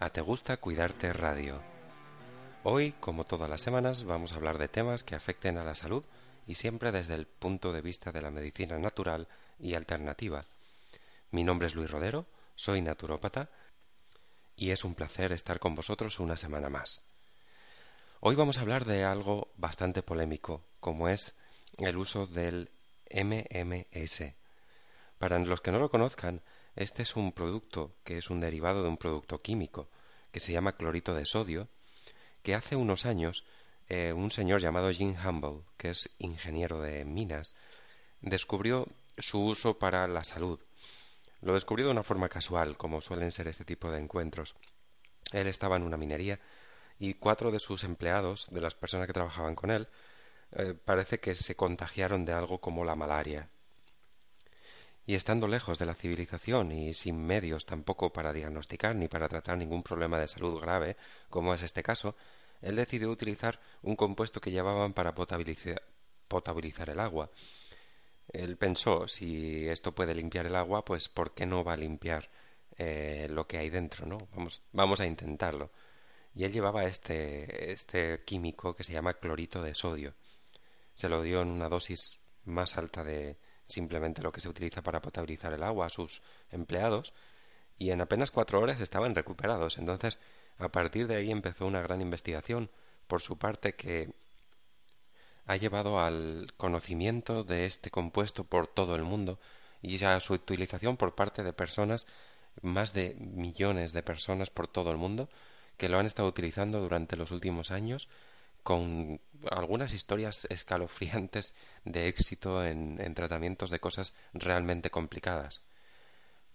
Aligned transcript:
A 0.00 0.10
Te 0.10 0.20
Gusta 0.20 0.56
Cuidarte 0.56 1.12
Radio. 1.12 1.62
Hoy, 2.64 2.94
como 2.98 3.22
todas 3.22 3.48
las 3.48 3.60
semanas, 3.60 4.02
vamos 4.02 4.32
a 4.32 4.36
hablar 4.36 4.58
de 4.58 4.66
temas 4.66 5.04
que 5.04 5.14
afecten 5.14 5.56
a 5.56 5.62
la 5.62 5.76
salud 5.76 6.04
y 6.48 6.54
siempre 6.54 6.90
desde 6.90 7.14
el 7.14 7.26
punto 7.26 7.72
de 7.72 7.80
vista 7.80 8.10
de 8.10 8.22
la 8.22 8.32
medicina 8.32 8.76
natural 8.78 9.28
y 9.60 9.74
alternativa. 9.74 10.46
Mi 11.30 11.44
nombre 11.44 11.68
es 11.68 11.76
Luis 11.76 11.88
Rodero, 11.88 12.26
soy 12.56 12.82
naturópata 12.82 13.50
y 14.56 14.72
es 14.72 14.82
un 14.82 14.96
placer 14.96 15.30
estar 15.30 15.60
con 15.60 15.76
vosotros 15.76 16.18
una 16.18 16.36
semana 16.36 16.68
más. 16.68 17.00
Hoy 18.18 18.34
vamos 18.34 18.58
a 18.58 18.62
hablar 18.62 18.84
de 18.84 19.04
algo 19.04 19.52
bastante 19.56 20.02
polémico, 20.02 20.64
como 20.80 21.06
es 21.06 21.36
el 21.78 21.98
uso 21.98 22.26
del 22.26 22.68
MMS. 23.14 24.34
Para 25.20 25.38
los 25.38 25.60
que 25.60 25.70
no 25.70 25.78
lo 25.78 25.88
conozcan, 25.88 26.42
este 26.74 27.02
es 27.02 27.16
un 27.16 27.32
producto 27.32 27.94
que 28.04 28.18
es 28.18 28.30
un 28.30 28.40
derivado 28.40 28.82
de 28.82 28.88
un 28.88 28.96
producto 28.96 29.42
químico 29.42 29.88
que 30.30 30.40
se 30.40 30.52
llama 30.52 30.76
clorito 30.76 31.14
de 31.14 31.26
sodio, 31.26 31.68
que 32.42 32.54
hace 32.54 32.76
unos 32.76 33.04
años 33.04 33.44
eh, 33.88 34.12
un 34.12 34.30
señor 34.30 34.62
llamado 34.62 34.90
Jim 34.90 35.14
Humble, 35.22 35.64
que 35.76 35.90
es 35.90 36.08
ingeniero 36.18 36.80
de 36.80 37.04
minas, 37.04 37.54
descubrió 38.22 38.88
su 39.18 39.44
uso 39.44 39.78
para 39.78 40.06
la 40.08 40.24
salud. 40.24 40.58
Lo 41.42 41.54
descubrió 41.54 41.86
de 41.86 41.92
una 41.92 42.02
forma 42.02 42.28
casual, 42.28 42.78
como 42.78 43.02
suelen 43.02 43.32
ser 43.32 43.48
este 43.48 43.64
tipo 43.64 43.90
de 43.90 44.00
encuentros. 44.00 44.54
Él 45.32 45.46
estaba 45.46 45.76
en 45.76 45.82
una 45.82 45.98
minería 45.98 46.40
y 46.98 47.14
cuatro 47.14 47.50
de 47.50 47.58
sus 47.58 47.84
empleados, 47.84 48.46
de 48.50 48.60
las 48.60 48.74
personas 48.74 49.06
que 49.06 49.12
trabajaban 49.12 49.54
con 49.54 49.70
él, 49.70 49.88
eh, 50.52 50.74
parece 50.74 51.20
que 51.20 51.34
se 51.34 51.54
contagiaron 51.54 52.24
de 52.24 52.32
algo 52.32 52.58
como 52.58 52.84
la 52.84 52.94
malaria 52.94 53.50
y 55.06 55.14
estando 55.14 55.48
lejos 55.48 55.78
de 55.78 55.86
la 55.86 55.94
civilización 55.94 56.72
y 56.72 56.94
sin 56.94 57.24
medios 57.24 57.66
tampoco 57.66 58.12
para 58.12 58.32
diagnosticar 58.32 58.94
ni 58.94 59.08
para 59.08 59.28
tratar 59.28 59.58
ningún 59.58 59.82
problema 59.82 60.18
de 60.18 60.28
salud 60.28 60.60
grave, 60.60 60.96
como 61.28 61.54
es 61.54 61.62
este 61.62 61.82
caso, 61.82 62.14
él 62.60 62.76
decidió 62.76 63.10
utilizar 63.10 63.58
un 63.82 63.96
compuesto 63.96 64.40
que 64.40 64.52
llevaban 64.52 64.92
para 64.92 65.14
potabilizar, 65.14 66.90
el 66.90 67.00
agua. 67.00 67.30
Él 68.28 68.56
pensó, 68.56 69.08
si 69.08 69.68
esto 69.68 69.92
puede 69.92 70.14
limpiar 70.14 70.46
el 70.46 70.54
agua, 70.54 70.84
pues 70.84 71.08
¿por 71.08 71.34
qué 71.34 71.44
no 71.44 71.64
va 71.64 71.72
a 71.74 71.76
limpiar 71.76 72.30
eh, 72.78 73.26
lo 73.28 73.46
que 73.46 73.58
hay 73.58 73.68
dentro? 73.70 74.06
¿no? 74.06 74.28
Vamos, 74.34 74.62
vamos 74.72 75.00
a 75.00 75.06
intentarlo. 75.06 75.70
Y 76.34 76.44
él 76.44 76.52
llevaba 76.52 76.84
este, 76.84 77.72
este 77.72 78.22
químico 78.24 78.74
que 78.74 78.84
se 78.84 78.92
llama 78.92 79.14
clorito 79.14 79.62
de 79.62 79.74
sodio. 79.74 80.14
Se 80.94 81.08
lo 81.08 81.22
dio 81.22 81.42
en 81.42 81.48
una 81.48 81.68
dosis 81.68 82.20
más 82.44 82.78
alta 82.78 83.04
de, 83.04 83.36
simplemente 83.72 84.22
lo 84.22 84.32
que 84.32 84.40
se 84.40 84.48
utiliza 84.48 84.82
para 84.82 85.02
potabilizar 85.02 85.52
el 85.52 85.62
agua 85.62 85.86
a 85.86 85.90
sus 85.90 86.22
empleados, 86.50 87.14
y 87.78 87.90
en 87.90 88.00
apenas 88.00 88.30
cuatro 88.30 88.60
horas 88.60 88.80
estaban 88.80 89.14
recuperados. 89.14 89.78
Entonces, 89.78 90.18
a 90.58 90.68
partir 90.68 91.06
de 91.06 91.16
ahí 91.16 91.30
empezó 91.30 91.66
una 91.66 91.82
gran 91.82 92.00
investigación 92.00 92.70
por 93.08 93.22
su 93.22 93.38
parte 93.38 93.74
que 93.74 94.14
ha 95.46 95.56
llevado 95.56 95.98
al 95.98 96.52
conocimiento 96.56 97.44
de 97.44 97.66
este 97.66 97.90
compuesto 97.90 98.44
por 98.44 98.68
todo 98.68 98.94
el 98.94 99.02
mundo 99.02 99.40
y 99.80 100.02
a 100.04 100.20
su 100.20 100.34
utilización 100.34 100.96
por 100.96 101.14
parte 101.14 101.42
de 101.42 101.52
personas, 101.52 102.06
más 102.60 102.92
de 102.92 103.16
millones 103.18 103.92
de 103.92 104.02
personas 104.02 104.50
por 104.50 104.68
todo 104.68 104.92
el 104.92 104.98
mundo, 104.98 105.28
que 105.76 105.88
lo 105.88 105.98
han 105.98 106.06
estado 106.06 106.28
utilizando 106.28 106.80
durante 106.80 107.16
los 107.16 107.32
últimos 107.32 107.70
años 107.70 108.08
con 108.62 109.20
algunas 109.50 109.92
historias 109.92 110.46
escalofriantes 110.50 111.54
de 111.84 112.08
éxito 112.08 112.64
en, 112.64 113.14
tratamientos 113.14 113.70
de 113.70 113.80
cosas 113.80 114.14
realmente 114.32 114.90
complicadas. 114.90 115.62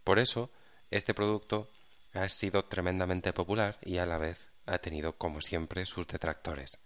Por 0.04 0.20
eso, 0.20 0.50
este 0.90 1.14
producto 1.14 1.70
ha 2.14 2.28
sido 2.30 2.64
tremendamente 2.66 3.34
popular 3.34 3.78
y 3.82 3.98
a 3.98 4.06
la 4.06 4.18
vez 4.18 4.40
ha 4.66 4.78
tenido, 4.80 5.18
como 5.18 5.42
siempre, 5.42 5.86
sus 5.86 6.08
detractores. 6.08 6.78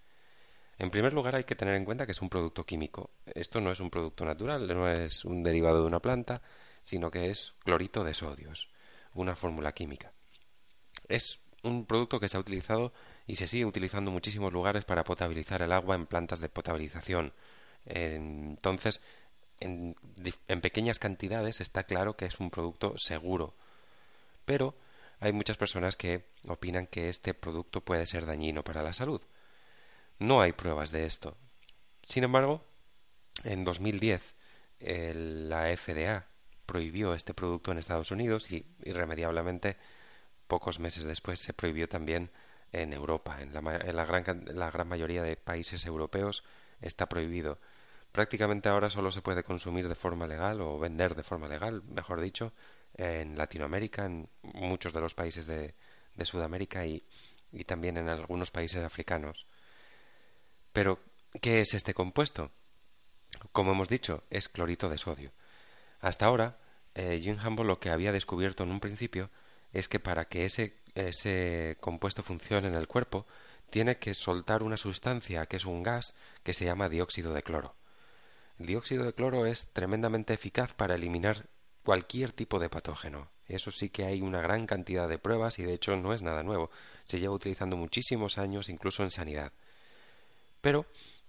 En 0.77 0.89
primer 0.89 1.13
lugar, 1.13 1.35
hay 1.35 1.43
que 1.43 1.55
tener 1.55 1.75
en 1.75 1.85
cuenta 1.85 2.05
que 2.05 2.11
es 2.13 2.21
un 2.21 2.29
producto 2.29 2.65
químico. 2.65 3.11
Esto 3.25 3.61
no 3.61 3.71
es 3.71 3.79
un 3.79 3.91
producto 3.91 4.25
natural, 4.25 4.67
no 4.67 4.89
es 4.89 5.23
un 5.25 5.43
derivado 5.43 5.81
de 5.81 5.87
una 5.87 5.99
planta, 5.99 6.41
sino 6.81 7.11
que 7.11 7.29
es 7.29 7.53
clorito 7.63 8.03
de 8.03 8.15
sodios, 8.15 8.69
una 9.13 9.35
fórmula 9.35 9.73
química. 9.73 10.11
Es 11.07 11.39
un 11.63 11.85
producto 11.85 12.19
que 12.19 12.27
se 12.27 12.37
ha 12.37 12.39
utilizado 12.39 12.93
y 13.27 13.35
se 13.35 13.47
sigue 13.47 13.65
utilizando 13.65 14.09
en 14.09 14.13
muchísimos 14.13 14.51
lugares 14.53 14.85
para 14.85 15.03
potabilizar 15.03 15.61
el 15.61 15.71
agua 15.71 15.95
en 15.95 16.07
plantas 16.07 16.39
de 16.39 16.49
potabilización. 16.49 17.33
Entonces, 17.85 19.01
en, 19.59 19.95
pequeñas 20.61 20.99
cantidades 20.99 21.61
está 21.61 21.83
claro 21.83 22.15
que 22.15 22.25
es 22.25 22.39
un 22.39 22.49
producto 22.49 22.97
seguro. 22.97 23.53
Pero 24.45 24.75
hay 25.19 25.31
muchas 25.33 25.57
personas 25.57 25.95
que 25.95 26.25
opinan 26.47 26.87
que 26.87 27.09
este 27.09 27.33
producto 27.33 27.81
puede 27.81 28.05
ser 28.05 28.25
dañino 28.25 28.63
para 28.63 28.83
la 28.83 28.93
salud. 28.93 29.21
No 30.19 30.41
hay 30.41 30.51
pruebas 30.51 30.91
de 30.91 31.05
esto. 31.05 31.37
Sin 32.03 32.23
embargo, 32.23 32.65
en 33.43 33.63
2010 33.63 34.35
la 34.79 35.75
FDA 35.77 36.25
prohibió 36.65 37.13
este 37.13 37.33
producto 37.33 37.71
en 37.71 37.77
Estados 37.77 38.11
Unidos 38.11 38.51
y 38.51 38.65
irremediablemente 38.83 39.77
pocos 40.51 40.81
meses 40.81 41.05
después 41.05 41.39
se 41.39 41.53
prohibió 41.53 41.87
también 41.87 42.29
en 42.73 42.91
Europa. 42.91 43.41
En 43.41 43.53
la, 43.53 44.05
gran, 44.05 44.43
la 44.47 44.69
gran 44.69 44.85
mayoría 44.85 45.23
de 45.23 45.37
países 45.37 45.85
europeos 45.85 46.43
está 46.81 47.07
prohibido. 47.07 47.57
Prácticamente 48.11 48.67
ahora 48.67 48.89
solo 48.89 49.13
se 49.13 49.21
puede 49.21 49.45
consumir 49.45 49.87
de 49.87 49.95
forma 49.95 50.27
legal 50.27 50.59
o 50.59 50.77
vender 50.77 51.15
de 51.15 51.23
forma 51.23 51.47
legal, 51.47 51.83
mejor 51.83 52.19
dicho, 52.19 52.51
en 52.97 53.37
Latinoamérica, 53.37 54.05
en 54.05 54.27
muchos 54.43 54.91
de 54.91 54.99
los 54.99 55.13
países 55.13 55.47
de, 55.47 55.73
Sudamérica 56.25 56.85
y, 56.85 57.01
también 57.65 57.95
en 57.95 58.09
algunos 58.09 58.51
países 58.51 58.83
africanos. 58.83 59.47
Pero, 60.73 60.99
¿qué 61.39 61.61
es 61.61 61.73
este 61.73 61.93
compuesto? 61.93 62.51
Como 63.53 63.71
hemos 63.71 63.87
dicho, 63.87 64.25
es 64.29 64.49
clorito 64.49 64.89
de 64.89 64.97
sodio. 64.97 65.31
Hasta 66.01 66.25
ahora, 66.25 66.57
eh, 66.93 67.23
Humble 67.41 67.63
lo 67.63 67.79
que 67.79 67.89
había 67.89 68.11
descubierto 68.11 68.63
en 68.63 68.71
un 68.71 68.81
principio 68.81 69.29
es 69.73 69.87
que 69.87 69.99
para 69.99 70.25
que 70.25 70.45
ese, 70.45 70.77
ese 70.95 71.77
compuesto 71.79 72.23
funcione 72.23 72.67
en 72.67 72.75
el 72.75 72.87
cuerpo, 72.87 73.25
tiene 73.69 73.97
que 73.97 74.13
soltar 74.13 74.63
una 74.63 74.77
sustancia 74.77 75.45
que 75.45 75.57
es 75.57 75.65
un 75.65 75.81
gas 75.83 76.15
que 76.43 76.53
se 76.53 76.65
llama 76.65 76.89
dióxido 76.89 77.33
de 77.33 77.41
cloro. 77.41 77.75
El 78.59 78.65
dióxido 78.67 79.05
de 79.05 79.13
cloro 79.13 79.45
es 79.45 79.71
tremendamente 79.73 80.33
eficaz 80.33 80.73
para 80.73 80.95
eliminar 80.95 81.47
cualquier 81.83 82.31
tipo 82.31 82.59
de 82.59 82.69
patógeno. 82.69 83.29
Eso 83.47 83.71
sí 83.71 83.89
que 83.89 84.05
hay 84.05 84.21
una 84.21 84.41
gran 84.41 84.67
cantidad 84.67 85.09
de 85.09 85.17
pruebas 85.17 85.59
y 85.59 85.63
de 85.63 85.73
hecho 85.73 85.95
no 85.97 86.13
es 86.13 86.21
nada 86.21 86.43
nuevo. 86.43 86.69
Se 87.03 87.19
lleva 87.19 87.33
utilizando 87.33 87.75
muchísimos 87.75 88.37
años 88.37 88.69
incluso 88.69 89.03
en 89.03 89.11
sanidad. 89.11 89.51
Pero 90.61 90.85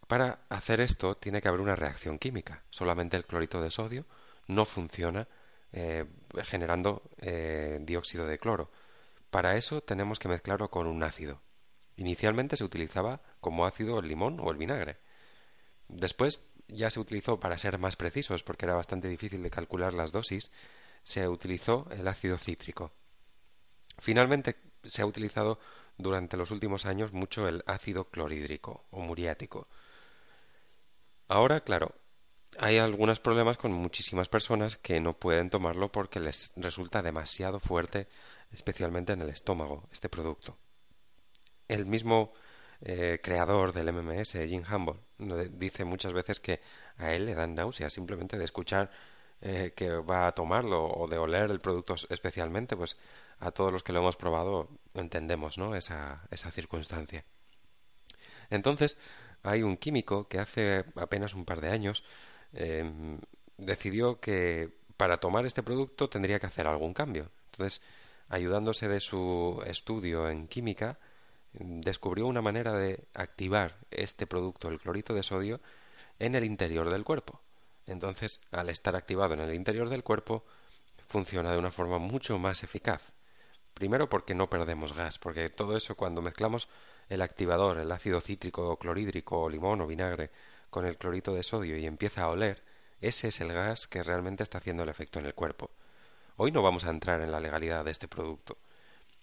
para 0.06 0.40
hacer 0.48 0.80
esto 0.80 1.16
tiene 1.16 1.40
que 1.40 1.48
haber 1.48 1.60
una 1.60 1.76
reacción 1.76 2.18
química. 2.18 2.62
Solamente 2.70 3.16
el 3.16 3.24
clorito 3.24 3.62
de 3.62 3.70
sodio 3.70 4.04
no 4.46 4.64
funciona 4.66 5.26
eh, 5.72 6.04
generando 6.44 7.02
eh, 7.18 7.78
dióxido 7.82 8.26
de 8.26 8.38
cloro. 8.38 8.70
Para 9.30 9.56
eso 9.56 9.82
tenemos 9.82 10.18
que 10.18 10.28
mezclarlo 10.28 10.70
con 10.70 10.86
un 10.86 11.02
ácido. 11.02 11.40
Inicialmente 11.96 12.56
se 12.56 12.64
utilizaba 12.64 13.22
como 13.40 13.66
ácido 13.66 13.98
el 13.98 14.08
limón 14.08 14.38
o 14.40 14.50
el 14.50 14.56
vinagre. 14.56 14.98
Después 15.88 16.40
ya 16.68 16.90
se 16.90 17.00
utilizó 17.00 17.40
para 17.40 17.58
ser 17.58 17.78
más 17.78 17.96
precisos, 17.96 18.42
porque 18.42 18.66
era 18.66 18.74
bastante 18.74 19.08
difícil 19.08 19.42
de 19.42 19.50
calcular 19.50 19.92
las 19.92 20.12
dosis, 20.12 20.50
se 21.02 21.28
utilizó 21.28 21.86
el 21.90 22.06
ácido 22.08 22.38
cítrico. 22.38 22.92
Finalmente 23.98 24.56
se 24.84 25.02
ha 25.02 25.06
utilizado 25.06 25.58
durante 25.98 26.36
los 26.36 26.50
últimos 26.50 26.86
años 26.86 27.12
mucho 27.12 27.46
el 27.48 27.62
ácido 27.66 28.08
clorhídrico 28.08 28.86
o 28.90 29.00
muriático. 29.00 29.68
Ahora, 31.28 31.60
claro, 31.60 31.94
hay 32.58 32.78
algunos 32.78 33.20
problemas 33.20 33.56
con 33.56 33.72
muchísimas 33.72 34.28
personas 34.28 34.76
que 34.76 35.00
no 35.00 35.18
pueden 35.18 35.50
tomarlo 35.50 35.90
porque 35.90 36.20
les 36.20 36.52
resulta 36.56 37.02
demasiado 37.02 37.60
fuerte, 37.60 38.08
especialmente 38.52 39.12
en 39.12 39.22
el 39.22 39.30
estómago, 39.30 39.88
este 39.92 40.08
producto. 40.08 40.58
El 41.68 41.86
mismo 41.86 42.32
eh, 42.82 43.20
creador 43.22 43.72
del 43.72 43.92
MMS, 43.92 44.32
Jim 44.46 44.64
Humble, 44.70 45.00
dice 45.52 45.84
muchas 45.84 46.12
veces 46.12 46.40
que 46.40 46.60
a 46.96 47.12
él 47.12 47.26
le 47.26 47.34
dan 47.34 47.54
náuseas 47.54 47.92
simplemente 47.92 48.36
de 48.36 48.44
escuchar 48.44 48.90
eh, 49.40 49.72
que 49.74 49.90
va 49.90 50.26
a 50.26 50.32
tomarlo 50.32 50.86
o 50.86 51.08
de 51.08 51.18
oler 51.18 51.50
el 51.50 51.60
producto 51.60 51.94
especialmente, 52.10 52.76
pues 52.76 52.96
a 53.40 53.50
todos 53.50 53.72
los 53.72 53.82
que 53.82 53.92
lo 53.92 54.00
hemos 54.00 54.16
probado 54.16 54.68
entendemos 54.94 55.58
¿no? 55.58 55.74
esa, 55.74 56.22
esa 56.30 56.50
circunstancia. 56.50 57.24
Entonces, 58.50 58.98
hay 59.42 59.62
un 59.62 59.76
químico 59.76 60.28
que 60.28 60.38
hace 60.38 60.84
apenas 60.96 61.34
un 61.34 61.44
par 61.44 61.60
de 61.60 61.70
años 61.70 62.04
em, 62.52 63.18
decidió 63.56 64.20
que 64.20 64.70
para 64.96 65.18
tomar 65.18 65.46
este 65.46 65.62
producto 65.62 66.08
tendría 66.08 66.38
que 66.38 66.46
hacer 66.46 66.66
algún 66.66 66.94
cambio. 66.94 67.30
Entonces, 67.52 67.82
ayudándose 68.28 68.88
de 68.88 69.00
su 69.00 69.62
estudio 69.66 70.28
en 70.28 70.48
química, 70.48 70.98
descubrió 71.52 72.26
una 72.26 72.42
manera 72.42 72.72
de 72.72 73.04
activar 73.14 73.76
este 73.90 74.26
producto, 74.26 74.68
el 74.68 74.80
clorito 74.80 75.14
de 75.14 75.22
sodio, 75.22 75.60
en 76.18 76.34
el 76.34 76.44
interior 76.44 76.90
del 76.90 77.04
cuerpo. 77.04 77.40
Entonces, 77.86 78.40
al 78.50 78.68
estar 78.70 78.96
activado 78.96 79.34
en 79.34 79.40
el 79.40 79.54
interior 79.54 79.88
del 79.88 80.04
cuerpo, 80.04 80.44
funciona 81.08 81.52
de 81.52 81.58
una 81.58 81.70
forma 81.70 81.98
mucho 81.98 82.38
más 82.38 82.62
eficaz. 82.62 83.12
Primero 83.74 84.08
porque 84.08 84.34
no 84.34 84.48
perdemos 84.48 84.94
gas, 84.94 85.18
porque 85.18 85.48
todo 85.50 85.76
eso 85.76 85.94
cuando 85.96 86.22
mezclamos 86.22 86.68
el 87.08 87.22
activador, 87.22 87.78
el 87.78 87.90
ácido 87.90 88.20
cítrico, 88.20 88.76
clorhídrico, 88.78 89.48
limón 89.48 89.80
o 89.80 89.86
vinagre, 89.86 90.30
con 90.72 90.86
el 90.86 90.96
clorito 90.96 91.34
de 91.34 91.42
sodio 91.42 91.76
y 91.76 91.84
empieza 91.84 92.22
a 92.22 92.28
oler, 92.30 92.62
ese 93.02 93.28
es 93.28 93.42
el 93.42 93.52
gas 93.52 93.86
que 93.86 94.02
realmente 94.02 94.42
está 94.42 94.56
haciendo 94.56 94.84
el 94.84 94.88
efecto 94.88 95.18
en 95.18 95.26
el 95.26 95.34
cuerpo. 95.34 95.70
Hoy 96.36 96.50
no 96.50 96.62
vamos 96.62 96.84
a 96.84 96.90
entrar 96.90 97.20
en 97.20 97.30
la 97.30 97.40
legalidad 97.40 97.84
de 97.84 97.90
este 97.90 98.08
producto. 98.08 98.56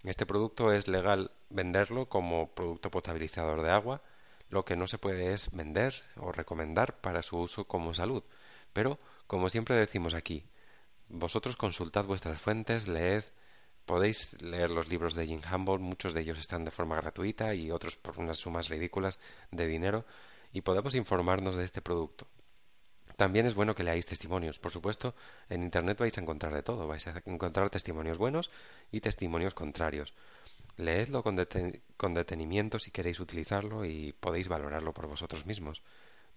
Este 0.04 0.28
producto 0.28 0.72
es 0.72 0.88
legal 0.88 1.32
venderlo 1.50 2.08
como 2.08 2.52
producto 2.52 2.92
potabilizador 2.92 3.64
de 3.64 3.72
agua, 3.72 4.04
lo 4.52 4.64
que 4.64 4.76
no 4.76 4.86
se 4.86 5.00
puede 5.00 5.34
es 5.34 5.50
vender 5.52 5.96
o 6.18 6.32
recomendar 6.32 7.02
para 7.02 7.24
su 7.24 7.40
uso 7.40 7.66
como 7.66 7.96
salud. 7.96 8.24
Pero, 8.72 9.00
como 9.26 9.50
siempre 9.50 9.76
decimos 9.76 10.14
aquí, 10.14 10.46
vosotros 11.08 11.56
consultad 11.56 12.06
vuestras 12.06 12.40
fuentes, 12.40 12.88
leed, 12.88 13.24
podéis 13.88 14.40
leer 14.40 14.70
los 14.70 14.88
libros 14.88 15.16
de 15.16 15.26
Jim 15.26 15.42
Humboldt, 15.52 15.82
muchos 15.82 16.14
de 16.14 16.22
ellos 16.22 16.38
están 16.38 16.64
de 16.64 16.70
forma 16.70 16.96
gratuita 16.98 17.56
y 17.56 17.72
otros 17.72 17.96
por 17.96 18.20
unas 18.20 18.38
sumas 18.38 18.70
ridículas 18.70 19.20
de 19.50 19.66
dinero, 19.66 20.06
y 20.52 20.62
podemos 20.62 20.96
informarnos 20.96 21.56
de 21.56 21.66
este 21.66 21.82
producto. 21.82 22.28
También 23.20 23.46
es 23.46 23.54
bueno 23.54 23.76
que 23.76 23.84
leáis 23.84 24.06
testimonios. 24.06 24.60
Por 24.60 24.72
supuesto, 24.72 25.14
en 25.50 25.62
Internet 25.64 25.98
vais 25.98 26.18
a 26.18 26.22
encontrar 26.22 26.54
de 26.54 26.64
todo. 26.64 26.88
Vais 26.88 27.06
a 27.08 27.22
encontrar 27.26 27.70
testimonios 27.70 28.18
buenos 28.18 28.50
y 28.92 29.02
testimonios 29.02 29.54
contrarios. 29.54 30.14
Leedlo 30.78 31.22
con, 31.22 31.38
con 31.98 32.14
detenimiento 32.14 32.80
si 32.80 32.92
queréis 32.92 33.20
utilizarlo 33.20 33.84
y 33.84 34.14
podéis 34.14 34.48
valorarlo 34.48 34.94
por 34.94 35.08
vosotros 35.08 35.46
mismos. 35.46 35.84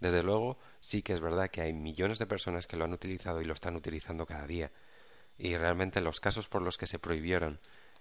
Desde 0.00 0.24
luego, 0.24 0.58
sí 0.80 1.02
que 1.02 1.12
es 1.12 1.20
verdad 1.20 1.50
que 1.50 1.60
hay 1.60 1.72
millones 1.72 2.18
de 2.18 2.26
personas 2.26 2.66
que 2.66 2.76
lo 2.76 2.84
han 2.84 2.92
utilizado 2.92 3.40
y 3.40 3.44
lo 3.44 3.54
están 3.54 3.76
utilizando 3.76 4.26
cada 4.26 4.48
día. 4.48 4.72
Y 5.38 5.56
realmente 5.56 6.00
los 6.00 6.18
casos 6.18 6.48
por 6.48 6.62
los 6.62 6.76
que 6.76 6.88
se 6.88 6.98
prohibieron, 6.98 7.60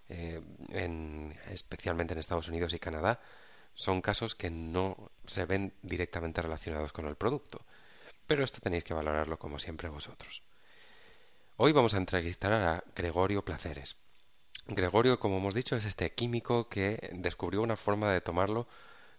eh, 0.09 0.41
en, 0.69 1.37
especialmente 1.51 2.13
en 2.13 2.19
Estados 2.19 2.47
Unidos 2.47 2.73
y 2.73 2.79
Canadá, 2.79 3.21
son 3.73 4.01
casos 4.01 4.35
que 4.35 4.49
no 4.49 5.11
se 5.25 5.45
ven 5.45 5.73
directamente 5.81 6.41
relacionados 6.41 6.91
con 6.91 7.07
el 7.07 7.15
producto. 7.15 7.61
Pero 8.27 8.43
esto 8.43 8.59
tenéis 8.61 8.83
que 8.83 8.93
valorarlo 8.93 9.37
como 9.39 9.59
siempre 9.59 9.89
vosotros. 9.89 10.43
Hoy 11.57 11.71
vamos 11.71 11.93
a 11.93 11.97
entrevistar 11.97 12.53
a 12.53 12.83
Gregorio 12.95 13.43
Placeres. 13.43 13.97
Gregorio, 14.67 15.19
como 15.19 15.37
hemos 15.37 15.53
dicho, 15.53 15.75
es 15.75 15.85
este 15.85 16.13
químico 16.13 16.69
que 16.69 17.09
descubrió 17.13 17.61
una 17.61 17.77
forma 17.77 18.11
de 18.11 18.21
tomarlo 18.21 18.67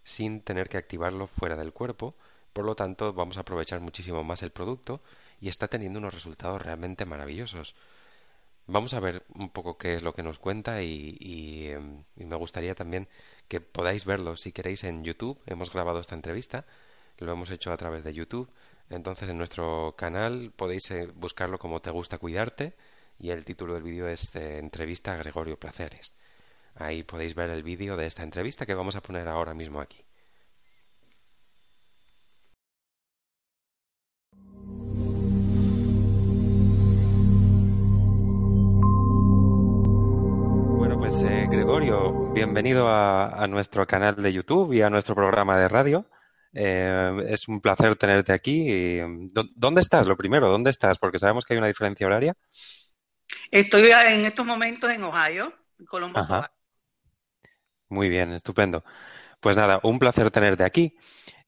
sin 0.02 0.40
tener 0.40 0.69
que 0.69 0.78
activarlo 0.78 1.26
fuera 1.26 1.56
del 1.56 1.72
cuerpo 1.72 2.14
por 2.52 2.64
lo 2.64 2.75
tanto, 2.75 3.12
vamos 3.12 3.37
a 3.37 3.40
aprovechar 3.40 3.81
muchísimo 3.81 4.25
más 4.25 4.43
el 4.43 4.50
producto 4.50 5.00
y 5.40 5.48
está 5.48 5.69
teniendo 5.69 5.98
unos 5.98 6.14
resultados 6.14 6.60
realmente 6.62 7.05
maravillosos. 7.06 7.75
Vamos 8.66 8.94
a 8.94 9.00
ver 9.00 9.25
un 9.34 9.50
poco 9.50 9.78
qué 9.78 9.94
es 9.94 10.02
lo 10.02 10.12
que 10.12 10.22
nos 10.22 10.38
cuenta 10.38 10.82
y, 10.82 11.69
em, 11.69 12.05
me 12.16 12.37
gustaría 12.37 12.75
también 12.75 13.08
que 13.52 13.60
podáis 13.60 14.06
verlo 14.06 14.34
si 14.37 14.50
queréis 14.50 14.82
en 14.82 15.04
YouTube. 15.04 15.38
Hemos 15.44 15.70
grabado 15.70 16.00
esta 16.00 16.14
entrevista, 16.14 16.64
lo 17.19 17.32
hemos 17.32 17.50
hecho 17.50 17.70
a 17.70 17.76
través 17.76 18.02
de 18.02 18.14
YouTube. 18.14 18.49
Entonces 18.88 19.28
en 19.28 19.37
nuestro 19.37 19.94
canal 19.94 20.52
podéis 20.56 20.90
eh, 20.90 21.10
buscarlo 21.14 21.58
como 21.58 21.82
Te 21.82 21.90
gusta 21.90 22.16
cuidarte 22.16 22.75
y 23.19 23.28
el 23.28 23.44
título 23.44 23.75
del 23.75 23.82
vídeo 23.82 24.08
es 24.08 24.34
eh, 24.37 24.56
Entrevista 24.56 25.12
a 25.12 25.19
Gregorio 25.19 25.58
Placeres. 25.58 26.14
Ahí 26.76 27.02
podéis 27.02 27.34
ver 27.34 27.50
el 27.50 27.62
vídeo 27.62 27.94
de 27.99 28.06
esta 28.06 28.22
entrevista 28.22 28.64
que 28.64 28.72
vamos 28.72 28.96
a 28.96 29.02
poner 29.02 29.28
ahora 29.28 29.52
mismo 29.52 29.82
aquí. 29.82 30.02
Gregorio, 41.50 42.21
bienvenido 42.34 42.88
a, 42.88 43.46
nuestro 43.49 43.87
canal 43.87 44.17
de 44.17 44.32
YouTube 44.32 44.73
y 44.73 44.82
a 44.82 44.90
nuestro 44.90 45.14
programa 45.14 45.58
de 45.58 45.69
radio. 45.69 46.06
Eh, 46.55 47.25
es 47.29 47.49
un 47.49 47.61
placer 47.61 47.96
tenerte 47.96 48.32
aquí. 48.32 48.99
¿Dónde 49.55 49.81
estás? 49.81 50.06
Lo 50.06 50.17
primero, 50.17 50.50
¿dónde 50.50 50.70
estás? 50.70 50.99
Porque 50.99 51.19
sabemos 51.19 51.44
que 51.44 51.55
hay 51.55 51.58
una 51.58 51.67
diferencia 51.67 52.06
horaria. 52.06 52.34
Estoy 53.50 53.90
en 53.90 54.25
estos 54.25 54.46
momentos 54.46 54.90
en 54.90 55.05
Ohio, 55.05 55.52
en 55.79 55.87
Columbus, 55.87 56.29
Ohio. 56.29 56.50
Muy 57.88 58.08
bien, 58.08 58.32
estupendo. 58.32 58.84
Pues 59.40 59.56
nada, 59.56 59.81
un 59.82 59.99
placer 59.99 60.31
tenerte 60.31 60.64
aquí. 60.64 60.96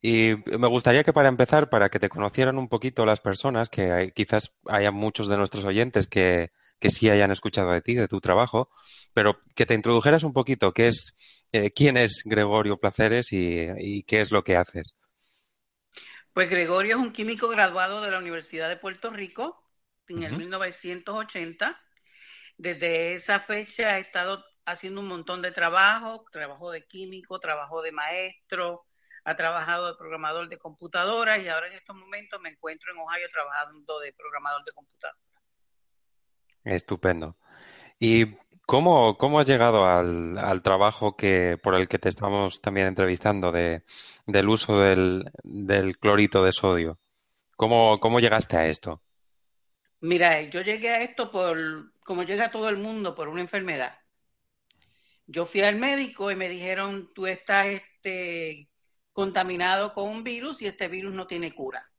Y 0.03 0.35
me 0.47 0.69
gustaría 0.69 1.03
que 1.03 1.15
para 1.15 1.29
empezar, 1.29 1.71
para 1.71 1.89
que 1.89 1.99
te 1.99 2.11
conocieran 2.11 2.59
un 2.59 2.69
poquito 2.69 3.07
las 3.07 3.21
personas, 3.21 3.71
que 3.71 4.13
quizás 4.15 4.53
haya 4.67 4.91
muchos 4.91 5.29
de 5.29 5.39
nuestros 5.39 5.65
oyentes 5.65 6.07
que, 6.07 6.51
que 6.79 6.91
sí 6.91 7.09
hayan 7.09 7.31
escuchado 7.31 7.71
de 7.73 7.83
ti, 7.83 7.95
de 7.95 8.09
tu 8.09 8.21
trabajo, 8.21 8.71
pero 9.13 9.41
que 9.55 9.67
te 9.67 9.75
introdujeras 9.75 10.23
un 10.23 10.33
poquito, 10.33 10.73
qué 10.73 10.89
es, 10.89 11.15
eh, 11.53 11.71
quién 11.73 11.97
es 11.97 12.23
Gregorio 12.25 12.79
Placeres 12.79 13.29
y, 13.33 14.03
qué 14.05 14.21
es 14.21 14.31
lo 14.31 14.45
que 14.45 14.57
haces. 14.57 14.97
Pues 16.33 16.51
Gregorio 16.51 16.97
es 16.97 17.03
un 17.03 17.13
químico 17.13 17.49
graduado 17.49 18.03
de 18.03 18.11
la 18.11 18.19
Universidad 18.19 18.69
de 18.69 18.77
Puerto 18.77 19.11
Rico 19.11 19.63
en 20.09 20.25
el 20.25 20.37
1980. 20.37 21.81
Desde 22.57 23.15
esa 23.15 23.41
fecha 23.41 23.99
he 23.99 24.01
estado 24.01 24.45
haciendo 24.67 25.01
un 25.01 25.09
montón 25.09 25.43
de 25.43 25.53
trabajo, 25.53 26.25
trabajo 26.33 26.71
de 26.71 26.85
químico, 26.87 27.39
trabajo 27.39 27.83
de 27.83 27.93
maestro, 27.93 28.85
ha 29.25 29.37
trabajado 29.37 29.87
de 29.87 29.97
programador 29.97 30.49
de 30.49 30.59
computadoras 30.59 31.39
y 31.41 31.49
ahora 31.49 31.69
en 31.69 31.75
estos 31.75 31.97
momentos 31.97 32.41
me 32.41 32.51
encuentro 32.51 32.93
en 32.93 32.99
Ohio 32.99 33.29
trabajando 33.33 34.01
de 34.01 34.13
programador 34.13 34.65
de 34.65 34.73
computadoras. 34.73 35.24
Estupendo. 36.65 37.37
¿Y 37.99 38.27
cómo, 38.67 39.17
cómo 39.19 39.41
has 39.41 39.47
llegado 39.47 39.87
al, 39.87 40.39
al, 40.39 40.63
trabajo 40.63 41.17
que, 41.17 41.59
por 41.63 41.75
el 41.75 41.89
que 41.89 41.99
te 41.99 42.09
estamos 42.09 42.61
también 42.61 42.87
entrevistando 42.87 43.53
de, 43.53 43.83
del 44.27 44.49
uso 44.49 44.79
del, 44.81 45.31
del 45.43 45.99
clorito 45.99 46.45
de 46.45 46.53
sodio? 46.53 46.99
¿Cómo, 47.57 47.99
¿Cómo 47.99 48.21
llegaste 48.21 48.57
a 48.57 48.67
esto? 48.67 49.01
Mira, 50.01 50.43
yo 50.43 50.61
llegué 50.61 50.91
a 50.91 51.03
esto 51.03 51.31
por, 51.31 51.57
como 52.03 52.25
llega 52.25 52.51
todo 52.51 52.69
el 52.69 52.77
mundo, 52.77 53.15
por 53.15 53.29
una 53.29 53.41
enfermedad. 53.41 53.99
Yo 55.27 55.47
fui 55.47 55.63
al 55.63 55.77
médico 55.77 56.31
y 56.31 56.37
me 56.37 56.49
dijeron, 56.49 57.11
tú 57.15 57.27
estás 57.27 57.67
este, 57.69 58.69
contaminado 59.13 59.93
con 59.93 60.11
un 60.11 60.23
virus 60.23 60.61
y 60.61 60.67
este 60.67 60.89
virus 60.89 61.15
no 61.15 61.27
tiene 61.27 61.55
cura. 61.55 61.91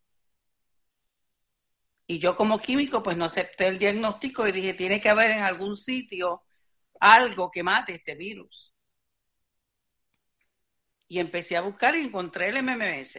Y 2.08 2.20
yo 2.20 2.36
como 2.36 2.60
químico 2.60 3.02
pues 3.02 3.18
no 3.18 3.26
acepté 3.26 3.68
el 3.68 3.80
diagnóstico 3.80 4.48
y 4.48 4.52
dije, 4.52 4.74
tiene 4.74 5.02
que 5.02 5.10
haber 5.10 5.32
en 5.32 5.40
algún 5.40 5.76
sitio 5.76 6.44
algo 7.00 7.50
que 7.52 7.64
mate 7.64 7.96
este 7.96 8.16
virus. 8.16 8.74
Y 11.08 11.20
empecé 11.20 11.58
a 11.58 11.62
buscar 11.62 11.96
y 11.96 12.02
encontré 12.02 12.50
el 12.50 12.62
MMS. 12.64 13.18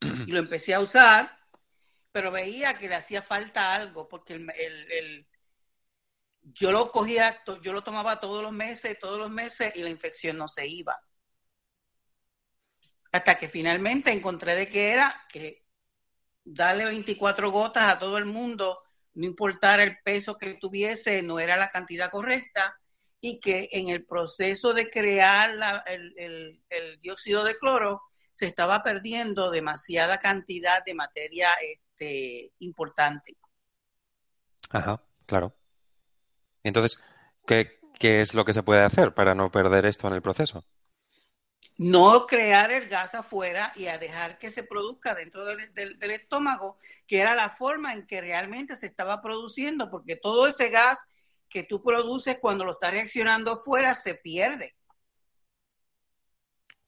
Y 0.00 0.30
lo 0.30 0.38
empecé 0.38 0.74
a 0.74 0.80
usar, 0.80 1.38
pero 2.12 2.30
veía 2.30 2.78
que 2.78 2.88
le 2.88 2.94
hacía 2.94 3.22
falta 3.22 3.74
algo, 3.74 4.08
porque 4.08 4.34
el, 4.34 4.50
el, 4.50 5.28
yo 6.42 6.72
lo 6.72 6.90
cogía, 6.90 7.42
yo 7.62 7.72
lo 7.72 7.82
tomaba 7.82 8.20
todos 8.20 8.42
los 8.42 8.52
meses, 8.52 8.98
todos 8.98 9.18
los 9.18 9.30
meses, 9.30 9.74
y 9.74 9.82
la 9.82 9.90
infección 9.90 10.36
no 10.36 10.48
se 10.48 10.66
iba. 10.66 10.96
Hasta 13.12 13.38
que 13.38 13.48
finalmente 13.48 14.12
encontré 14.12 14.54
de 14.54 14.68
qué 14.68 14.92
era 14.92 15.26
que 15.30 15.67
darle 16.48 16.86
24 16.86 17.50
gotas 17.50 17.92
a 17.92 17.98
todo 17.98 18.18
el 18.18 18.24
mundo, 18.24 18.78
no 19.14 19.26
importara 19.26 19.82
el 19.82 19.98
peso 20.02 20.36
que 20.36 20.54
tuviese, 20.54 21.22
no 21.22 21.38
era 21.38 21.56
la 21.56 21.68
cantidad 21.68 22.10
correcta, 22.10 22.76
y 23.20 23.40
que 23.40 23.68
en 23.72 23.88
el 23.88 24.06
proceso 24.06 24.72
de 24.72 24.88
crear 24.88 25.50
el, 25.86 26.60
dióxido 27.00 27.44
de 27.44 27.56
cloro 27.56 28.02
se 28.32 28.46
estaba 28.46 28.82
perdiendo 28.82 29.50
demasiada 29.50 30.18
cantidad 30.18 30.84
de 30.84 30.94
materia 30.94 31.50
este, 31.54 32.52
importante. 32.60 33.36
Ajá, 34.70 35.02
claro. 35.26 35.54
Entonces, 36.62 37.02
¿qué, 37.46 37.80
¿qué 37.98 38.20
es 38.20 38.34
lo 38.34 38.44
que 38.44 38.52
se 38.52 38.62
puede 38.62 38.82
hacer 38.82 39.12
para 39.14 39.34
no 39.34 39.50
perder 39.50 39.86
esto 39.86 40.06
en 40.06 40.14
el 40.14 40.22
proceso? 40.22 40.64
No 41.78 42.26
crear 42.26 42.72
el 42.72 42.88
gas 42.88 43.14
afuera 43.14 43.72
y 43.76 43.86
a 43.86 43.98
dejar 43.98 44.36
que 44.38 44.50
se 44.50 44.64
produzca 44.64 45.14
dentro 45.14 45.46
del, 45.46 45.72
del, 45.74 46.10
estómago, 46.10 46.76
que 47.06 47.20
era 47.20 47.36
la 47.36 47.50
forma 47.50 47.92
en 47.92 48.04
que 48.04 48.20
realmente 48.20 48.74
se 48.74 48.86
estaba 48.86 49.22
produciendo, 49.22 49.88
porque 49.88 50.16
todo 50.16 50.48
ese 50.48 50.70
gas 50.70 50.98
que 51.48 51.62
tú 51.62 51.80
produces 51.80 52.38
cuando 52.40 52.64
lo 52.64 52.72
estás 52.72 52.90
reaccionando 52.90 53.52
afuera 53.52 53.94
se 53.94 54.16
pierde. 54.16 54.74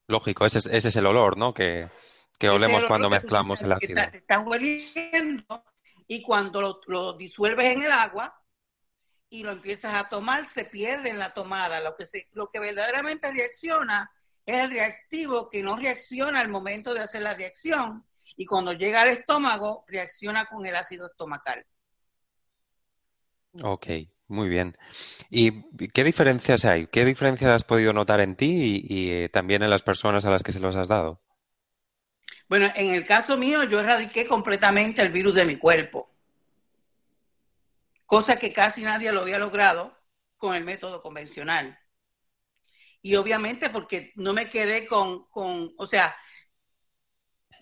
Lógico, 0.09 0.45
ese 0.45 0.59
es, 0.59 0.67
ese 0.67 0.89
es 0.89 0.97
el 0.97 1.07
olor, 1.07 1.39
¿no? 1.39 1.55
Que, 1.55 1.89
que 2.37 2.49
olemos 2.49 2.85
cuando 2.87 3.09
mezclamos 3.09 3.63
el 3.63 3.73
ácido. 3.73 3.95
Te 4.11 4.19
estás 4.19 4.43
hueliendo 4.45 5.65
y 6.09 6.21
cuando 6.21 6.61
lo, 6.61 6.81
lo, 6.89 7.13
disuelves 7.13 7.77
en 7.77 7.85
el 7.85 7.93
agua 7.93 8.43
y 9.29 9.45
lo 9.45 9.53
empiezas 9.53 9.95
a 9.95 10.09
tomar, 10.09 10.49
se 10.49 10.65
pierde 10.65 11.11
en 11.11 11.21
la 11.21 11.33
tomada. 11.33 11.79
Lo 11.79 11.95
que, 11.95 12.07
se, 12.07 12.29
lo 12.33 12.51
que 12.51 12.59
verdaderamente 12.59 13.31
reacciona 13.31 14.11
es 14.51 14.65
el 14.65 14.71
reactivo 14.71 15.49
que 15.49 15.63
no 15.63 15.77
reacciona 15.77 16.41
al 16.41 16.49
momento 16.49 16.93
de 16.93 17.01
hacer 17.01 17.23
la 17.23 17.35
reacción 17.35 18.05
y 18.37 18.47
cuando 18.47 18.73
llega 18.73 19.03
al 19.03 19.11
estómago 19.11 19.85
reacciona 19.89 20.47
con 20.47 20.67
el 20.67 20.75
ácido 20.75 21.07
estomacal. 21.07 21.65
Ok, 23.63 23.87
muy 24.29 24.49
bien. 24.49 24.77
¿Y 25.29 25.89
qué 25.89 26.05
diferencias 26.05 26.65
hay? 26.65 26.87
¿Qué 26.87 27.05
diferencias 27.05 27.51
has 27.51 27.65
podido 27.65 27.93
notar 27.93 28.21
en 28.21 28.37
ti 28.37 28.85
y, 28.89 29.11
eh, 29.11 29.29
también 29.29 29.63
en 29.63 29.71
las 29.71 29.83
personas 29.83 30.25
a 30.25 30.31
las 30.31 30.43
que 30.43 30.53
se 30.53 30.61
los 30.61 30.77
has 30.77 30.89
dado? 30.89 31.21
Bueno, 32.49 32.71
en 32.75 32.95
el 32.95 33.05
caso 33.05 33.37
mío 33.37 33.65
yo 33.65 33.81
erradiqué 33.81 34.27
completamente 34.27 35.03
el 35.03 35.13
virus 35.13 35.35
de 35.35 35.45
mi 35.45 35.57
cuerpo, 35.57 36.11
cosa 38.07 38.39
que 38.39 38.53
casi 38.53 38.83
nadie 38.83 39.13
lo 39.13 39.21
había 39.21 39.39
logrado 39.39 39.97
con 40.37 40.55
el 40.55 40.65
método 40.65 41.01
convencional 41.01 41.79
y 43.03 43.17
obviamente 43.17 43.71
porque 43.71 44.13
no 44.17 44.33
me 44.33 44.49
quedé 44.49 44.87
con, 44.87 45.27
con, 45.31 45.73
o 45.79 45.87
sea, 45.87 46.15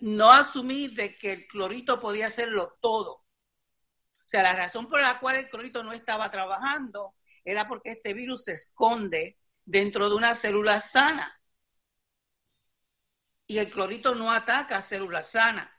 no 0.01 0.31
asumí 0.31 0.87
de 0.89 1.15
que 1.15 1.33
el 1.33 1.47
clorito 1.47 1.99
podía 1.99 2.27
hacerlo 2.27 2.77
todo. 2.81 3.13
O 3.13 4.27
sea, 4.31 4.43
la 4.43 4.53
razón 4.53 4.87
por 4.87 5.01
la 5.01 5.19
cual 5.19 5.37
el 5.37 5.49
clorito 5.49 5.83
no 5.83 5.91
estaba 5.91 6.29
trabajando 6.31 7.15
era 7.43 7.67
porque 7.67 7.91
este 7.91 8.13
virus 8.13 8.43
se 8.45 8.53
esconde 8.53 9.37
dentro 9.65 10.09
de 10.09 10.15
una 10.15 10.35
célula 10.35 10.79
sana. 10.79 11.35
Y 13.47 13.57
el 13.57 13.69
clorito 13.69 14.15
no 14.15 14.31
ataca 14.31 14.81
células 14.81 15.31
sanas. 15.31 15.69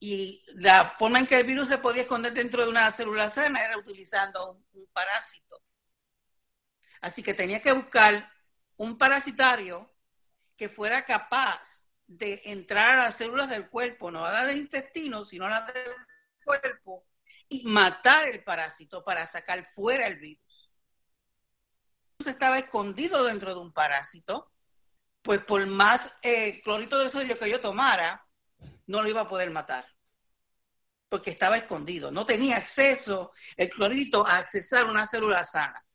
Y 0.00 0.42
la 0.54 0.90
forma 0.90 1.18
en 1.18 1.26
que 1.26 1.38
el 1.40 1.46
virus 1.46 1.68
se 1.68 1.78
podía 1.78 2.02
esconder 2.02 2.32
dentro 2.32 2.62
de 2.62 2.70
una 2.70 2.90
célula 2.90 3.28
sana 3.28 3.62
era 3.64 3.76
utilizando 3.76 4.62
un 4.72 4.86
parásito. 4.92 5.60
Así 7.00 7.22
que 7.22 7.34
tenía 7.34 7.60
que 7.60 7.72
buscar 7.72 8.30
un 8.76 8.98
parasitario 8.98 9.90
que 10.56 10.68
fuera 10.68 11.04
capaz 11.04 11.84
de 12.06 12.42
entrar 12.44 12.98
a 12.98 13.04
las 13.04 13.16
células 13.16 13.48
del 13.48 13.68
cuerpo, 13.68 14.10
no 14.10 14.24
a 14.24 14.32
las 14.32 14.46
del 14.46 14.58
intestino, 14.58 15.24
sino 15.24 15.46
a 15.46 15.50
las 15.50 15.74
del 15.74 15.92
cuerpo, 16.44 17.06
y 17.48 17.66
matar 17.66 18.28
el 18.28 18.42
parásito 18.42 19.04
para 19.04 19.26
sacar 19.26 19.68
fuera 19.72 20.06
el 20.06 20.16
virus. 20.16 20.70
Si 22.20 22.30
estaba 22.30 22.58
escondido 22.58 23.24
dentro 23.24 23.54
de 23.54 23.60
un 23.60 23.72
parásito, 23.72 24.52
pues 25.22 25.40
por 25.44 25.64
más 25.66 26.10
eh, 26.22 26.60
clorito 26.62 26.98
de 26.98 27.10
sodio 27.10 27.38
que 27.38 27.50
yo 27.50 27.60
tomara, 27.60 28.24
no 28.86 29.02
lo 29.02 29.08
iba 29.08 29.22
a 29.22 29.28
poder 29.28 29.50
matar, 29.50 29.86
porque 31.08 31.30
estaba 31.30 31.58
escondido, 31.58 32.10
no 32.10 32.24
tenía 32.24 32.56
acceso 32.56 33.32
el 33.56 33.68
clorito 33.68 34.26
a 34.26 34.38
accesar 34.38 34.86
una 34.86 35.06
célula 35.06 35.44
sana. 35.44 35.85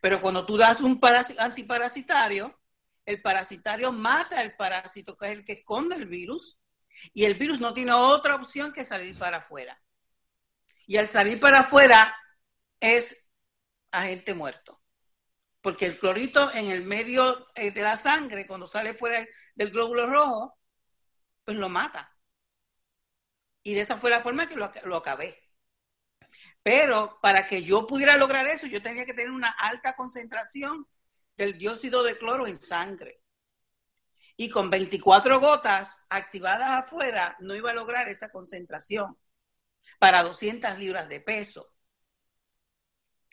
Pero 0.00 0.20
cuando 0.20 0.46
tú 0.46 0.56
das 0.56 0.80
un 0.80 1.00
antiparasitario, 1.38 2.58
el 3.04 3.22
parasitario 3.22 3.92
mata 3.92 4.42
el 4.42 4.54
parásito, 4.54 5.16
que 5.16 5.26
es 5.26 5.38
el 5.38 5.44
que 5.44 5.52
esconde 5.52 5.96
el 5.96 6.06
virus, 6.06 6.58
y 7.14 7.24
el 7.24 7.34
virus 7.34 7.60
no 7.60 7.72
tiene 7.72 7.92
otra 7.92 8.34
opción 8.34 8.72
que 8.72 8.84
salir 8.84 9.18
para 9.18 9.38
afuera. 9.38 9.80
Y 10.86 10.96
al 10.96 11.08
salir 11.08 11.40
para 11.40 11.60
afuera 11.60 12.16
es 12.80 13.16
agente 13.90 14.34
muerto. 14.34 14.82
Porque 15.60 15.86
el 15.86 15.98
clorito 15.98 16.52
en 16.52 16.70
el 16.70 16.84
medio 16.84 17.48
eh, 17.54 17.70
de 17.70 17.82
la 17.82 17.96
sangre, 17.96 18.46
cuando 18.46 18.66
sale 18.66 18.94
fuera 18.94 19.26
del 19.54 19.70
glóbulo 19.70 20.06
rojo, 20.06 20.58
pues 21.44 21.56
lo 21.56 21.68
mata. 21.68 22.14
Y 23.62 23.74
de 23.74 23.80
esa 23.80 23.96
fue 23.96 24.10
la 24.10 24.22
forma 24.22 24.46
que 24.46 24.56
lo, 24.56 24.70
lo 24.84 24.96
acabé. 24.96 25.47
Pero 26.68 27.18
para 27.22 27.46
que 27.46 27.62
yo 27.62 27.86
pudiera 27.86 28.18
lograr 28.18 28.46
eso, 28.46 28.66
yo 28.66 28.82
tenía 28.82 29.06
que 29.06 29.14
tener 29.14 29.30
una 29.30 29.48
alta 29.58 29.96
concentración 29.96 30.86
del 31.34 31.56
dióxido 31.56 32.02
de 32.02 32.18
cloro 32.18 32.46
en 32.46 32.60
sangre. 32.60 33.22
Y 34.36 34.50
con 34.50 34.68
24 34.68 35.40
gotas 35.40 36.04
activadas 36.10 36.84
afuera, 36.84 37.38
no 37.40 37.54
iba 37.54 37.70
a 37.70 37.74
lograr 37.74 38.10
esa 38.10 38.30
concentración 38.30 39.16
para 39.98 40.22
200 40.22 40.78
libras 40.78 41.08
de 41.08 41.20
peso. 41.20 41.72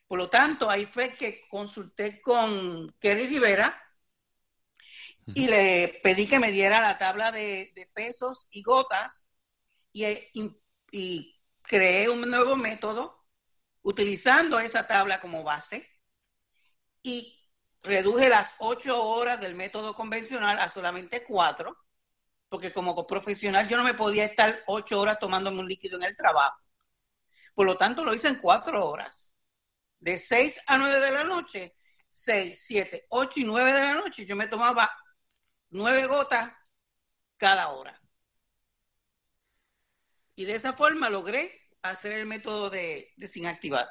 Por 0.07 0.17
lo 0.17 0.29
tanto, 0.29 0.69
ahí 0.69 0.85
fue 0.85 1.09
que 1.09 1.41
consulté 1.49 2.21
con 2.21 2.89
Kelly 3.01 3.27
Rivera 3.27 3.83
y 5.25 5.47
le 5.47 5.99
pedí 6.01 6.25
que 6.25 6.39
me 6.39 6.53
diera 6.53 6.79
la 6.79 6.97
tabla 6.97 7.33
de, 7.33 7.89
pesos 7.93 8.47
y 8.49 8.63
gotas 8.63 9.25
y, 9.91 10.05
y 10.89 11.41
creé 11.63 12.07
un 12.07 12.21
nuevo 12.21 12.55
método 12.55 13.14
utilizando 13.85 14.57
esa 14.59 14.87
tabla 14.87 15.19
como 15.19 15.43
base 15.43 15.87
y 17.03 17.39
reduje 17.83 18.29
las 18.29 18.51
ocho 18.57 18.99
horas 18.99 19.39
del 19.39 19.53
método 19.53 19.93
convencional 19.93 20.57
a 20.57 20.69
solamente 20.69 21.23
cuatro, 21.23 21.77
porque 22.49 22.73
como 22.73 23.05
profesional 23.05 23.67
yo 23.67 23.77
no 23.77 23.83
me 23.83 23.93
podía 23.93 24.25
estar 24.25 24.63
ocho 24.65 24.99
horas 24.99 25.19
tomándome 25.19 25.59
un 25.59 25.67
líquido 25.67 25.97
en 25.97 26.05
el 26.05 26.17
trabajo. 26.17 26.59
Por 27.53 27.67
lo 27.67 27.77
tanto, 27.77 28.03
lo 28.03 28.15
hice 28.15 28.27
en 28.27 28.39
cuatro 28.39 28.87
horas. 28.87 29.35
De 29.99 30.17
seis 30.17 30.59
a 30.65 30.79
nueve 30.79 30.99
de 30.99 31.11
la 31.11 31.23
noche, 31.23 31.75
seis, 32.09 32.63
siete, 32.65 33.05
ocho 33.09 33.39
y 33.39 33.43
nueve 33.43 33.71
de 33.71 33.81
la 33.81 33.93
noche, 33.93 34.25
yo 34.25 34.35
me 34.35 34.47
tomaba 34.47 34.91
nueve 35.69 36.07
gotas 36.07 36.51
cada 37.37 37.69
hora. 37.69 38.01
Y 40.33 40.45
de 40.45 40.55
esa 40.55 40.73
forma 40.73 41.07
logré 41.07 41.64
hacer 41.89 42.13
el 42.13 42.25
método 42.25 42.69
de, 42.69 43.13
sin 43.27 43.47
activar. 43.47 43.87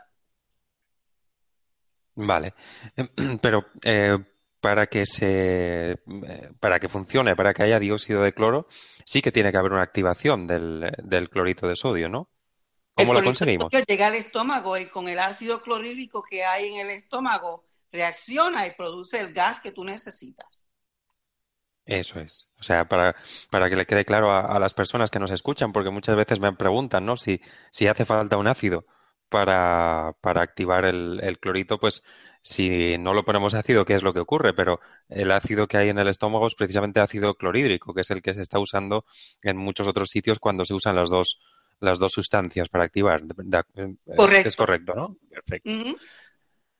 Vale, 2.16 2.54
pero 3.42 3.66
eh, 3.82 4.16
para 4.60 4.86
que 4.86 5.04
se 5.04 5.92
eh, 5.92 5.98
para 6.60 6.78
que 6.78 6.88
funcione, 6.88 7.34
para 7.34 7.52
que 7.52 7.64
haya 7.64 7.78
dióxido 7.78 8.22
de 8.22 8.32
cloro, 8.32 8.66
sí 9.04 9.20
que 9.20 9.32
tiene 9.32 9.50
que 9.50 9.58
haber 9.58 9.72
una 9.72 9.82
activación 9.82 10.46
del, 10.46 10.92
del 11.02 11.28
clorito 11.28 11.66
de 11.66 11.76
sodio, 11.76 12.08
¿no? 12.08 12.30
¿Cómo 12.94 13.12
lo 13.12 13.24
conseguimos? 13.24 13.72
Llega 13.86 14.06
al 14.06 14.14
estómago 14.14 14.78
y 14.78 14.86
con 14.86 15.08
el 15.08 15.18
ácido 15.18 15.60
clorhídrico 15.60 16.22
que 16.22 16.44
hay 16.44 16.68
en 16.68 16.86
el 16.86 16.90
estómago 16.90 17.64
reacciona 17.90 18.66
y 18.66 18.72
produce 18.72 19.20
el 19.20 19.32
gas 19.32 19.60
que 19.60 19.72
tú 19.72 19.84
necesitas. 19.84 20.63
Eso 21.87 22.21
es. 22.21 22.49
O 22.59 22.62
sea, 22.62 22.87
para, 22.87 23.14
para 23.50 23.69
que 23.69 23.76
le 23.76 23.87
quede 23.87 24.05
claro 24.05 24.33
a, 24.33 24.59
las 24.59 24.73
personas 24.73 25.11
que 25.11 25.19
nos 25.19 25.31
escuchan, 25.31 25.73
porque 25.73 25.91
muchas 25.91 26.17
veces 26.17 26.41
me 26.41 26.53
preguntan, 26.53 27.05
¿no? 27.05 27.17
Si, 27.17 27.41
si 27.71 27.87
hace 27.87 28.07
falta 28.07 28.38
un 28.38 28.49
ácido 28.49 28.87
para, 29.29 30.17
para 30.21 30.43
activar 30.43 30.87
el, 30.87 31.21
el, 31.23 31.38
clorito, 31.38 31.79
pues 31.79 32.03
si 32.41 32.97
no 32.99 33.12
lo 33.12 33.25
ponemos 33.25 33.53
ácido, 33.53 33.85
¿qué 33.85 33.95
es 33.95 34.03
lo 34.03 34.14
que 34.14 34.21
ocurre? 34.21 34.55
Pero 34.55 34.81
el 35.09 35.31
ácido 35.31 35.67
que 35.67 35.76
hay 35.76 35.91
en 35.91 35.99
el 35.99 36.09
estómago 36.09 36.47
es 36.47 36.55
precisamente 36.55 37.00
ácido 37.00 37.35
clorhídrico, 37.35 37.93
que 37.93 38.00
es 38.00 38.11
el 38.11 38.23
que 38.23 38.33
se 38.33 38.43
está 38.43 38.59
usando 38.59 39.05
en 39.43 39.57
muchos 39.59 39.87
otros 39.87 40.09
sitios 40.09 40.38
cuando 40.38 40.64
se 40.64 40.73
usan 40.73 40.97
las 40.97 41.11
dos, 41.11 41.38
las 41.81 41.99
dos 41.99 42.12
sustancias 42.12 42.71
para 42.71 42.85
activar. 42.85 43.23
Correcto. 44.17 44.49
Es, 44.49 44.57
correcto, 44.57 44.95
¿no? 44.95 45.17
Perfecto. 45.29 45.71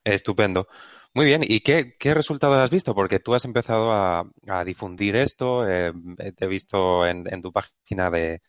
Estupendo. 0.03 0.67
Muy 1.15 1.25
bien, 1.25 1.43
¿y 1.47 1.61
qué, 1.61 1.95
resultados 2.13 2.57
has 2.57 2.69
visto? 2.69 2.93
Porque 2.93 3.21
tú 3.21 3.33
has 3.33 3.45
empezado 3.45 3.93
a, 3.93 4.25
difundir 4.65 5.15
esto, 5.15 5.65
eh, 5.65 5.93
te 6.35 6.43
he 6.43 6.47
visto 6.49 7.07
en, 7.07 7.41
tu 7.41 7.53
página 7.53 8.09
de, 8.09 8.41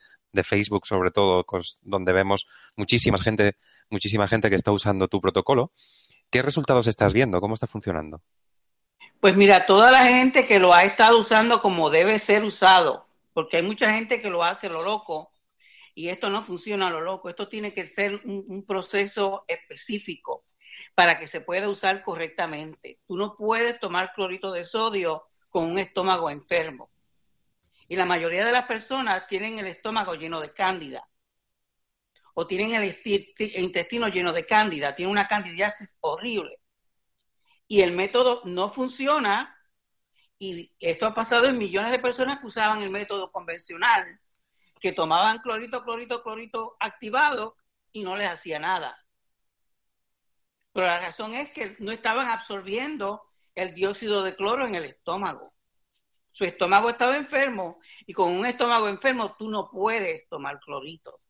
Facebook 0.42 0.84
sobre 0.84 1.12
todo, 1.12 1.46
donde 1.82 2.12
vemos 2.12 2.44
muchísima 2.74 3.18
gente, 3.18 3.56
muchísima 3.88 4.26
gente 4.26 4.50
que 4.50 4.56
está 4.56 4.72
usando 4.72 5.06
tu 5.06 5.20
protocolo. 5.20 5.70
¿Qué 6.28 6.42
resultados 6.42 6.88
estás 6.88 7.12
viendo? 7.12 7.40
¿Cómo 7.40 7.54
está 7.54 7.68
funcionando? 7.68 8.20
Pues 9.20 9.36
mira, 9.36 9.64
toda 9.64 9.92
la 9.92 10.04
gente 10.04 10.48
que 10.48 10.58
lo 10.58 10.74
ha 10.74 10.82
estado 10.82 11.20
usando 11.20 11.60
como 11.60 11.88
debe 11.88 12.18
ser 12.18 12.42
usado, 12.42 13.06
porque 13.32 13.58
hay 13.58 13.62
mucha 13.62 13.94
gente 13.94 14.20
que 14.20 14.28
lo 14.28 14.42
hace 14.42 14.68
lo 14.68 14.82
loco 14.82 15.30
y 15.94 16.08
esto 16.08 16.30
no 16.30 16.42
funciona 16.42 16.88
a 16.88 16.90
lo 16.90 17.00
loco, 17.00 17.28
esto 17.28 17.46
tiene 17.46 17.72
que 17.72 17.86
ser 17.86 18.20
un 18.24 18.64
proceso 18.66 19.44
específico 19.46 20.46
para 20.96 21.18
que 21.18 21.26
se 21.26 21.42
pueda 21.42 21.68
usar 21.68 22.02
correctamente. 22.02 23.00
Tú 23.06 23.18
no 23.18 23.36
puedes 23.36 23.78
tomar 23.78 24.14
clorito 24.14 24.50
de 24.50 24.64
sodio 24.64 25.28
con 25.50 25.70
un 25.70 25.78
estómago 25.78 26.30
enfermo. 26.30 26.90
Y 27.86 27.96
la 27.96 28.06
mayoría 28.06 28.46
de 28.46 28.50
las 28.50 28.64
personas 28.64 29.26
tienen 29.26 29.58
el 29.58 29.66
estómago 29.66 30.14
lleno 30.14 30.40
de 30.40 30.54
cándida 30.54 31.06
o 32.32 32.46
tienen 32.46 32.74
el 32.74 32.96
intestino 33.56 34.08
lleno 34.08 34.32
de 34.32 34.46
cándida, 34.46 34.96
tienen 34.96 35.12
una 35.12 35.28
candidiasis 35.28 35.98
horrible. 36.00 36.58
Y 37.68 37.82
el 37.82 37.92
método 37.92 38.40
no 38.46 38.70
funciona 38.70 39.54
y 40.38 40.72
esto 40.80 41.04
ha 41.04 41.12
pasado 41.12 41.46
en 41.46 41.58
millones 41.58 41.92
de 41.92 41.98
personas 41.98 42.40
que 42.40 42.46
usaban 42.46 42.82
el 42.82 42.90
método 42.90 43.30
convencional, 43.30 44.18
que 44.80 44.92
tomaban 44.92 45.40
clorito, 45.40 45.84
clorito, 45.84 46.22
clorito 46.22 46.76
activado 46.80 47.56
y 47.92 48.02
no 48.02 48.16
les 48.16 48.30
hacía 48.30 48.58
nada. 48.58 49.05
Pero 50.76 50.88
la 50.88 51.00
razón 51.00 51.32
es 51.32 51.50
que 51.52 51.74
no 51.78 51.90
estaban 51.90 52.28
absorbiendo 52.28 53.22
el 53.54 53.74
dióxido 53.74 54.22
de 54.22 54.36
cloro 54.36 54.66
en 54.66 54.74
el 54.74 54.84
estómago. 54.84 55.54
Su 56.32 56.44
estómago 56.44 56.90
estaba 56.90 57.16
enfermo 57.16 57.80
y 58.04 58.12
con 58.12 58.30
un 58.30 58.44
estómago 58.44 58.86
enfermo 58.86 59.36
tú 59.38 59.48
no 59.48 59.70
puedes 59.70 60.28
tomar 60.28 60.60
clorito. 60.60 61.22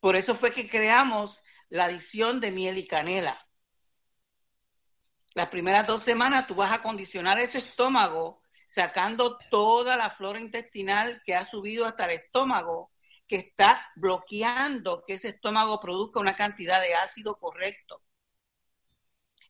Por 0.00 0.16
eso 0.16 0.34
fue 0.34 0.52
que 0.52 0.68
creamos 0.68 1.42
la 1.70 1.84
adición 1.86 2.40
de 2.40 2.50
miel 2.50 2.76
y 2.76 2.86
canela. 2.86 3.48
Las 5.32 5.48
primeras 5.48 5.86
dos 5.86 6.02
semanas 6.02 6.46
tú 6.46 6.54
vas 6.54 6.72
a 6.72 6.82
condicionar 6.82 7.40
ese 7.40 7.56
estómago 7.56 8.42
sacando 8.68 9.38
toda 9.50 9.96
la 9.96 10.10
flora 10.10 10.40
intestinal 10.40 11.22
que 11.24 11.34
ha 11.34 11.46
subido 11.46 11.86
hasta 11.86 12.04
el 12.04 12.20
estómago, 12.20 12.92
que 13.26 13.36
está 13.36 13.90
bloqueando 13.96 15.04
que 15.06 15.14
ese 15.14 15.28
estómago 15.28 15.80
produzca 15.80 16.20
una 16.20 16.36
cantidad 16.36 16.82
de 16.82 16.94
ácido 16.94 17.38
correcto. 17.38 18.02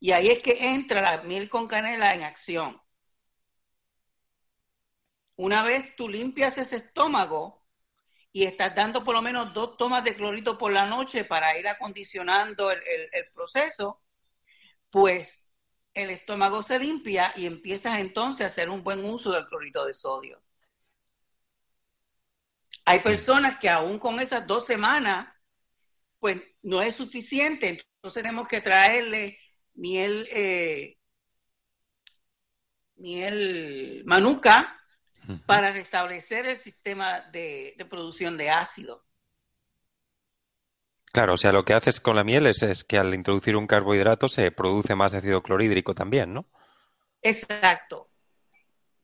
Y 0.01 0.13
ahí 0.13 0.29
es 0.29 0.43
que 0.43 0.57
entra 0.73 1.01
la 1.03 1.23
miel 1.23 1.49
con 1.49 1.69
canela 1.69 2.15
en 2.15 2.23
acción. 2.25 2.81
Una 5.37 5.63
vez 5.63 5.95
tú 5.97 6.09
limpias 6.09 6.59
ese 6.59 6.77
estómago 6.77 7.67
y 8.33 8.45
estás 8.45 8.75
dando 8.75 9.05
por 9.05 9.15
lo 9.15 9.23
menos 9.23 9.53
dos 9.55 9.77
tomas 9.77 10.05
de 10.05 10.15
clorito 10.15 10.59
por 10.59 10.73
la 10.73 10.87
noche 10.87 11.25
para 11.25 11.59
ir 11.59 11.69
acondicionando 11.69 12.71
el, 12.71 12.81
el 13.13 13.31
proceso, 13.33 14.03
pues 14.91 15.47
el 15.95 16.11
estómago 16.11 16.63
se 16.63 16.79
limpia 16.79 17.33
y 17.37 17.47
empiezas 17.47 17.99
entonces 17.99 18.45
a 18.47 18.49
hacer 18.49 18.71
un 18.71 18.85
buen 18.85 19.05
uso 19.05 19.33
del 19.33 19.47
clorito 19.47 19.85
de 19.87 19.95
sodio. 19.95 20.43
Hay 22.85 23.01
personas 23.01 23.59
que 23.59 23.69
aún 23.69 23.99
con 23.99 24.21
esas 24.21 24.47
dos 24.47 24.67
semanas, 24.67 25.29
pues 26.19 26.41
no 26.63 26.83
es 26.83 26.97
suficiente, 26.97 27.69
entonces 27.69 28.23
tenemos 28.23 28.49
que 28.49 28.61
traerle 28.61 29.40
miel, 29.81 30.29
eh, 30.31 30.99
miel 32.97 34.03
manuka 34.05 34.77
para 35.47 35.73
restablecer 35.73 36.47
el 36.47 36.59
sistema 36.59 37.21
de, 37.33 37.75
producción 37.89 38.37
de 38.37 38.51
ácido. 38.51 39.05
Claro, 41.07 41.35
o 41.35 41.37
sea, 41.39 41.53
lo 41.53 41.65
que 41.65 41.75
haces 41.75 42.01
con 42.01 42.17
la 42.17 42.25
miel 42.25 42.47
es, 42.47 42.85
que 42.85 42.99
al 42.99 43.15
introducir 43.15 43.57
un 43.57 43.67
carbohidrato 43.67 44.29
se 44.29 44.51
produce 44.53 44.95
más 44.95 45.15
ácido 45.15 45.43
clorhídrico 45.43 45.95
también, 45.95 46.33
¿no? 46.33 46.47
Exacto. 47.23 48.10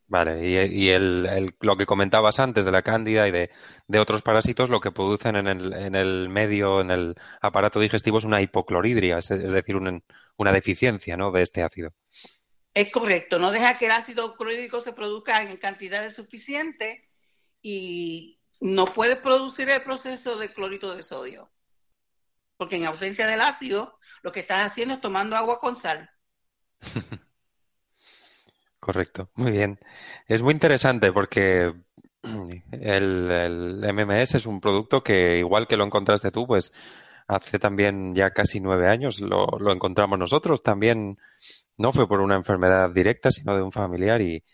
Vale, 0.09 0.69
y, 0.69 0.89
el, 0.89 1.57
lo 1.61 1.77
que 1.77 1.85
comentabas 1.85 2.39
antes 2.39 2.65
de 2.65 2.71
la 2.71 2.83
cándida 2.83 3.27
y 3.27 3.33
de, 3.33 3.51
otros 3.99 4.23
parásitos, 4.23 4.71
lo 4.71 4.81
que 4.81 4.93
producen 4.93 5.35
en 5.35 5.49
el, 5.49 5.73
en 5.73 5.97
el, 5.97 6.29
medio, 6.29 6.81
en 6.81 6.93
el 6.93 7.17
aparato 7.41 7.81
digestivo, 7.81 8.19
es 8.19 8.25
una 8.25 8.41
hipoclorhidria, 8.41 9.19
es, 9.19 9.29
decir, 9.29 9.75
una 9.77 10.53
deficiencia 10.53 11.17
¿no? 11.17 11.33
de 11.33 11.43
este 11.43 11.65
ácido. 11.65 11.93
Es 12.73 12.93
correcto, 12.93 13.41
no 13.41 13.51
deja 13.51 13.79
que 13.79 13.87
el 13.87 13.93
ácido 13.93 14.37
clorhídrico 14.37 14.81
se 14.81 14.93
produzca 14.93 15.43
en 15.43 15.57
cantidades 15.57 16.15
suficientes 16.15 17.01
y 17.61 18.39
no 18.61 18.85
puede 18.85 19.17
producir 19.17 19.69
el 19.71 19.83
proceso 19.83 20.39
de 20.39 20.53
clorito 20.53 20.95
de 20.95 21.03
sodio. 21.03 21.51
Porque 22.57 22.77
en 22.77 22.87
ausencia 22.87 23.27
del 23.27 23.41
ácido, 23.41 23.99
lo 24.23 24.31
que 24.31 24.41
estás 24.41 24.71
haciendo 24.71 24.95
es 24.95 25.01
tomando 25.01 25.37
agua 25.37 25.59
con 25.59 25.75
sal. 25.75 26.09
Correcto, 28.87 29.31
muy 29.35 29.51
bien. 29.51 29.81
Es 30.29 30.43
muy 30.43 30.53
interesante 30.55 31.11
porque 31.11 31.75
el, 32.71 33.83
MMS 33.83 34.37
es 34.37 34.47
un 34.47 34.61
producto 34.61 35.03
que, 35.03 35.39
igual 35.39 35.67
que 35.67 35.77
lo 35.77 35.85
encontraste 35.85 36.31
tú, 36.31 36.47
pues 36.47 36.73
hace 37.27 37.59
también 37.59 38.15
ya 38.15 38.31
casi 38.31 38.61
nueve 38.61 38.87
años 38.89 39.19
lo, 39.19 39.47
lo 39.59 39.73
encontramos 39.73 40.21
nosotros. 40.21 40.63
También 40.63 41.19
no 41.77 41.91
fue 41.91 42.07
por 42.07 42.21
una 42.21 42.37
enfermedad 42.37 42.89
directa, 42.91 43.33
sino 43.33 43.57
de 43.57 43.63
un 43.63 43.73
familiar 43.73 44.21
y, 44.21 44.45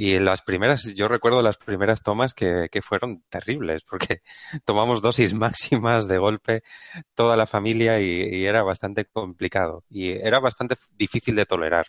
y 0.00 0.16
las 0.20 0.42
primeras, 0.42 0.84
yo 0.94 1.08
recuerdo 1.08 1.42
las 1.42 1.56
primeras 1.56 2.04
tomas 2.04 2.32
que, 2.32 2.68
que, 2.70 2.82
fueron 2.82 3.24
terribles, 3.28 3.82
porque 3.82 4.22
tomamos 4.64 5.02
dosis 5.02 5.34
máximas 5.34 6.06
de 6.06 6.18
golpe 6.18 6.62
toda 7.16 7.36
la 7.36 7.48
familia 7.48 8.00
y, 8.00 8.06
y, 8.06 8.46
era 8.46 8.62
bastante 8.62 9.06
complicado 9.06 9.82
y 9.90 10.10
era 10.10 10.38
bastante 10.38 10.76
difícil 10.96 11.34
de 11.34 11.46
tolerar. 11.46 11.86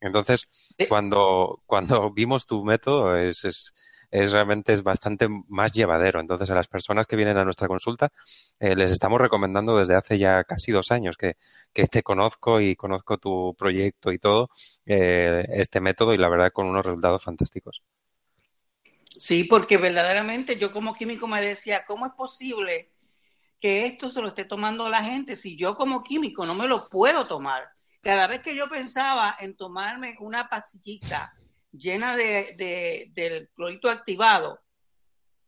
Entonces, 0.00 0.48
cuando, 0.88 1.62
cuando 1.66 2.10
vimos 2.10 2.46
tu 2.46 2.64
método, 2.64 3.14
es, 3.14 3.44
es, 3.44 3.74
es, 4.10 4.32
realmente 4.32 4.72
es 4.72 4.82
bastante 4.82 5.28
más 5.48 5.72
llevadero. 5.72 6.20
Entonces, 6.20 6.50
a 6.50 6.54
las 6.54 6.68
personas 6.68 7.06
que 7.06 7.16
vienen 7.16 7.36
a 7.36 7.44
nuestra 7.44 7.68
consulta, 7.68 8.10
eh, 8.58 8.74
les 8.76 8.90
estamos 8.90 9.20
recomendando 9.20 9.76
desde 9.76 9.94
hace 9.94 10.18
ya 10.18 10.44
casi 10.44 10.72
dos 10.72 10.90
años 10.90 11.16
que, 11.16 11.36
que 11.72 11.86
te 11.86 12.02
conozco 12.02 12.60
y 12.60 12.76
conozco 12.76 13.18
tu 13.18 13.54
proyecto 13.58 14.12
y 14.12 14.18
todo, 14.18 14.50
eh, 14.86 15.44
este 15.50 15.80
método 15.80 16.14
y 16.14 16.18
la 16.18 16.28
verdad 16.28 16.52
con 16.52 16.66
unos 16.66 16.84
resultados 16.84 17.22
fantásticos. 17.22 17.82
Sí, 19.16 19.44
porque 19.44 19.76
verdaderamente 19.76 20.56
yo 20.56 20.72
como 20.72 20.94
químico 20.94 21.26
me 21.26 21.42
decía, 21.42 21.84
¿cómo 21.86 22.06
es 22.06 22.12
posible 22.12 22.90
que 23.60 23.84
esto 23.84 24.08
se 24.08 24.22
lo 24.22 24.28
esté 24.28 24.46
tomando 24.46 24.88
la 24.88 25.04
gente 25.04 25.36
si 25.36 25.56
yo 25.56 25.74
como 25.74 26.02
químico 26.02 26.46
no 26.46 26.54
me 26.54 26.66
lo 26.66 26.88
puedo 26.88 27.26
tomar? 27.26 27.68
Cada 28.00 28.26
vez 28.26 28.40
que 28.40 28.56
yo 28.56 28.68
pensaba 28.70 29.36
en 29.38 29.56
tomarme 29.56 30.16
una 30.20 30.48
pastillita 30.48 31.34
llena 31.72 32.16
de, 32.16 33.10
del 33.12 33.48
clorito 33.50 33.90
activado, 33.90 34.60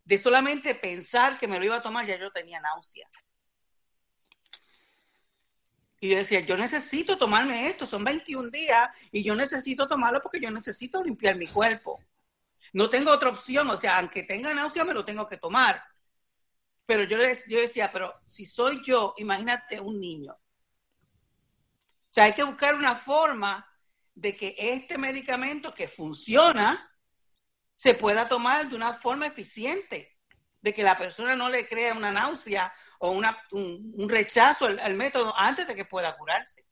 de 0.05 0.19
solamente 0.19 0.75
pensar 0.75 1.39
que 1.39 1.49
me 1.49 1.59
lo 1.59 1.65
iba 1.65 1.77
a 1.77 1.83
tomar, 1.83 2.07
ya 2.07 2.19
yo 2.19 2.31
tenía 2.31 2.61
náusea. 2.61 3.09
Y 6.01 6.11
yo 6.11 6.17
decía, 6.17 6.41
yo 6.41 6.57
necesito 6.57 7.17
tomarme 7.17 7.69
esto, 7.69 7.87
son 7.87 8.03
21 8.03 8.51
días 8.51 8.91
y 9.13 9.23
yo 9.23 9.37
necesito 9.37 9.87
tomarlo 9.87 10.21
porque 10.21 10.41
yo 10.41 10.51
necesito 10.51 11.03
limpiar 11.03 11.37
mi 11.37 11.47
cuerpo. 11.47 12.03
No 12.73 12.89
tengo 12.89 13.13
otra 13.13 13.29
opción, 13.29 13.71
o 13.71 13.77
sea, 13.77 13.99
aunque 13.99 14.25
tenga 14.25 14.53
náusea, 14.53 14.85
me 14.85 14.95
lo 14.95 15.05
tengo 15.05 15.27
que 15.27 15.37
tomar. 15.37 15.83
Pero 16.87 17.05
yo, 17.05 17.19
yo 17.47 17.61
decía, 17.61 17.91
pero 17.93 18.15
si 18.27 18.47
soy 18.47 18.83
yo, 18.83 19.15
imagínate 19.17 19.79
un 19.79 20.01
niño 20.01 20.37
o 22.13 22.15
sea, 22.15 22.25
hay 22.25 22.35
que 22.35 22.45
buscar 22.45 22.75
una 22.75 22.95
forma 22.97 23.67
de 24.15 24.37
que 24.37 24.55
este 24.59 24.99
medicamento 24.99 25.75
que 25.75 25.89
funciona 25.89 26.89
se 27.77 27.95
pueda 27.95 28.29
tomar 28.29 28.69
de 28.69 28.77
una 28.77 28.95
forma 28.95 29.27
eficiente, 29.27 30.17
de 30.61 30.73
que 30.73 30.83
la 30.83 30.97
persona 30.97 31.35
no 31.35 31.49
le 31.49 31.67
crea 31.67 31.95
una 31.95 32.13
náusea 32.13 32.73
o 33.01 33.11
una, 33.11 33.37
un, 33.51 34.09
rechazo 34.09 34.67
al, 34.67 34.95
método 34.95 35.35
antes 35.37 35.67
de 35.67 35.75
que 35.75 35.85
pueda 35.85 36.17
curarse. 36.17 36.65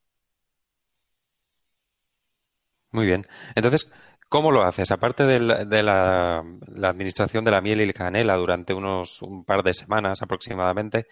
Muy 2.92 3.06
bien. 3.06 3.26
Entonces, 3.56 3.90
¿cómo 4.28 4.52
lo 4.52 4.62
haces? 4.62 4.92
Aparte 4.92 5.24
de, 5.24 5.40
la, 5.40 6.44
administración 6.84 7.44
de 7.44 7.50
la 7.50 7.60
miel 7.60 7.80
y 7.80 7.86
la 7.86 7.92
canela 7.92 8.36
durante 8.36 8.74
unos 8.74 9.22
un 9.22 9.44
par 9.44 9.64
de 9.64 9.74
semanas 9.74 10.22
aproximadamente, 10.22 11.06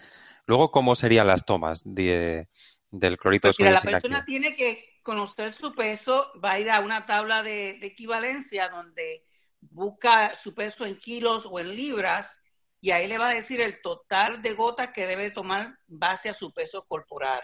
luego, 0.47 0.71
¿cómo 0.71 0.95
serían 0.95 1.27
las 1.27 1.45
tomas 1.45 1.83
de, 1.85 2.49
del 2.91 3.17
clorito 3.17 3.49
de 3.49 3.55
sodio. 3.55 3.73
la 3.73 3.81
persona 3.81 4.25
tiene 4.25 4.55
que 4.55 4.98
conocer 5.09 5.55
su 5.55 5.75
peso, 5.75 6.31
va 6.45 6.53
a 6.53 6.61
ir 6.61 6.71
a 6.71 6.81
una 6.81 7.07
tabla 7.07 7.43
de, 7.43 7.79
equivalencia 7.81 8.69
donde 8.69 9.25
busca 9.59 10.37
su 10.37 10.55
peso 10.55 10.85
en 10.85 10.99
kilos 10.99 11.47
o 11.47 11.59
en 11.59 11.75
libras 11.75 12.43
y 12.83 12.91
ahí 12.91 13.07
le 13.07 13.17
va 13.17 13.31
a 13.31 13.35
decir 13.35 13.63
el 13.63 13.81
total 13.81 14.43
de 14.43 14.53
gotas 14.53 14.91
que 14.93 15.07
debe 15.07 15.31
tomar 15.31 15.79
base 15.87 16.29
a 16.29 16.35
su 16.35 16.53
peso 16.53 16.85
corporal. 16.85 17.41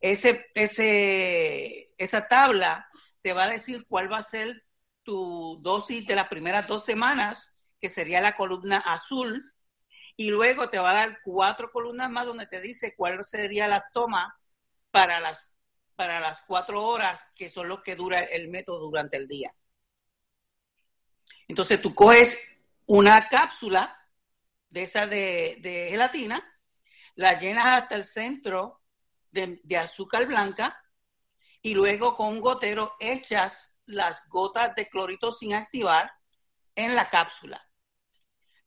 Ese, 0.00 0.46
ese, 0.52 1.92
esa 1.96 2.26
tabla 2.26 2.88
te 3.22 3.32
va 3.32 3.44
a 3.44 3.50
decir 3.50 3.86
cuál 3.88 4.10
va 4.10 4.18
a 4.18 4.22
ser 4.24 4.64
tu 5.04 5.60
dosis 5.62 6.08
de 6.08 6.16
las 6.16 6.26
primeras 6.26 6.66
dos 6.66 6.84
semanas, 6.84 7.54
que 7.80 7.88
sería 7.88 8.20
la 8.20 8.34
columna 8.34 8.78
azul, 8.78 9.54
y 10.16 10.30
luego 10.30 10.68
te 10.70 10.80
va 10.80 10.90
a 10.90 11.06
dar 11.06 11.18
cuatro 11.22 11.70
columnas 11.70 12.10
más 12.10 12.26
donde 12.26 12.48
te 12.48 12.60
dice 12.60 12.96
cuál 12.96 13.24
sería 13.24 13.68
la 13.68 13.88
toma 13.92 14.36
para 14.90 15.20
las, 15.20 15.47
para 15.98 16.20
las 16.20 16.42
cuatro 16.42 16.80
horas 16.80 17.20
que 17.34 17.48
son 17.48 17.66
los 17.66 17.82
que 17.82 17.96
dura 17.96 18.20
el 18.20 18.46
método 18.46 18.78
durante 18.86 19.16
el 19.16 19.26
día. 19.26 19.52
Entonces 21.48 21.82
tú 21.82 21.92
coges 21.92 22.38
una 22.86 23.28
cápsula 23.28 23.98
de 24.70 24.84
esa 24.84 25.08
de, 25.08 25.88
gelatina, 25.90 26.40
la 27.16 27.40
llenas 27.40 27.66
hasta 27.66 27.96
el 27.96 28.04
centro 28.04 28.80
de, 29.32 29.60
de 29.64 29.76
azúcar 29.76 30.26
blanca 30.26 30.80
y 31.62 31.74
luego 31.74 32.14
con 32.14 32.28
un 32.28 32.40
gotero 32.40 32.94
echas 33.00 33.74
las 33.84 34.22
gotas 34.28 34.76
de 34.76 34.88
clorito 34.88 35.32
sin 35.32 35.52
activar 35.52 36.12
en 36.76 36.94
la 36.94 37.08
cápsula. 37.08 37.60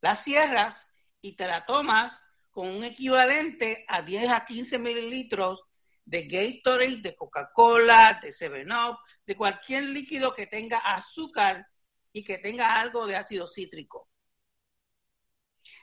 La 0.02 0.16
cierras 0.16 0.86
y 1.22 1.34
te 1.34 1.46
la 1.46 1.64
tomas 1.64 2.20
con 2.50 2.68
un 2.68 2.84
equivalente 2.84 3.86
a 3.88 4.02
10 4.02 4.28
a 4.28 4.44
15 4.44 4.78
mililitros 4.78 5.62
de 6.04 6.26
Gatorade, 6.26 7.02
de 7.02 7.16
Coca-Cola, 7.16 8.18
de 8.22 8.32
Seven 8.32 8.70
Up, 8.72 8.98
de 9.26 9.36
cualquier 9.36 9.84
líquido 9.84 10.32
que 10.32 10.46
tenga 10.46 10.78
azúcar 10.78 11.66
y 12.12 12.22
que 12.24 12.38
tenga 12.38 12.80
algo 12.80 13.06
de 13.06 13.16
ácido 13.16 13.46
cítrico. 13.46 14.08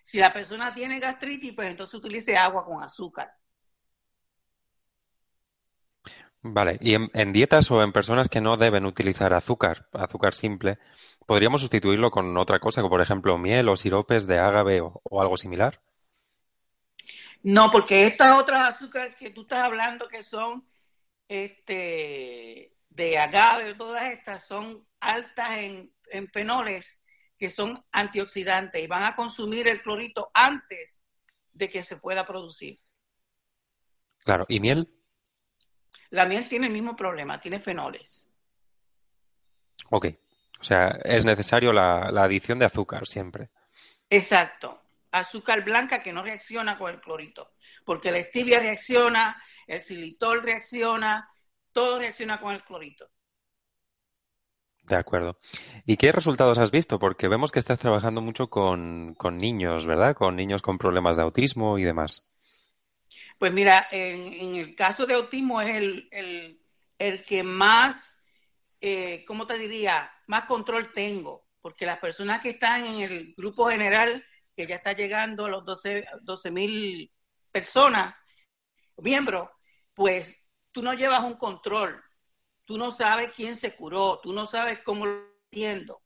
Si 0.03 0.17
la 0.19 0.34
persona 0.34 0.73
tiene 0.73 0.99
gastritis, 0.99 1.53
pues 1.55 1.69
entonces 1.69 1.95
utilice 1.95 2.36
agua 2.38 2.65
con 2.65 2.82
azúcar. 2.84 3.32
Vale, 6.41 6.77
y 6.79 6.95
en, 6.95 7.34
dietas 7.34 7.69
o 7.69 7.84
en 7.84 7.91
personas 7.91 8.29
que 8.29 8.39
no 8.39 8.55
deben 8.55 8.86
utilizar 8.86 9.34
azúcar, 9.34 9.88
azúcar 9.91 10.34
simple, 10.34 10.79
¿podríamos 11.25 11.60
sustituirlo 11.62 12.12
con 12.12 12.38
otra 12.38 12.60
cosa, 12.60 12.82
como 12.82 12.91
por 12.91 13.01
ejemplo 13.01 13.38
miel 13.38 13.67
o 13.67 13.75
siropes 13.75 14.25
de 14.25 14.39
ágave 14.39 14.79
o, 14.82 15.21
algo 15.21 15.36
similar? 15.36 15.82
No, 17.41 17.71
porque 17.71 18.06
estas 18.06 18.38
otras 18.38 18.75
azúcares 18.75 19.15
que 19.15 19.30
tú 19.30 19.41
estás 19.41 19.60
hablando 19.60 20.08
que 20.08 20.23
son 20.23 20.67
este, 21.28 22.75
de 22.89 23.17
agave, 23.17 23.75
todas 23.75 24.12
estas 24.12 24.45
son 24.45 24.86
altas 24.99 25.52
en, 25.52 25.93
en 26.12 26.28
fenoles 26.30 27.02
que 27.38 27.49
son 27.49 27.84
antioxidantes 27.93 28.84
y 28.84 28.88
van 28.88 29.06
a 29.06 29.15
consumir 29.15 29.67
el 29.67 29.82
clorito 29.82 30.30
antes 30.34 31.02
de 31.54 31.69
que 31.69 31.84
se 31.84 31.97
pueda 31.97 32.25
producir. 32.25 32.80
Claro, 34.25 34.45
¿y 34.49 34.60
miel? 34.60 34.93
La 36.10 36.25
miel 36.25 36.49
tiene 36.49 36.67
el 36.67 36.73
mismo 36.73 36.95
problema, 36.95 37.39
tiene 37.39 37.60
fenoles. 37.60 38.25
Ok, 39.89 40.08
o 40.60 40.63
sea, 40.63 40.89
es 41.04 41.25
necesario 41.25 41.71
la, 41.71 42.08
adición 42.08 42.60
de 42.60 42.65
azúcar 42.65 43.08
siempre. 43.08 43.49
Exacto, 44.10 44.82
azúcar 45.12 45.63
blanca 45.63 46.02
que 46.02 46.13
no 46.13 46.24
reacciona 46.24 46.78
con 46.78 46.93
el 46.93 47.02
clorito, 47.02 47.52
porque 47.86 48.12
la 48.12 48.22
stevia 48.22 48.60
reacciona, 48.60 49.41
el 49.67 49.82
xilitol 49.82 50.41
reacciona, 50.41 51.30
todo 51.72 52.00
reacciona 52.00 52.39
con 52.39 52.54
el 52.54 52.63
clorito. 52.63 53.10
De 54.84 54.95
acuerdo. 54.95 55.38
¿Y 55.86 55.98
qué 55.98 56.12
resultados 56.12 56.58
has 56.58 56.72
visto? 56.72 56.98
Porque 56.98 57.28
vemos 57.28 57.52
que 57.52 57.60
estás 57.60 57.78
trabajando 57.78 58.22
mucho 58.22 58.50
con, 58.50 59.13
con 59.13 59.38
niños, 59.38 59.86
¿verdad? 59.86 60.15
Con 60.15 60.36
niños 60.36 60.63
con 60.63 60.80
problemas 60.80 61.15
de 61.15 61.22
autismo 61.22 61.78
y 61.78 61.84
demás. 61.84 62.30
Pues 63.39 63.54
mira, 63.54 63.88
en, 63.91 64.56
el 64.56 64.76
caso 64.76 65.06
de 65.06 65.13
autismo 65.13 65.62
es 65.62 65.76
el, 66.12 67.24
que 67.26 67.41
más, 67.41 68.17
eh, 68.82 69.24
¿cómo 69.26 69.48
te 69.48 69.58
diría? 69.58 70.12
Más 70.28 70.43
control 70.43 70.91
tengo, 70.91 71.48
porque 71.62 71.86
las 71.86 72.00
personas 72.00 72.41
que 72.41 72.50
están 72.50 72.86
en 72.86 73.02
el 73.02 73.34
grupo 73.38 73.67
general, 73.69 74.26
que 74.60 74.67
ya 74.67 74.76
está 74.76 74.91
llegando 74.91 75.45
a 75.45 75.50
los 75.50 75.63
12 75.63 76.52
mil 76.52 77.10
personas, 77.50 78.13
miembros, 78.98 79.48
pues 79.93 80.36
tú 80.74 80.82
no 80.82 80.93
llevas 80.95 81.24
un 81.24 81.36
control, 81.36 82.04
tú 82.65 82.78
no 82.78 82.91
sabes 82.91 83.32
quién 83.34 83.56
se 83.56 83.74
curó, 83.74 84.19
tú 84.22 84.34
no 84.34 84.48
sabes 84.48 84.80
cómo 84.84 85.06
lo 85.06 85.32
entiendo. 85.45 86.02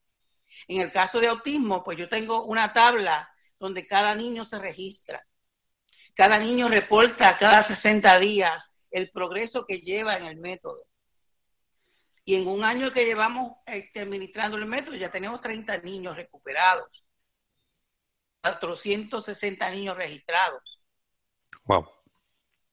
En 0.68 0.82
el 0.82 0.92
caso 0.92 1.20
de 1.20 1.30
autismo, 1.30 1.84
pues 1.84 1.98
yo 1.98 2.08
tengo 2.08 2.44
una 2.44 2.74
tabla 2.74 3.28
donde 3.58 3.88
cada 3.88 4.13
niño 4.13 4.46
se 4.46 4.60
registra. 4.60 5.26
Cada 6.13 6.38
niño 6.38 6.70
reporta 6.70 7.36
cada 7.39 7.63
60 7.63 8.20
días 8.20 8.63
el 8.92 9.10
progreso 9.10 9.66
que 9.66 9.80
lleva 9.80 10.16
en 10.16 10.28
el 10.28 10.38
método. 10.38 10.86
Y 12.24 12.36
en 12.36 12.48
un 12.48 12.63
año 12.63 12.92
que 12.92 13.04
llevamos 13.04 13.54
este, 13.66 14.02
administrando 14.02 14.58
el 14.58 14.68
método, 14.68 14.94
ya 14.94 15.10
tenemos 15.10 15.42
30 15.42 15.80
niños 15.80 16.16
recuperados, 16.16 17.03
460 18.44 19.70
niños 19.72 19.96
registrados. 19.96 20.82
Wow. 21.66 21.88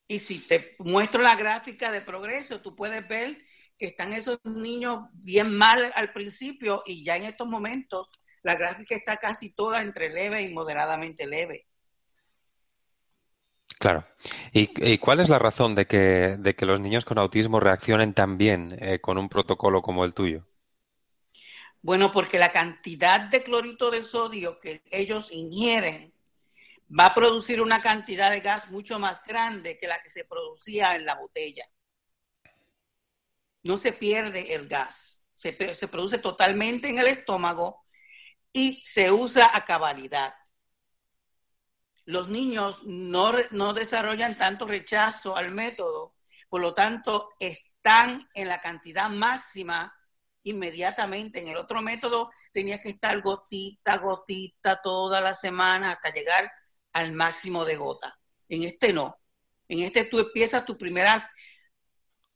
Y 0.08 0.18
si 0.18 0.40
te 0.40 0.74
muestro 0.80 1.22
la 1.22 1.36
gráfica 1.36 1.92
de 1.92 2.00
progreso, 2.00 2.60
tú 2.60 2.74
puedes 2.74 3.06
ver 3.06 3.38
que 3.78 3.86
están 3.86 4.12
esos 4.12 4.40
niños 4.44 5.04
bien 5.12 5.56
mal 5.56 5.92
al 5.94 6.12
principio 6.12 6.82
y 6.84 7.04
ya 7.04 7.16
en 7.16 7.24
estos 7.24 7.46
momentos 7.46 8.10
la 8.42 8.56
gráfica 8.56 8.96
está 8.96 9.16
casi 9.18 9.50
toda 9.50 9.82
entre 9.82 10.10
leve 10.10 10.42
y 10.42 10.52
moderadamente 10.52 11.26
leve. 11.26 11.66
Claro. 13.78 14.04
¿Y, 14.52 14.98
cuál 14.98 15.20
es 15.20 15.28
la 15.28 15.38
razón 15.38 15.74
de 15.74 15.86
que, 15.86 16.36
de 16.38 16.54
que, 16.54 16.66
los 16.66 16.80
niños 16.80 17.04
con 17.04 17.18
autismo 17.18 17.60
reaccionen 17.60 18.12
tan 18.12 18.36
bien 18.36 18.76
eh, 18.78 19.00
con 19.00 19.16
un 19.16 19.28
protocolo 19.28 19.80
como 19.80 20.04
el 20.04 20.12
tuyo? 20.12 20.44
Bueno, 21.82 22.12
porque 22.12 22.38
la 22.38 22.52
cantidad 22.52 23.20
de 23.20 23.42
clorito 23.42 23.90
de 23.90 24.02
sodio 24.02 24.60
que 24.60 24.82
ellos 24.90 25.28
ingieren 25.30 26.12
va 26.98 27.06
a 27.06 27.14
producir 27.14 27.60
una 27.62 27.80
cantidad 27.80 28.30
de 28.30 28.40
gas 28.40 28.70
mucho 28.70 28.98
más 28.98 29.22
grande 29.24 29.78
que 29.78 29.86
la 29.86 30.02
que 30.02 30.10
se 30.10 30.24
producía 30.24 30.94
en 30.94 31.06
la 31.06 31.14
botella. 31.14 31.68
No 33.62 33.76
se 33.76 33.92
pierde 33.92 34.54
el 34.54 34.68
gas, 34.68 35.20
se, 35.36 35.52
produce 35.52 36.18
totalmente 36.18 36.88
en 36.88 36.98
el 36.98 37.06
estómago 37.06 37.86
y 38.52 38.82
se 38.84 39.10
usa 39.10 39.50
a 39.54 39.64
cabalidad 39.64 40.34
los 42.10 42.28
niños 42.28 42.82
no 42.84 43.72
desarrollan 43.72 44.36
tanto 44.36 44.66
rechazo 44.66 45.36
al 45.36 45.52
método, 45.52 46.16
por 46.48 46.60
lo 46.60 46.74
tanto 46.74 47.30
están 47.38 48.28
en 48.34 48.48
la 48.48 48.60
cantidad 48.60 49.08
máxima 49.08 49.94
inmediatamente. 50.42 51.40
En 51.40 51.48
el 51.48 51.56
otro 51.56 51.82
método 51.82 52.30
tenías 52.52 52.80
que 52.80 52.90
estar 52.90 53.20
gotita, 53.20 53.98
gotita 53.98 54.80
toda 54.82 55.20
la 55.20 55.34
semana 55.34 55.92
hasta 55.92 56.12
llegar 56.12 56.50
al 56.92 57.12
máximo 57.12 57.64
de 57.64 57.76
gota. 57.76 58.18
En 58.48 58.62
este 58.64 58.92
no. 58.92 59.16
En 59.68 59.80
este 59.80 60.04
tú 60.04 60.18
empiezas 60.18 60.64
tus 60.64 60.76
primeras 60.76 61.28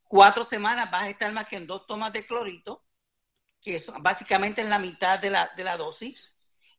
cuatro 0.05 0.45
semanas, 0.45 0.91
vas 0.91 1.05
a 1.05 1.09
estar 1.11 1.33
más 1.33 1.47
que 1.47 1.57
en 1.57 1.67
dos 1.67 1.87
tomas 1.87 2.13
de 2.13 2.27
clorito, 2.27 2.85
que 3.61 3.77
es 3.77 3.91
básicamente 4.01 4.61
en 4.61 4.71
la 4.71 4.79
mitad 4.79 5.19
de 5.19 5.31
la, 5.31 5.51
de 5.57 5.65
la 5.65 5.77
dosis 5.77 6.35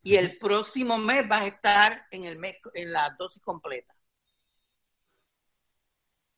y 0.05 0.15
el 0.17 0.38
próximo 0.38 0.97
mes 0.99 1.27
vas 1.27 1.41
a 1.41 1.47
estar 1.47 2.07
en, 2.11 2.25
el 2.25 2.39
en 2.75 2.93
la 2.93 3.15
dosis 3.17 3.41
completa. 3.41 3.93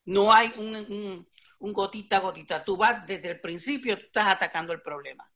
No 0.05 0.31
hay 0.31 0.53
un, 0.55 0.75
un, 0.75 1.29
gotita 1.59 2.19
gotita. 2.19 2.63
Tú 2.63 2.77
vas 2.77 3.05
desde 3.05 3.31
el 3.31 3.39
principio, 3.39 3.95
estás 3.95 4.27
atacando 4.27 4.73
el 4.73 4.81
problema. 4.81 5.29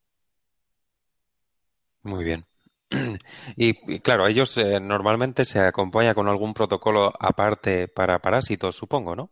Muy 2.03 2.23
bien. 2.23 2.45
Y, 3.55 3.99
claro, 3.99 4.27
ellos 4.27 4.57
eh, 4.57 4.79
normalmente 4.79 5.45
se 5.45 5.59
acompaña 5.59 6.13
con 6.13 6.27
algún 6.27 6.53
protocolo 6.53 7.11
aparte 7.19 7.87
para 7.87 8.19
parásitos, 8.19 8.75
supongo, 8.75 9.15
¿no? 9.15 9.31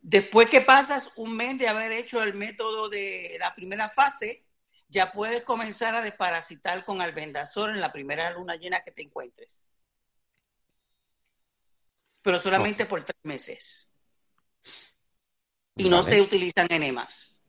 Después 0.00 0.48
que 0.48 0.60
pasas 0.62 1.12
un 1.14 1.36
mes 1.36 1.58
de 1.58 1.68
haber 1.68 1.92
hecho 1.92 2.22
el 2.22 2.34
método 2.34 2.88
de 2.88 3.36
la 3.38 3.54
primera 3.54 3.88
fase, 3.88 4.44
ya 4.88 5.12
puedes 5.12 5.42
comenzar 5.42 5.94
a 5.94 6.02
desparasitar 6.02 6.84
con 6.84 7.00
albendazol 7.00 7.70
en 7.70 7.80
la 7.80 7.92
primera 7.92 8.30
luna 8.30 8.56
llena 8.56 8.80
que 8.80 8.90
te 8.90 9.02
encuentres. 9.02 9.62
Pero 12.20 12.38
solamente 12.40 12.86
por 12.86 13.04
tres 13.04 13.18
meses. 13.22 13.91
Y 15.76 15.88
no 15.88 16.02
se 16.02 16.20
utilizan 16.20 16.66
enemas. 16.70 17.40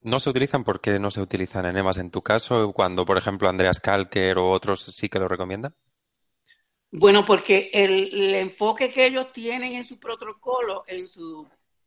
¿No 0.00 0.20
se 0.20 0.30
utilizan? 0.30 0.64
porque 0.64 0.98
no 0.98 1.10
se 1.10 1.20
utilizan 1.20 1.66
enemas 1.66 1.98
en 1.98 2.10
tu 2.10 2.22
caso? 2.22 2.72
Cuando, 2.72 3.04
por 3.04 3.18
ejemplo, 3.18 3.48
Andreas 3.48 3.80
Kalker 3.80 4.38
o 4.38 4.50
otros 4.50 4.84
sí 4.84 5.08
que 5.08 5.18
lo 5.18 5.28
recomiendan. 5.28 5.74
Bueno, 6.90 7.26
porque 7.26 7.70
el, 7.72 8.14
el 8.14 8.34
enfoque 8.34 8.90
que 8.90 9.06
ellos 9.06 9.32
tienen 9.32 9.74
en 9.74 9.84
su 9.84 9.98
protocolo, 9.98 10.84
en 10.86 11.06
su 11.08 11.46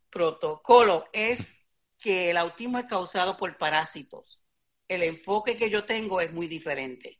protocolo 0.09 1.05
es 1.13 1.65
que 1.97 2.29
el 2.29 2.37
autismo 2.37 2.77
es 2.77 2.85
causado 2.85 3.37
por 3.37 3.57
parásitos. 3.57 4.41
El 4.87 5.03
enfoque 5.03 5.55
que 5.55 5.69
yo 5.69 5.85
tengo 5.85 6.21
es 6.21 6.31
muy 6.33 6.47
diferente. 6.47 7.19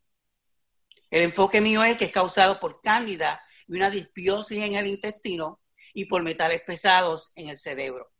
El 1.09 1.23
enfoque 1.23 1.61
mío 1.61 1.83
es 1.83 1.97
que 1.97 2.05
es 2.05 2.11
causado 2.11 2.59
por 2.59 2.81
cándida 2.81 3.41
y 3.67 3.75
una 3.75 3.89
disbiosis 3.89 4.59
en 4.59 4.75
el 4.75 4.87
intestino 4.87 5.60
y 5.93 6.05
por 6.05 6.23
metales 6.23 6.61
pesados 6.61 7.31
en 7.35 7.49
el 7.49 7.57
cerebro. 7.57 8.11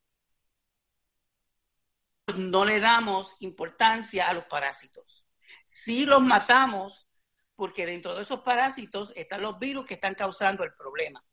No 2.36 2.66
le 2.66 2.80
damos 2.80 3.36
importancia 3.40 4.30
a 4.30 4.34
los 4.34 4.46
parásitos. 4.46 5.26
Sí 5.66 6.06
los 6.06 6.22
matamos 6.22 7.08
porque 7.56 7.86
dentro 7.86 8.16
de 8.16 8.24
esos 8.24 8.42
parásitos 8.42 9.14
están 9.16 9.42
los 9.42 9.60
virus 9.60 9.86
que 9.86 9.96
están 9.96 10.16
causando 10.16 10.64
el 10.64 10.74
problema. 10.74 11.24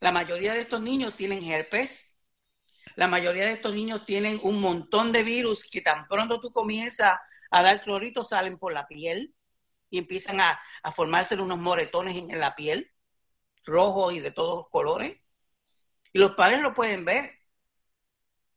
La 0.00 0.12
mayoría 0.12 0.52
de 0.52 0.60
estos 0.60 0.82
niños 0.82 1.16
tienen 1.16 1.42
herpes, 1.44 2.06
la 2.96 3.08
mayoría 3.08 3.46
de 3.46 3.52
estos 3.52 3.74
niños 3.74 4.04
tienen 4.04 4.40
un 4.42 4.60
montón 4.60 5.12
de 5.12 5.22
virus 5.22 5.64
que 5.64 5.80
tan 5.80 6.06
pronto 6.06 6.40
tú 6.40 6.50
comienzas 6.52 7.18
a 7.50 7.62
dar 7.62 7.80
clorito 7.80 8.24
salen 8.24 8.58
por 8.58 8.72
la 8.72 8.86
piel 8.86 9.34
y 9.90 9.98
empiezan 9.98 10.40
a, 10.40 10.60
formarse 10.92 11.34
unos 11.36 11.58
moretones 11.58 12.16
en, 12.16 12.40
la 12.40 12.54
piel, 12.54 12.90
rojos 13.66 14.14
y 14.14 14.20
de 14.20 14.30
todos 14.30 14.56
los 14.56 14.68
colores. 14.68 15.18
Y 16.12 16.18
los 16.18 16.32
padres 16.32 16.62
lo 16.62 16.72
pueden 16.72 17.04
ver. 17.04 17.30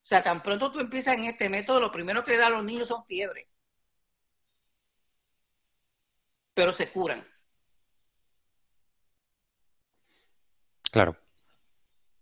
O 0.02 0.06
sea, 0.10 0.24
tan 0.24 0.42
pronto 0.42 0.72
tú 0.72 0.80
empiezas 0.80 1.18
en 1.18 1.26
este 1.26 1.50
método, 1.50 1.80
lo 1.80 1.92
primero 1.92 2.24
que 2.24 2.32
le 2.32 2.38
da 2.38 2.48
a 2.48 2.52
los 2.52 2.64
niños 2.64 2.88
son 2.88 3.04
fiebre. 3.06 3.50
pero 6.60 6.74
se 6.74 6.92
curan. 6.92 7.26
Claro. 10.92 11.16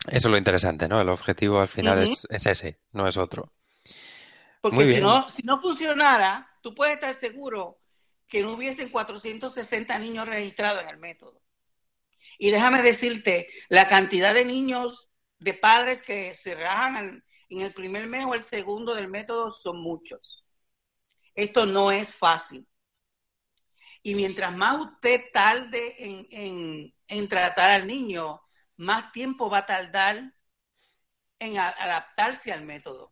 Eso 0.06 0.28
es 0.28 0.32
lo 0.32 0.38
interesante, 0.38 0.88
¿no? 0.88 1.02
El 1.02 1.10
objetivo 1.10 1.60
al 1.60 1.67
final 1.67 2.04
es, 2.04 2.28
ese, 2.30 2.80
no 2.91 3.08
es 3.08 3.17
otro. 3.17 3.52
Porque 4.62 4.93
si 4.93 5.02
no, 5.02 5.28
si 5.28 5.41
no 5.41 5.60
funcionara, 5.60 6.47
tú 6.62 6.76
puedes 6.76 6.93
estar 6.93 7.15
seguro 7.15 7.80
que 8.28 8.43
no 8.43 8.52
hubiesen 8.52 8.89
460 8.89 9.97
niños 9.97 10.28
registrados 10.28 10.84
en 10.84 10.89
el 10.89 10.97
método. 10.97 11.41
Y 12.38 12.52
déjame 12.52 12.82
decirte, 12.82 13.47
la 13.69 13.88
cantidad 13.88 14.34
de 14.34 14.45
niños, 14.45 15.10
de 15.39 15.54
padres 15.54 16.02
que 16.02 16.36
se 16.36 16.56
rajan 16.56 17.23
en 17.50 17.62
el 17.62 17.73
primer 17.73 18.08
mes 18.08 18.26
o 18.26 18.34
el 18.34 18.43
segundo 18.43 18.93
del 18.95 19.08
método 19.08 19.52
son 19.52 19.82
muchos. 19.82 20.45
Esto 21.36 21.65
no 21.65 21.91
es 21.91 22.13
fácil. 22.13 22.67
Y 24.04 24.15
mientras 24.15 24.56
más 24.56 24.80
usted 24.80 25.21
tarde 25.32 25.95
en, 25.97 26.93
en 27.08 27.28
tratar 27.28 27.71
al 27.71 27.88
niño, 27.88 28.41
más 28.78 29.12
tiempo 29.12 29.50
va 29.50 29.60
a 29.60 29.65
tardar 29.65 30.34
en 31.39 31.58
adaptarse 31.58 32.52
al 32.52 32.65
método. 32.65 33.12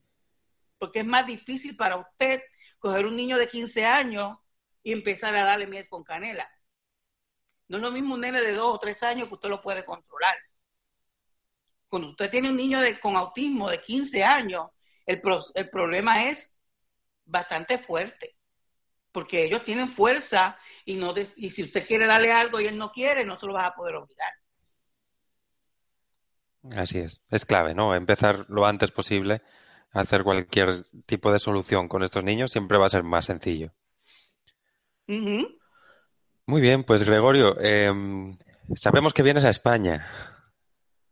Porque 0.78 1.00
es 1.00 1.06
más 1.06 1.26
difícil 1.26 1.76
para 1.76 1.98
usted 1.98 2.42
coger 2.80 3.06
un 3.06 3.16
niño 3.16 3.38
de 3.38 3.48
15 3.48 3.86
años 3.86 4.38
y 4.84 4.92
empezar 4.92 5.36
a 5.36 5.44
darle 5.44 5.68
miel 5.68 5.88
con 5.88 6.04
canela. 6.04 6.50
No 7.68 7.78
es 7.78 7.84
lo 7.84 7.92
mismo 7.92 8.16
un 8.16 8.22
nene 8.22 8.42
de 8.42 8.54
2 8.54 8.76
o 8.76 8.80
3 8.80 9.04
años 9.04 9.28
que 9.28 9.34
usted 9.36 9.50
lo 9.50 9.62
puede 9.62 9.84
controlar. 9.84 10.36
Cuando 11.88 12.10
usted 12.10 12.30
tiene 12.30 12.50
un 12.50 12.58
niño 12.58 12.80
de, 12.80 13.00
con 13.00 13.16
autismo 13.16 13.70
de 13.70 13.82
15 13.82 14.24
años, 14.24 14.70
el, 15.06 15.22
el 15.56 15.70
problema 15.70 16.30
es 16.30 16.58
bastante 17.26 17.78
fuerte. 17.78 18.36
Porque 19.12 19.46
ellos 19.46 19.64
tienen 19.64 19.90
fuerza 19.90 20.58
y, 20.84 20.96
no 20.96 21.14
y 21.38 21.50
si 21.50 21.64
usted 21.64 21.86
quiere 21.88 22.06
darle 22.06 22.32
algo 22.32 22.60
y 22.60 22.66
él 22.66 22.78
no 22.78 22.92
quiere, 22.92 23.26
no 23.26 23.38
se 23.38 23.46
lo 23.48 23.54
va 23.54 23.68
a 23.68 23.76
poder 23.76 23.96
obligar. 23.96 24.34
Así 26.72 27.00
es, 27.00 27.22
es 27.30 27.46
clave, 27.46 27.74
¿no? 27.76 27.96
Empezar 27.96 28.46
lo 28.50 28.66
antes 28.66 28.92
posible 28.92 29.42
a 29.92 30.02
hacer 30.02 30.24
cualquier 30.24 30.84
tipo 31.06 31.32
de 31.32 31.40
solución 31.40 31.88
con 31.88 32.04
estos 32.04 32.24
niños 32.24 32.52
siempre 32.52 32.78
va 32.78 32.88
a 32.88 32.90
ser 32.90 33.04
más 33.04 33.26
sencillo. 33.26 33.72
Muy 36.48 36.62
bien, 36.62 36.84
pues 36.84 37.04
Gregorio, 37.04 37.60
em, 37.60 38.38
sabemos 38.76 39.14
que 39.14 39.24
vienes 39.24 39.44
a 39.46 39.50
España. 39.50 40.06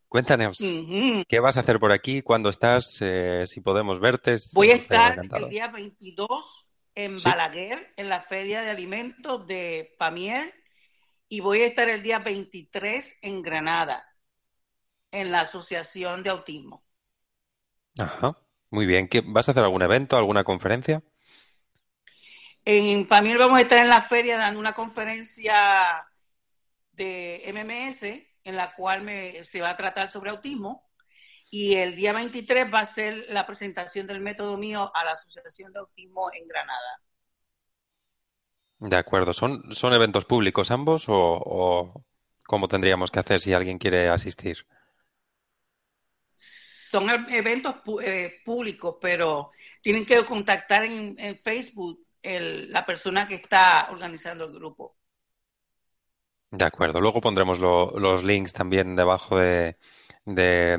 Cuéntanos, 0.08 0.60
¿qué 0.60 1.40
vas 1.40 1.58
a 1.58 1.62
hacer 1.62 1.80
por 1.80 1.92
aquí? 1.92 2.22
¿Cuándo 2.22 2.50
estás? 2.50 3.00
Eh, 3.02 3.46
si 3.48 3.62
podemos 3.62 4.00
verte. 4.00 4.36
Voy 4.52 4.70
a 4.70 4.76
estar 4.76 5.20
el 5.20 5.50
día 5.50 5.70
22 5.70 6.68
en 6.94 7.20
Balaguer, 7.24 7.94
en 7.98 8.10
la 8.10 8.22
Feria 8.22 8.62
de 8.62 8.70
Alimentos 8.70 9.48
de 9.48 9.96
Pamier, 9.98 10.54
y 11.28 11.40
voy 11.40 11.62
a 11.62 11.66
estar 11.66 11.90
el 11.90 12.04
día 12.04 12.20
23 12.20 13.18
en 13.24 13.42
Granada 13.42 14.06
en 15.10 15.32
la 15.32 15.42
Asociación 15.42 16.22
de 16.22 16.30
Autismo. 16.30 16.84
Ajá, 17.98 18.38
muy 18.70 18.86
bien. 18.86 19.10
¿Vas 19.26 19.48
a 19.48 19.52
hacer 19.52 19.64
algún 19.64 19.82
evento, 19.82 20.16
alguna 20.16 20.44
conferencia? 20.44 21.02
En 22.66 23.08
Pamir 23.08 23.38
vamos 23.38 23.58
a 23.58 23.62
estar 23.62 23.80
en 23.80 23.90
la 23.90 24.02
feria 24.02 24.38
dando 24.38 24.60
una 24.60 24.74
conferencia 24.74 26.08
de 26.94 27.44
MMS 27.48 28.04
en 28.44 28.56
la 28.56 28.74
cual 28.74 29.06
se 29.44 29.62
va 29.62 29.72
a 29.72 29.76
tratar 29.76 30.10
sobre 30.10 30.30
autismo 30.30 30.90
y 31.50 31.76
el 31.76 31.96
día 31.96 32.14
23 32.14 32.74
va 32.74 32.80
a 32.80 32.86
ser 32.86 33.26
la 33.30 33.46
presentación 33.46 34.08
del 34.08 34.22
método 34.22 34.58
mío 34.58 34.92
a 34.96 35.04
la 35.04 35.12
Asociación 35.12 35.72
de 35.72 35.80
Autismo 35.80 36.32
en 36.34 36.48
Granada. 36.48 37.02
De 38.80 38.98
acuerdo. 38.98 39.34
¿Son, 39.34 39.74
son 39.74 39.94
eventos 39.94 40.26
públicos 40.26 40.72
ambos 40.72 41.08
o, 41.08 41.16
o 41.16 42.06
cómo 42.46 42.68
tendríamos 42.68 43.12
que 43.12 43.20
hacer 43.20 43.40
si 43.40 43.54
alguien 43.54 43.78
quiere 43.78 44.10
asistir? 44.10 44.66
son 46.94 47.10
eventos 47.32 47.78
eh, 48.04 48.36
públicos, 48.46 48.98
pero 49.02 49.50
tienen 49.82 50.06
que 50.06 50.24
contactar 50.26 50.84
en, 50.84 51.18
Facebook 51.40 52.03
la 52.24 52.86
persona 52.86 53.28
que 53.28 53.36
está 53.36 53.90
organizando 53.92 54.46
el 54.46 54.54
grupo. 54.54 54.96
De 56.52 56.66
acuerdo. 56.66 57.02
Luego 57.02 57.20
pondremos 57.20 57.60
los 57.60 58.24
links 58.24 58.54
también 58.54 58.96
debajo 58.96 59.38
de, 59.38 59.76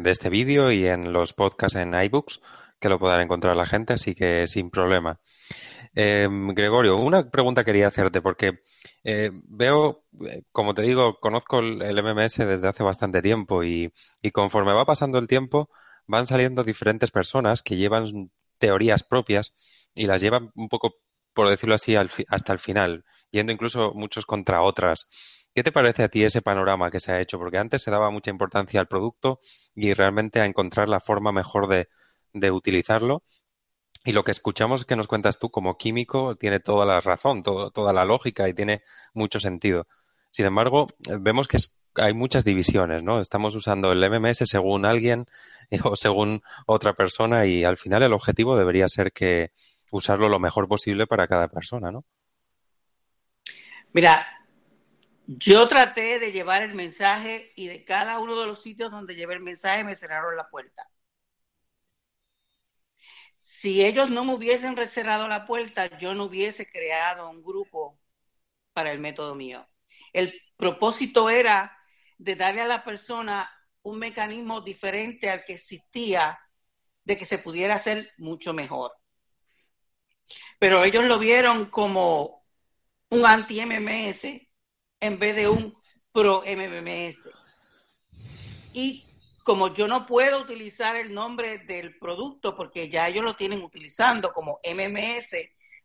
este 0.04 0.28
vídeo 0.28 0.70
y 0.70 0.86
en 0.86 1.12
los 1.12 1.32
podcasts 1.32 1.76
en 1.76 1.94
iBooks, 1.94 2.40
que 2.78 2.88
lo 2.88 2.98
podrá 2.98 3.20
encontrar 3.22 3.56
la 3.56 3.66
gente, 3.66 3.94
así 3.94 4.14
que 4.14 4.46
sin 4.46 4.70
problema. 4.70 5.20
Em, 5.94 6.48
Gregorio, 6.54 6.96
una 6.96 7.28
pregunta 7.30 7.64
quería 7.64 7.88
hacerte, 7.88 8.22
porque 8.22 8.60
eh, 9.02 9.30
veo, 9.32 10.04
eh, 10.28 10.42
como 10.52 10.74
te 10.74 10.82
digo, 10.82 11.18
conozco 11.20 11.58
el, 11.58 12.02
MMS 12.02 12.36
desde 12.38 12.68
hace 12.68 12.82
bastante 12.84 13.20
tiempo 13.20 13.64
y, 13.64 13.92
y 14.22 14.30
conforme 14.30 14.72
va 14.72 14.84
pasando 14.86 15.18
el 15.18 15.26
tiempo, 15.26 15.70
van 16.06 16.26
saliendo 16.26 16.64
diferentes 16.64 17.10
personas 17.10 17.62
que 17.62 17.76
llevan 17.76 18.30
teorías 18.58 19.02
propias 19.02 19.56
y 19.94 20.06
las 20.06 20.20
llevan 20.20 20.50
un 20.54 20.68
poco, 20.68 20.96
por 21.34 21.50
decirlo 21.50 21.74
así, 21.74 21.96
hasta 21.96 22.52
el 22.52 22.58
final, 22.58 23.04
yendo 23.30 23.52
incluso 23.52 23.92
muchos 23.94 24.26
contra 24.26 24.62
otras. 24.62 25.08
¿Qué 25.54 25.62
te 25.62 25.72
parece 25.72 26.02
a 26.04 26.08
ti 26.08 26.24
ese 26.24 26.42
panorama 26.42 26.90
que 26.90 27.00
se 27.00 27.12
ha 27.12 27.20
hecho? 27.20 27.38
Porque 27.38 27.58
antes 27.58 27.82
se 27.82 27.90
daba 27.90 28.10
mucha 28.10 28.30
importancia 28.30 28.80
al 28.80 28.88
producto 28.88 29.40
y 29.74 29.92
realmente 29.92 30.40
a 30.40 30.46
encontrar 30.46 30.88
la 30.88 31.00
forma 31.00 31.32
mejor 31.32 31.68
de, 31.68 31.88
de 32.32 32.50
utilizarlo. 32.50 33.22
Y 34.04 34.12
lo 34.12 34.24
que 34.24 34.32
escuchamos 34.32 34.84
que 34.84 34.96
nos 34.96 35.06
cuentas 35.06 35.38
tú 35.38 35.50
como 35.50 35.78
químico 35.78 36.36
tiene 36.36 36.60
toda 36.60 36.84
la 36.84 37.00
razón, 37.00 37.42
toda 37.42 37.92
la 37.92 38.04
lógica 38.04 38.48
y 38.48 38.54
tiene 38.54 38.82
mucho 39.14 39.40
sentido. 39.40 39.86
Sin 40.30 40.46
embargo, 40.46 40.88
vemos 41.20 41.48
que 41.48 41.58
hay 41.96 42.12
muchas 42.12 42.44
divisiones, 42.44 43.02
¿no? 43.02 43.20
Estamos 43.20 43.54
usando 43.54 43.92
el 43.92 44.10
MMS 44.10 44.38
según 44.44 44.84
alguien 44.84 45.26
o 45.84 45.96
según 45.96 46.42
otra 46.66 46.94
persona 46.94 47.46
y 47.46 47.64
al 47.64 47.76
final 47.76 48.02
el 48.02 48.12
objetivo 48.12 48.56
debería 48.56 48.88
ser 48.88 49.12
que 49.12 49.52
usarlo 49.90 50.28
lo 50.28 50.38
mejor 50.38 50.68
posible 50.68 51.06
para 51.06 51.28
cada 51.28 51.48
persona, 51.48 51.90
¿no? 51.90 52.04
Mira, 53.92 54.26
yo 55.26 55.68
traté 55.68 56.18
de 56.18 56.32
llevar 56.32 56.62
el 56.62 56.74
mensaje 56.74 57.52
y 57.56 57.68
de 57.68 57.84
cada 57.84 58.18
uno 58.18 58.38
de 58.38 58.46
los 58.46 58.60
sitios 58.62 58.90
donde 58.90 59.14
llevé 59.14 59.34
el 59.34 59.40
mensaje 59.40 59.84
me 59.84 59.96
cerraron 59.96 60.36
la 60.36 60.48
puerta. 60.48 60.88
Si 63.40 63.84
ellos 63.84 64.10
no 64.10 64.24
me 64.24 64.34
hubiesen 64.34 64.76
cerrado 64.88 65.28
la 65.28 65.46
puerta, 65.46 65.98
yo 65.98 66.14
no 66.14 66.24
hubiese 66.24 66.66
creado 66.66 67.30
un 67.30 67.42
grupo 67.42 67.98
para 68.72 68.90
el 68.92 68.98
método 68.98 69.34
mío. 69.34 69.66
El 70.12 70.34
propósito 70.56 71.30
era 71.30 71.76
de 72.18 72.36
darle 72.36 72.62
a 72.62 72.66
la 72.66 72.84
persona 72.84 73.50
un 73.82 73.98
mecanismo 73.98 74.60
diferente 74.60 75.30
al 75.30 75.44
que 75.44 75.54
existía 75.54 76.38
de 77.04 77.18
que 77.18 77.24
se 77.24 77.38
pudiera 77.38 77.74
hacer 77.74 78.10
mucho 78.18 78.52
mejor. 78.52 78.92
Pero 80.58 80.84
ellos 80.84 81.04
lo 81.04 81.18
vieron 81.18 81.66
como 81.66 82.44
un 83.10 83.26
anti-MMS 83.26 84.48
en 85.00 85.18
vez 85.18 85.36
de 85.36 85.48
un 85.48 85.76
pro-MMS. 86.12 87.28
Y 88.72 89.04
como 89.44 89.74
yo 89.74 89.86
no 89.86 90.06
puedo 90.06 90.40
utilizar 90.40 90.96
el 90.96 91.12
nombre 91.12 91.58
del 91.58 91.98
producto 91.98 92.56
porque 92.56 92.88
ya 92.88 93.08
ellos 93.08 93.24
lo 93.24 93.36
tienen 93.36 93.62
utilizando 93.62 94.32
como 94.32 94.58
MMS, 94.62 95.36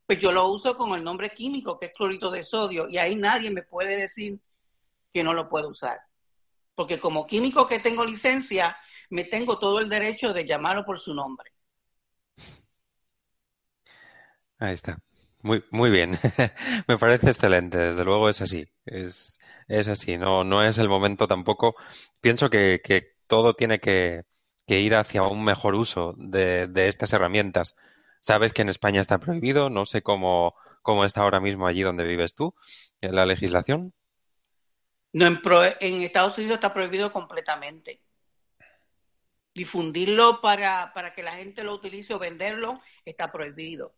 pues 0.06 0.20
yo 0.20 0.32
lo 0.32 0.48
uso 0.48 0.76
con 0.76 0.94
el 0.94 1.04
nombre 1.04 1.30
químico 1.32 1.78
que 1.78 1.88
es 1.88 1.94
clorito 1.94 2.32
de 2.32 2.44
sodio 2.44 2.88
y 2.90 2.98
ahí 2.98 3.16
nadie 3.16 3.52
me 3.52 3.64
puede 3.64 3.98
decir 3.98 4.40
que 5.14 5.24
no 5.24 5.34
lo 5.34 5.50
puedo 5.50 5.70
usar 5.70 6.00
porque 6.80 6.98
como 6.98 7.26
químico 7.26 7.68
que 7.68 7.80
tengo 7.80 8.06
licencia, 8.06 8.78
me 9.10 9.26
tengo 9.26 9.60
todo 9.60 9.82
el 9.82 9.90
derecho 9.90 10.32
de 10.32 10.48
llamarlo 10.48 10.86
por 10.86 10.98
su 10.98 11.14
nombre. 11.14 11.52
Ahí 14.60 14.74
está. 14.74 15.00
Muy, 15.42 15.64
muy 15.72 15.90
bien. 15.90 16.20
me 16.88 16.98
parece 16.98 17.28
excelente. 17.28 17.78
Desde 17.78 18.04
luego 18.04 18.30
es 18.30 18.42
así. 18.42 18.68
Es, 18.86 19.40
es 19.68 19.88
así. 19.88 20.18
No, 20.18 20.44
no 20.44 20.64
es 20.64 20.78
el 20.78 20.90
momento 20.90 21.28
tampoco. 21.28 21.76
Pienso 22.22 22.50
que, 22.50 22.82
que 22.84 23.16
todo 23.28 23.54
tiene 23.56 23.80
que, 23.80 24.24
que, 24.68 24.80
ir 24.82 24.96
hacia 24.96 25.24
un 25.24 25.44
mejor 25.44 25.76
uso 25.76 26.14
de, 26.18 26.68
de, 26.68 26.88
estas 26.88 27.14
herramientas. 27.14 27.76
Sabes 28.22 28.54
que 28.54 28.62
en 28.62 28.70
España 28.70 29.02
está 29.02 29.18
prohibido. 29.20 29.70
No 29.70 29.86
sé 29.86 30.02
cómo, 30.02 30.56
cómo 30.82 31.06
está 31.06 31.22
ahora 31.22 31.40
mismo 31.40 31.68
allí 31.68 31.82
donde 31.84 32.04
vives 32.04 32.36
tú, 32.36 32.54
en 33.02 33.16
la 33.16 33.26
legislación. 33.26 33.94
No, 35.14 35.26
en, 35.80 36.04
Estados 36.04 36.38
Unidos 36.38 36.56
está 36.56 36.74
prohibido 36.74 37.12
completamente. 37.12 38.02
Difundirlo 39.54 40.42
para, 40.42 40.92
para 40.94 41.14
que 41.14 41.24
la 41.24 41.34
gente 41.34 41.64
lo 41.64 41.74
utilice 41.74 42.14
o 42.14 42.20
venderlo 42.20 42.82
está 43.06 43.32
prohibido. 43.32 43.96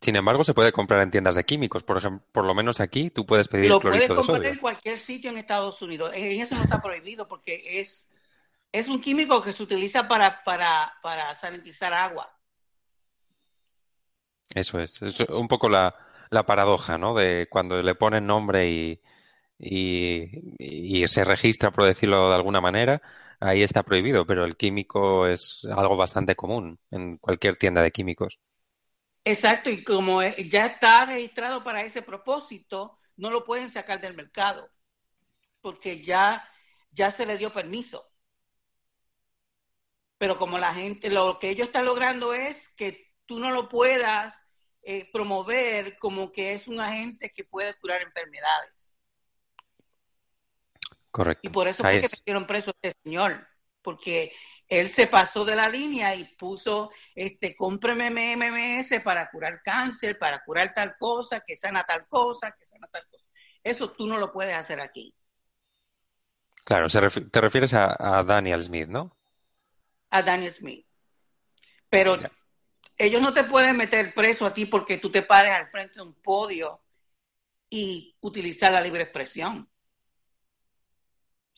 Sin 0.00 0.14
embargo, 0.14 0.44
se 0.44 0.54
puede 0.54 0.72
comprar 0.72 1.02
en 1.02 1.10
tiendas 1.10 1.34
de 1.34 1.44
químicos. 1.44 1.82
Por 1.82 1.98
ejemplo, 1.98 2.24
por 2.32 2.44
lo 2.44 2.54
menos 2.54 2.80
aquí 2.80 3.10
tú 3.10 3.26
puedes 3.26 3.48
pedir 3.48 3.68
lo 3.68 3.80
puedes 3.80 4.08
comprar 4.08 4.46
en 4.46 4.58
cualquier 4.58 4.98
sitio 4.98 5.30
en 5.30 5.38
Estados 5.38 5.82
Unidos. 5.82 6.12
En 6.14 6.40
eso 6.40 6.54
no 6.54 6.62
está 6.62 6.80
prohibido 6.80 7.26
porque 7.26 7.80
es, 7.80 8.08
es 8.70 8.88
un 8.88 9.00
químico 9.00 9.42
que 9.42 9.52
se 9.52 9.62
utiliza 9.62 10.06
para, 10.06 10.44
para, 10.44 10.92
para 11.02 11.34
sanitizar 11.34 11.92
agua. 11.92 12.32
Eso 14.54 14.80
es. 14.80 15.02
Es 15.02 15.20
un 15.20 15.48
poco 15.48 15.68
la, 15.68 15.94
la 16.30 16.46
paradoja, 16.46 16.96
¿no? 16.98 17.14
De 17.14 17.48
cuando 17.50 17.82
le 17.82 17.94
ponen 17.94 18.26
nombre 18.26 18.70
y, 18.70 19.00
y, 19.58 21.06
se 21.08 21.24
registra, 21.24 21.70
por 21.72 21.84
decirlo 21.84 22.28
de 22.28 22.36
alguna 22.36 22.60
manera, 22.60 23.02
ahí 23.40 23.62
está 23.62 23.82
prohibido, 23.82 24.26
pero 24.26 24.44
el 24.44 24.56
químico 24.56 25.26
es 25.26 25.66
algo 25.76 25.96
bastante 25.96 26.36
común 26.36 26.78
en 26.90 27.18
cualquier 27.18 27.56
tienda 27.56 27.82
de 27.82 27.90
químicos. 27.90 28.38
Exacto, 29.24 29.68
y 29.70 29.84
como 29.84 30.22
ya 30.22 30.66
está 30.66 31.04
registrado 31.04 31.62
para 31.62 31.82
ese 31.82 32.02
propósito, 32.02 32.98
no 33.16 33.30
lo 33.30 33.44
pueden 33.44 33.70
sacar 33.70 34.00
del 34.00 34.14
mercado, 34.14 34.70
porque 35.60 36.02
ya, 36.02 36.48
ya 36.92 37.10
se 37.10 37.26
le 37.26 37.36
dio 37.36 37.52
permiso. 37.52 38.10
Pero 40.16 40.38
como 40.38 40.58
la 40.58 40.74
gente, 40.74 41.10
lo 41.10 41.38
que 41.38 41.50
ellos 41.50 41.66
están 41.66 41.84
logrando 41.84 42.32
es 42.32 42.68
que 42.70 43.12
tú 43.26 43.38
no 43.38 43.50
lo 43.50 43.68
puedas 43.68 44.40
eh, 44.82 45.08
promover 45.12 45.98
como 45.98 46.32
que 46.32 46.52
es 46.52 46.66
un 46.66 46.80
agente 46.80 47.32
que 47.32 47.44
puede 47.44 47.74
curar 47.74 48.00
enfermedades. 48.02 48.94
Correcto. 51.10 51.46
Y 51.46 51.50
por 51.50 51.68
eso 51.68 51.82
fue 51.82 52.00
que 52.00 52.08
metieron 52.08 52.46
preso 52.46 52.70
a 52.70 52.74
este 52.80 52.98
señor, 53.02 53.46
porque 53.82 54.32
él 54.68 54.90
se 54.90 55.06
pasó 55.06 55.44
de 55.44 55.56
la 55.56 55.68
línea 55.68 56.14
y 56.14 56.24
puso, 56.36 56.90
este, 57.14 57.56
cómpreme 57.56 58.10
MMS 58.10 59.00
para 59.02 59.30
curar 59.30 59.62
cáncer, 59.62 60.18
para 60.18 60.44
curar 60.44 60.74
tal 60.74 60.96
cosa, 60.98 61.40
que 61.40 61.56
sana 61.56 61.84
tal 61.84 62.06
cosa, 62.06 62.54
que 62.56 62.64
sana 62.66 62.86
tal 62.88 63.06
cosa. 63.10 63.24
Eso 63.62 63.92
tú 63.92 64.06
no 64.06 64.18
lo 64.18 64.30
puedes 64.30 64.54
hacer 64.54 64.80
aquí. 64.80 65.14
Claro, 66.64 66.88
te 66.88 67.40
refieres 67.40 67.72
a, 67.72 68.22
Daniel 68.26 68.62
Smith, 68.62 68.88
¿no? 68.88 69.16
A 70.10 70.22
Daniel 70.22 70.52
Smith. 70.52 70.86
Pero 71.88 72.18
ellos 72.98 73.22
no 73.22 73.32
te 73.32 73.44
pueden 73.44 73.74
meter 73.78 74.12
preso 74.12 74.44
a 74.44 74.52
ti 74.52 74.66
porque 74.66 74.98
tú 74.98 75.10
te 75.10 75.22
pares 75.22 75.52
al 75.52 75.70
frente 75.70 75.94
de 75.94 76.02
un 76.02 76.14
podio 76.20 76.82
y 77.70 78.14
utilizar 78.20 78.70
la 78.70 78.82
libre 78.82 79.02
expresión. 79.02 79.66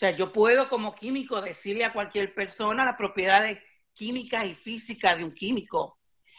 O 0.00 0.02
sea, 0.02 0.12
yo 0.12 0.32
puedo 0.32 0.66
como 0.70 0.94
químico 0.94 1.42
decirle 1.42 1.84
a 1.84 1.92
cualquier 1.92 2.34
persona 2.34 2.86
las 2.86 2.96
propiedades 2.96 3.58
químicas 3.92 4.46
y 4.46 4.54
físicas 4.54 5.18
de 5.18 5.24
un 5.24 5.34
químico. 5.34 5.98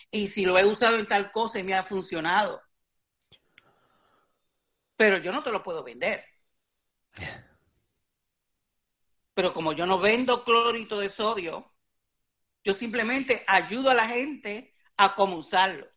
Y 0.10 0.26
si 0.26 0.46
lo 0.46 0.58
he 0.58 0.66
usado 0.66 0.98
en 0.98 1.06
tal 1.06 1.30
cosa 1.32 1.60
y 1.60 1.64
me 1.64 1.76
ha 1.76 1.84
funcionado. 1.84 2.60
Pero 4.98 5.20
yo 5.20 5.32
no 5.32 5.44
te 5.44 5.52
lo 5.52 5.62
puedo 5.62 5.84
vender. 5.84 6.26
Pero 9.36 9.54
como 9.54 9.74
yo 9.74 9.86
no 9.86 10.00
vendo 10.00 10.44
clorito 10.44 11.00
de 11.00 11.10
sodio, 11.10 11.72
yo 12.64 12.74
simplemente 12.74 13.44
ayudo 13.46 13.92
a 13.92 13.94
la 13.94 14.08
gente 14.08 14.74
a 14.98 15.14
cómo 15.14 15.36
usarlo. 15.36 15.88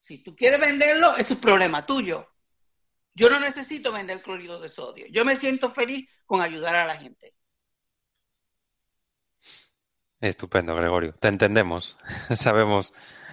Si 0.00 0.22
tú 0.22 0.34
quieres 0.34 0.58
venderlo, 0.58 1.18
eso 1.18 1.34
es 1.34 1.38
problema 1.38 1.84
tuyo. 1.84 2.26
Yo 3.16 3.30
no 3.30 3.40
necesito 3.40 3.92
vender 3.92 4.20
cloruro 4.20 4.60
de 4.60 4.68
sodio. 4.68 5.06
Yo 5.10 5.24
me 5.24 5.36
siento 5.36 5.70
feliz 5.70 6.06
con 6.26 6.42
ayudar 6.42 6.74
a 6.74 6.86
la 6.86 6.98
gente. 6.98 7.32
Estupendo, 10.20 10.76
Gregorio. 10.76 11.14
Te 11.14 11.28
entendemos. 11.28 11.96
sabemos, 12.36 12.92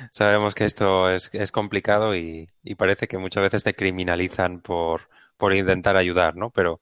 sabemos 0.10 0.56
que 0.56 0.64
esto 0.64 1.10
es, 1.10 1.30
complicado 1.52 2.16
y, 2.16 2.48
parece 2.78 3.10
que 3.10 3.18
muchas 3.18 3.44
veces 3.44 3.64
te 3.64 3.74
criminalizan 3.74 4.62
por, 4.62 5.10
por 5.36 5.54
intentar 5.54 5.98
ayudar, 5.98 6.38
¿no? 6.38 6.50
Pero, 6.52 6.80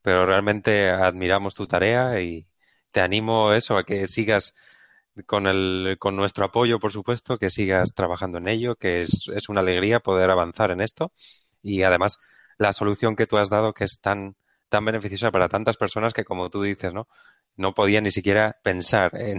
pero 0.00 0.24
realmente 0.24 0.90
admiramos 0.90 1.54
tu 1.54 1.66
tarea 1.66 2.20
y 2.20 2.46
te 2.92 3.00
animo 3.00 3.54
eso 3.54 3.76
a 3.76 3.84
que 3.84 4.06
sigas 4.06 4.54
con 5.26 5.48
el, 5.48 5.96
con 5.98 6.14
nuestro 6.14 6.44
apoyo, 6.44 6.78
por 6.78 6.92
supuesto, 6.92 7.38
que 7.38 7.50
sigas 7.50 7.92
trabajando 7.92 8.38
en 8.38 8.46
ello, 8.46 8.76
que 8.76 9.02
es, 9.02 9.28
es 9.34 9.48
una 9.48 9.62
alegría 9.62 9.98
poder 9.98 10.30
avanzar 10.30 10.70
en 10.70 10.80
esto 10.80 11.12
y 11.62 11.82
además 11.82 12.20
la 12.58 12.72
solución 12.72 13.16
que 13.16 13.26
tú 13.26 13.38
has 13.38 13.50
dado 13.50 13.72
que 13.72 13.84
es 13.84 14.00
tan, 14.00 14.36
tan 14.68 14.84
beneficiosa 14.84 15.30
para 15.30 15.48
tantas 15.48 15.76
personas 15.76 16.12
que, 16.12 16.24
como 16.24 16.50
tú 16.50 16.62
dices, 16.62 16.92
¿no? 16.92 17.08
No 17.56 17.74
podían 17.74 18.04
ni 18.04 18.10
siquiera 18.10 18.58
pensar 18.62 19.12
en, 19.14 19.38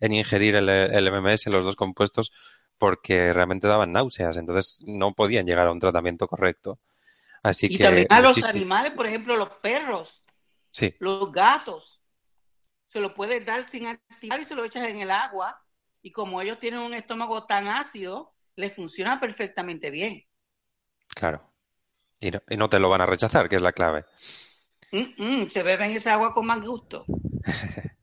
en, 0.00 0.12
ingerir 0.12 0.56
el, 0.56 0.68
el, 0.68 1.10
MMS, 1.10 1.46
los 1.46 1.64
dos 1.64 1.76
compuestos, 1.76 2.32
porque 2.78 3.32
realmente 3.32 3.68
daban 3.68 3.92
náuseas, 3.92 4.36
entonces 4.36 4.80
no 4.84 5.14
podían 5.14 5.46
llegar 5.46 5.66
a 5.66 5.72
un 5.72 5.80
tratamiento 5.80 6.26
correcto. 6.26 6.80
Así 7.42 7.66
y 7.70 7.78
también 7.78 8.06
a 8.10 8.20
los 8.20 8.42
animales, 8.44 8.92
por 8.92 9.06
ejemplo, 9.06 9.36
los 9.36 9.50
perros, 9.62 10.22
sí. 10.70 10.94
los 10.98 11.30
gatos, 11.30 12.00
se 12.86 13.00
lo 13.00 13.14
puedes 13.14 13.44
dar 13.44 13.66
sin 13.66 13.86
activar 13.86 14.40
y 14.40 14.44
se 14.44 14.54
lo 14.54 14.64
echas 14.64 14.86
en 14.88 15.00
el 15.00 15.10
agua, 15.10 15.62
y 16.02 16.10
como 16.10 16.40
ellos 16.40 16.58
tienen 16.58 16.80
un 16.80 16.94
estómago 16.94 17.46
tan 17.46 17.68
ácido, 17.68 18.34
les 18.56 18.74
funciona 18.74 19.20
perfectamente 19.20 19.90
bien. 19.90 20.24
Claro. 21.14 21.53
Y 22.24 22.56
no, 22.56 22.68
te 22.68 22.78
lo 22.78 22.88
van 22.88 23.02
a 23.02 23.06
rechazar, 23.06 23.48
que 23.48 23.56
es 23.56 23.62
la 23.62 23.72
clave. 23.72 24.04
Mm, 24.92 25.42
mm, 25.42 25.48
se 25.48 25.62
beben 25.62 25.90
esa 25.90 26.14
agua 26.14 26.32
con 26.32 26.46
más 26.46 26.62
gusto. 26.64 27.04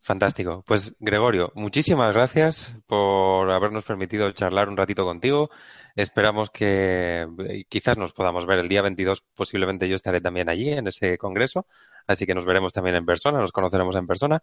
Fantástico. 0.00 0.64
Pues 0.66 0.94
Gregorio, 1.00 1.52
muchísimas 1.54 2.12
gracias 2.14 2.74
por 2.86 3.50
habernos 3.50 3.84
permitido 3.84 4.30
charlar 4.32 4.68
un 4.68 4.76
ratito 4.76 5.04
contigo. 5.04 5.50
Esperamos 5.96 6.50
que 6.50 7.26
eh, 7.38 7.64
quizás 7.68 7.98
nos 7.98 8.12
podamos 8.12 8.46
ver 8.46 8.60
el 8.60 8.68
día 8.68 8.82
22. 8.82 9.22
Posiblemente 9.34 9.88
yo 9.88 9.96
estaré 9.96 10.20
también 10.20 10.48
allí 10.48 10.70
en 10.70 10.86
ese 10.86 11.18
congreso, 11.18 11.66
así 12.06 12.24
que 12.26 12.34
nos 12.34 12.46
veremos 12.46 12.72
también 12.72 12.96
en 12.96 13.04
persona, 13.04 13.38
nos 13.38 13.52
conoceremos 13.52 13.96
en 13.96 14.06
persona. 14.06 14.42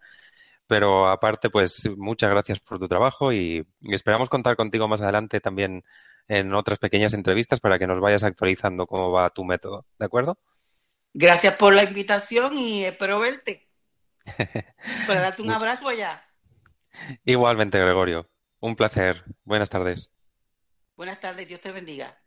Pero 0.66 1.08
aparte, 1.08 1.48
pues 1.50 1.88
muchas 1.96 2.30
gracias 2.30 2.60
por 2.60 2.78
tu 2.78 2.88
trabajo 2.88 3.32
y 3.32 3.66
esperamos 3.82 4.28
contar 4.28 4.56
contigo 4.56 4.88
más 4.88 5.00
adelante 5.00 5.40
también 5.40 5.84
en 6.28 6.54
otras 6.54 6.78
pequeñas 6.78 7.14
entrevistas 7.14 7.60
para 7.60 7.78
que 7.78 7.86
nos 7.86 8.00
vayas 8.00 8.24
actualizando 8.24 8.86
cómo 8.86 9.10
va 9.10 9.30
tu 9.30 9.44
método, 9.44 9.86
¿de 9.98 10.06
acuerdo? 10.06 10.38
Gracias 11.14 11.54
por 11.54 11.72
la 11.72 11.84
invitación 11.84 12.58
y 12.58 12.84
espero 12.84 13.18
verte. 13.20 13.68
para 15.06 15.20
darte 15.20 15.42
un 15.42 15.50
abrazo 15.50 15.88
allá. 15.88 16.22
Igualmente, 17.24 17.78
Gregorio. 17.78 18.28
Un 18.60 18.76
placer. 18.76 19.24
Buenas 19.44 19.70
tardes. 19.70 20.12
Buenas 20.96 21.20
tardes, 21.20 21.46
Dios 21.46 21.60
te 21.60 21.72
bendiga. 21.72 22.18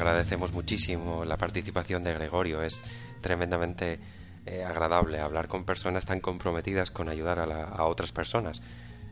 Agradecemos 0.00 0.52
muchísimo 0.52 1.24
la 1.26 1.36
participación 1.36 2.02
de 2.02 2.14
Gregorio. 2.14 2.62
Es 2.62 2.82
tremendamente 3.20 3.98
eh, 4.46 4.64
agradable 4.64 5.20
hablar 5.20 5.46
con 5.46 5.64
personas 5.64 6.06
tan 6.06 6.20
comprometidas 6.20 6.90
con 6.90 7.10
ayudar 7.10 7.38
a, 7.38 7.84
otras 7.84 8.10
personas. 8.10 8.62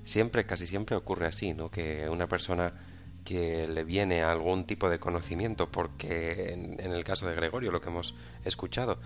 Siempre, 0.04 0.46
casi 0.46 0.66
siempre 0.66 0.96
ocurre 0.96 1.26
así, 1.26 1.52
¿no? 1.52 1.70
Que 1.70 2.08
una 2.08 2.26
persona 2.26 2.72
que 3.24 3.68
le 3.68 3.84
viene 3.84 4.22
algún 4.22 4.64
tipo 4.64 4.88
de 4.88 4.98
conocimiento, 4.98 5.70
porque 5.70 6.54
en, 6.54 6.80
el 6.80 7.04
caso 7.04 7.28
de 7.28 7.34
Gregorio, 7.34 7.70
lo 7.70 7.82
que 7.82 7.90
hemos 7.90 8.14
escuchado, 8.46 8.98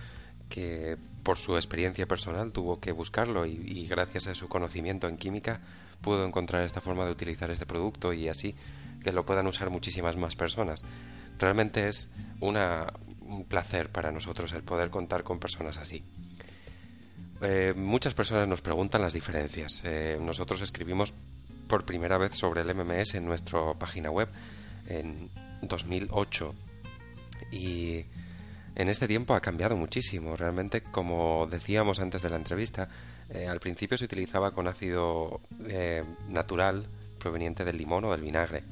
que 0.53 0.99
por 1.23 1.39
su 1.39 1.57
experiencia 1.57 2.07
personal 2.07 2.53
tuvo 2.53 2.79
que 2.79 2.93
buscarlo 2.93 3.47
y, 3.47 3.87
gracias 3.87 4.27
a 4.27 4.35
su 4.35 4.49
conocimiento 4.49 5.09
en 5.09 5.17
química 5.17 5.61
pudo 6.03 6.27
encontrar 6.27 6.63
esta 6.63 6.83
forma 6.83 7.07
de 7.07 7.13
utilizar 7.13 7.51
este 7.51 7.65
producto 7.65 8.13
y 8.13 8.29
así 8.29 8.55
que 9.03 9.13
lo 9.13 9.25
puedan 9.25 9.47
usar 9.47 9.71
muchísimas 9.71 10.17
más 10.17 10.37
personas. 10.37 10.85
Realmente 11.39 11.89
es 11.89 12.11
un 12.41 13.45
placer 13.49 13.89
para 13.89 14.13
nosotros 14.13 14.53
el 14.53 14.63
poder 14.63 14.91
contar 14.91 15.23
con 15.23 15.39
personas 15.39 15.79
así. 15.79 16.05
Eh, 17.41 17.73
muchas 17.75 18.13
personas 18.13 18.47
nos 18.47 18.61
preguntan 18.61 19.01
las 19.01 19.15
diferencias. 19.15 19.81
Eh, 19.85 20.19
nosotros 20.21 20.61
escribimos 20.61 21.15
por 21.67 21.87
primera 21.87 22.19
vez 22.19 22.35
sobre 22.35 22.61
el 22.61 22.75
MMS 22.75 23.15
en 23.15 23.25
nuestra 23.25 23.73
página 23.79 24.11
web 24.11 24.29
en 24.87 25.31
2008 25.63 26.55
y 27.53 28.05
en 28.75 28.89
este 28.89 29.07
tiempo 29.07 29.35
ha 29.35 29.41
cambiado 29.41 29.77
muchísimo. 29.77 30.37
Realmente, 30.37 30.83
como 30.83 31.47
decíamos 31.51 32.01
antes 32.01 32.23
de 32.23 32.31
la 32.31 32.37
entrevista, 32.37 32.89
eh, 33.29 33.47
al 33.47 33.61
principio 33.61 33.99
se 33.99 34.05
utilizaba 34.05 34.53
con 34.53 34.69
ácido 34.69 35.41
natural 36.29 36.87
proveniente 37.19 37.65
del 37.65 37.77
limón 37.77 38.05
o 38.05 38.13
del 38.13 38.23
vinagre. 38.23 38.65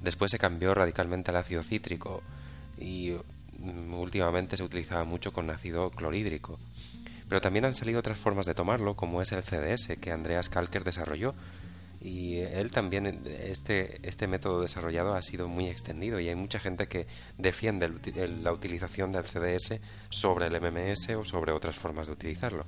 Después 0.00 0.30
se 0.30 0.38
cambió 0.38 0.74
radicalmente 0.74 1.30
al 1.30 1.38
ácido 1.38 1.62
cítrico 1.62 2.22
y 2.78 3.12
mm, 3.58 3.94
últimamente 3.94 4.56
se 4.56 4.62
utilizaba 4.62 5.04
mucho 5.04 5.32
con 5.32 5.50
ácido 5.50 5.90
clorhídrico. 5.90 6.58
Pero 7.28 7.40
también 7.40 7.64
han 7.64 7.74
salido 7.74 7.98
otras 7.98 8.18
formas 8.18 8.46
de 8.46 8.54
tomarlo, 8.54 8.94
como 8.94 9.20
es 9.20 9.32
el 9.32 9.42
CDS, 9.42 9.98
que 10.00 10.12
Andreas 10.12 10.48
Kalker 10.48 10.84
desarrolló. 10.84 11.34
Y 12.00 12.38
él 12.38 12.70
también, 12.70 13.24
este, 13.26 14.06
este 14.08 14.28
método 14.28 14.62
desarrollado 14.62 15.14
ha 15.14 15.22
sido 15.22 15.48
muy 15.48 15.66
extendido 15.66 16.20
y 16.20 16.28
hay 16.28 16.36
mucha 16.36 16.60
gente 16.60 16.86
que 16.86 17.06
defiende 17.36 17.88
la 18.42 18.52
utilización 18.52 19.10
del 19.10 19.24
CDS 19.24 19.80
sobre 20.10 20.46
el 20.46 20.60
MMS 20.60 21.10
o 21.10 21.24
sobre 21.24 21.52
otras 21.52 21.76
formas 21.76 22.06
de 22.06 22.12
utilizarlo. 22.12 22.66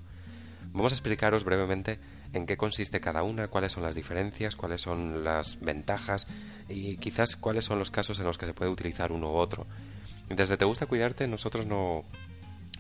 Vamos 0.72 0.92
a 0.92 0.94
explicaros 0.94 1.44
brevemente 1.44 1.98
en 2.32 2.46
qué 2.46 2.56
consiste 2.56 3.00
cada 3.00 3.22
una, 3.22 3.48
cuáles 3.48 3.72
son 3.72 3.82
las 3.82 3.94
diferencias, 3.94 4.56
cuáles 4.56 4.80
son 4.82 5.24
las 5.24 5.60
ventajas 5.60 6.26
y 6.68 6.96
quizás 6.96 7.36
cuáles 7.36 7.64
son 7.64 7.78
los 7.78 7.90
casos 7.90 8.18
en 8.20 8.26
los 8.26 8.38
que 8.38 8.46
se 8.46 8.54
puede 8.54 8.70
utilizar 8.70 9.10
uno 9.10 9.32
u 9.32 9.36
otro. 9.36 9.66
Desde 10.28 10.56
Te 10.56 10.64
gusta 10.64 10.86
cuidarte 10.86 11.26
nosotros 11.26 11.66
no, 11.66 12.04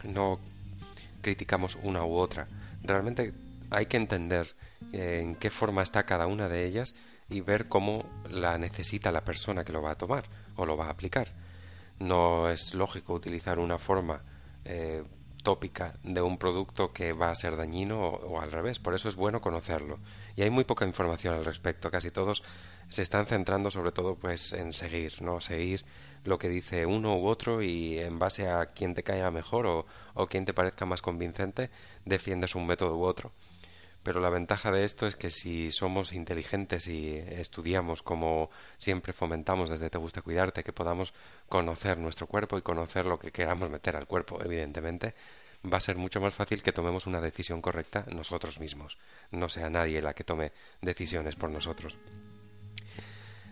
no 0.04 0.38
criticamos 1.20 1.78
una 1.82 2.04
u 2.04 2.14
otra. 2.14 2.46
Realmente 2.82 3.32
hay 3.70 3.86
que 3.86 3.96
entender 3.96 4.54
en 4.92 5.34
qué 5.36 5.50
forma 5.50 5.82
está 5.82 6.04
cada 6.04 6.26
una 6.26 6.48
de 6.48 6.66
ellas 6.66 6.94
y 7.28 7.40
ver 7.40 7.68
cómo 7.68 8.04
la 8.28 8.58
necesita 8.58 9.12
la 9.12 9.24
persona 9.24 9.64
que 9.64 9.72
lo 9.72 9.82
va 9.82 9.92
a 9.92 9.98
tomar 9.98 10.24
o 10.56 10.66
lo 10.66 10.76
va 10.76 10.86
a 10.86 10.90
aplicar. 10.90 11.28
No 11.98 12.48
es 12.48 12.74
lógico 12.74 13.14
utilizar 13.14 13.58
una 13.58 13.78
forma 13.78 14.22
eh, 14.64 15.04
tópica 15.42 15.94
de 16.02 16.22
un 16.22 16.38
producto 16.38 16.92
que 16.92 17.12
va 17.12 17.30
a 17.30 17.34
ser 17.34 17.56
dañino 17.56 18.00
o, 18.00 18.40
al 18.40 18.52
revés. 18.52 18.78
Por 18.78 18.94
eso 18.94 19.08
es 19.08 19.16
bueno 19.16 19.40
conocerlo. 19.40 19.98
Y 20.36 20.42
hay 20.42 20.50
muy 20.50 20.64
poca 20.64 20.86
información 20.86 21.34
al 21.34 21.44
respecto. 21.44 21.90
Casi 21.90 22.10
todos 22.10 22.42
se 22.88 23.02
están 23.02 23.26
centrando 23.26 23.70
sobre 23.70 23.92
todo 23.92 24.16
pues 24.16 24.52
en 24.52 24.72
seguir, 24.72 25.22
¿no? 25.22 25.40
Seguir 25.40 25.84
lo 26.24 26.38
que 26.38 26.48
dice 26.48 26.84
uno 26.86 27.16
u 27.16 27.26
otro 27.26 27.62
y 27.62 27.98
en 27.98 28.18
base 28.18 28.48
a 28.48 28.66
quien 28.66 28.94
te 28.94 29.02
caiga 29.02 29.30
mejor 29.30 29.66
o, 29.66 29.86
o 30.14 30.26
quien 30.26 30.44
te 30.44 30.52
parezca 30.52 30.84
más 30.84 31.00
convincente 31.00 31.70
defiendes 32.04 32.54
un 32.54 32.66
método 32.66 32.96
u 32.96 33.04
otro. 33.04 33.32
Pero 34.02 34.20
la 34.20 34.30
ventaja 34.30 34.70
de 34.70 34.84
esto 34.84 35.06
es 35.06 35.14
que 35.14 35.30
si 35.30 35.70
somos 35.70 36.12
inteligentes 36.12 36.86
y 36.86 37.16
estudiamos 37.16 38.02
como 38.02 38.50
siempre 38.78 39.12
fomentamos 39.12 39.68
desde 39.68 39.90
Te 39.90 39.98
gusta 39.98 40.22
cuidarte, 40.22 40.64
que 40.64 40.72
podamos 40.72 41.12
conocer 41.48 41.98
nuestro 41.98 42.26
cuerpo 42.26 42.56
y 42.56 42.62
conocer 42.62 43.04
lo 43.04 43.18
que 43.18 43.30
queramos 43.30 43.68
meter 43.68 43.96
al 43.96 44.06
cuerpo, 44.06 44.42
evidentemente, 44.42 45.14
va 45.70 45.76
a 45.76 45.80
ser 45.80 45.96
mucho 45.96 46.20
más 46.20 46.34
fácil 46.34 46.62
que 46.62 46.72
tomemos 46.72 47.06
una 47.06 47.20
decisión 47.20 47.60
correcta 47.60 48.06
nosotros 48.10 48.58
mismos, 48.58 48.98
no 49.30 49.48
sea 49.48 49.68
nadie 49.68 50.00
la 50.00 50.14
que 50.14 50.24
tome 50.24 50.52
decisiones 50.80 51.36
por 51.36 51.50
nosotros. 51.50 51.98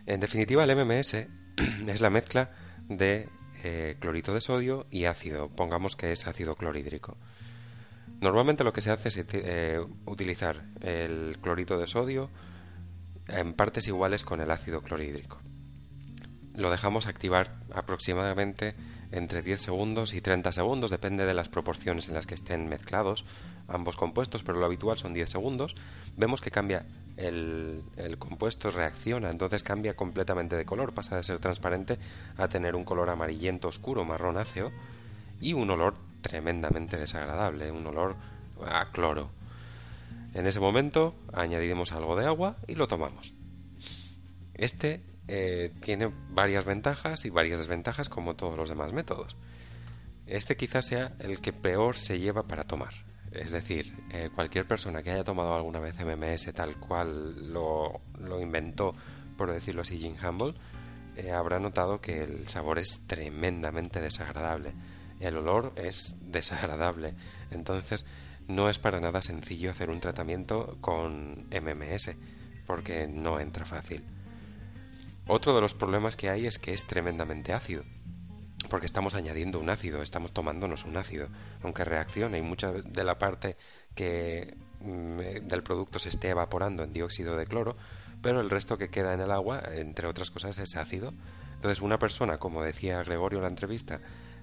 En 0.07 0.21
definitiva, 0.21 0.65
el 0.65 0.75
MMS 0.75 1.15
es 1.87 2.01
la 2.01 2.09
mezcla 2.09 2.51
de 2.89 3.29
eh, 3.63 3.97
clorito 4.01 4.33
de 4.33 4.41
sodio 4.41 4.87
y 4.91 5.05
ácido, 5.05 5.49
pongamos 5.49 5.97
que 5.97 6.13
es 6.13 6.27
ácido 6.27 6.55
clorhídrico. 6.55 7.19
Normalmente 8.21 8.65
lo 8.65 8.73
que 8.73 8.81
se 8.81 8.91
hace 8.91 9.09
es 9.09 9.25
eh, 9.33 9.81
utilizar 10.07 10.65
el 10.81 11.39
clorito 11.41 11.79
de 11.79 11.87
sodio 11.87 12.31
en 13.29 13.55
partes 13.55 13.87
iguales 13.87 14.23
con 14.23 14.41
el 14.41 14.51
ácido 14.51 14.83
clorhídrico. 14.83 15.39
Lo 16.55 16.71
dejamos 16.71 17.07
activar 17.07 17.55
aproximadamente 17.73 18.75
entre 19.13 19.43
10 19.43 19.63
segundos 19.63 20.13
y 20.13 20.21
30 20.21 20.51
segundos, 20.53 20.91
depende 20.91 21.25
de 21.25 21.35
las 21.35 21.49
proporciones 21.49 22.09
en 22.09 22.15
las 22.15 22.27
que 22.27 22.35
estén 22.35 22.69
mezclados 22.69 23.25
ambos 23.69 23.97
compuestos, 23.97 24.43
pero 24.43 24.59
lo 24.59 24.67
habitual 24.67 24.99
son 24.99 25.15
10 25.15 25.31
segundos. 25.31 25.77
Vemos 26.17 26.41
que 26.41 26.51
cambia 26.51 26.87
el, 27.17 27.85
compuesto, 28.19 28.71
reacciona, 28.71 29.31
entonces 29.31 29.63
cambia 29.63 29.95
completamente 29.95 30.57
de 30.57 30.65
color, 30.65 30.95
pasa 30.95 31.17
de 31.17 31.23
ser 31.23 31.39
transparente 31.39 31.99
a 32.37 32.49
tener 32.49 32.75
un 32.75 32.85
color 32.85 33.11
amarillento 33.11 33.69
oscuro, 33.69 34.05
marronáceo 34.05 34.73
y 35.41 35.53
un 35.53 35.71
olor 35.71 35.95
tremendamente 36.21 36.97
desagradable, 36.97 37.71
un 37.71 37.87
olor 37.87 38.17
a 38.67 38.91
cloro. 38.91 39.31
En 40.35 40.47
ese 40.47 40.61
momento 40.61 41.15
añadiremos 41.33 41.93
algo 41.93 42.17
de 42.17 42.27
agua 42.27 42.57
y 42.67 42.75
lo 42.75 42.89
tomamos. 42.89 43.33
Este 44.55 45.03
eh, 45.29 45.73
tiene 45.81 46.13
varias 46.31 46.65
ventajas 46.65 47.25
y 47.25 47.31
varias 47.31 47.59
desventajas 47.59 48.09
como 48.09 48.35
todos 48.35 48.57
los 48.57 48.69
demás 48.69 48.93
métodos. 48.93 49.37
Este 50.27 50.57
quizás 50.57 50.87
sea 50.87 51.15
el 51.21 51.41
que 51.41 51.53
peor 51.53 51.97
se 51.97 52.19
lleva 52.19 52.47
para 52.47 52.65
tomar. 52.65 52.95
Es 53.33 53.51
decir, 53.51 53.93
eh, 54.11 54.31
cualquier 54.35 54.67
persona 54.67 55.03
que 55.03 55.11
haya 55.11 55.25
tomado 55.25 55.55
alguna 55.55 55.81
vez 55.81 55.95
MMS 55.99 56.53
tal 56.55 56.77
cual 56.77 57.53
lo, 57.53 58.01
inventó, 58.41 58.95
por 59.37 59.53
decirlo 59.53 59.83
así, 59.83 59.99
Jim 59.99 60.17
Humble, 60.23 60.55
eh, 61.17 61.31
habrá 61.33 61.59
notado 61.59 62.01
que 62.01 62.23
el 62.23 62.49
sabor 62.49 62.79
es 62.79 63.07
tremendamente 63.07 64.01
desagradable 64.01 64.73
el 65.21 65.37
olor 65.37 65.73
es 65.77 66.15
desagradable. 66.21 67.15
Entonces, 67.51 68.05
no 68.47 68.71
es 68.71 68.79
para 68.79 69.01
nada 69.01 69.23
sencillo 69.23 69.71
hacer 69.71 69.91
un 69.91 70.01
tratamiento 70.01 70.79
con 70.81 71.47
MMS, 71.51 72.13
porque 72.67 73.07
no 73.07 73.41
entra 73.41 73.65
fácil. 73.65 74.05
Otro 75.27 75.55
de 75.55 75.61
los 75.61 75.75
problemas 75.75 76.17
que 76.17 76.31
hay 76.31 76.47
es 76.47 76.59
que 76.59 76.73
es 76.73 76.87
tremendamente 76.87 77.53
ácido, 77.53 77.83
porque 78.71 78.87
estamos 78.87 79.15
añadiendo 79.15 79.61
un 79.61 79.69
ácido, 79.69 80.03
estamos 80.03 80.33
tomándonos 80.33 80.85
un 80.85 80.97
ácido, 80.97 81.29
aunque 81.63 81.85
reaccione 81.85 82.39
y 82.39 82.43
mucha 82.43 82.73
de 82.73 83.05
la 83.05 83.19
parte 83.19 83.57
que 83.95 84.57
mm, 84.81 85.47
del 85.47 85.63
producto 85.63 85.99
se 85.99 86.09
esté 86.09 86.31
evaporando 86.31 86.83
en 86.83 86.95
dióxido 86.95 87.37
de 87.37 87.47
cloro, 87.47 87.77
pero 88.23 88.41
el 88.41 88.49
resto 88.49 88.79
que 88.79 88.89
queda 88.89 89.13
en 89.13 89.21
el 89.21 89.31
agua, 89.31 89.63
entre 89.73 90.09
otras 90.09 90.31
cosas, 90.31 90.59
es 90.59 90.77
ácido. 90.77 91.13
Entonces, 91.57 91.83
una 91.83 91.99
persona, 91.99 92.39
como 92.39 92.63
decía 92.63 93.03
Gregorio 93.03 93.39
en 93.39 93.45
la 93.45 93.49
entrevista, 93.51 94.01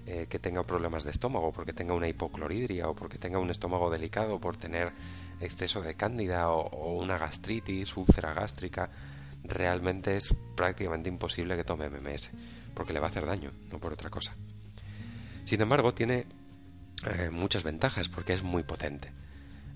eh, 0.08 0.28
que 0.30 0.38
tenga 0.38 0.64
problemas 0.64 1.04
de 1.04 1.12
estómago, 1.12 1.52
porque 1.52 1.74
tenga 1.74 1.94
una 1.94 2.08
hipocloridria 2.08 2.88
o 2.88 2.96
porque 2.96 3.18
tenga 3.18 3.40
un 3.40 3.50
estómago 3.50 3.90
delicado 3.90 4.40
por 4.40 4.56
tener 4.56 4.92
exceso 5.40 5.82
de 5.82 5.96
cándida 5.96 6.50
o, 6.50 6.94
una 7.02 7.18
gastritis, 7.18 7.98
úlcera 7.98 8.34
gástrica, 8.34 8.90
realmente 9.44 10.16
es 10.16 10.34
prácticamente 10.56 11.10
imposible 11.10 11.56
que 11.58 11.64
tome 11.64 11.90
MMS, 11.90 12.30
porque 12.74 12.94
le 12.94 13.00
va 13.00 13.08
a 13.08 13.10
hacer 13.10 13.26
daño, 13.26 13.52
no 13.72 13.80
por 13.80 13.94
otra 13.94 14.10
cosa. 14.10 14.36
Sin 15.44 15.62
embargo, 15.62 15.94
tiene 15.94 16.26
eh, 17.06 17.30
muchas 17.32 17.64
ventajas 17.64 18.08
porque 18.08 18.34
es 18.34 18.44
muy 18.44 18.64
potente. 18.64 19.12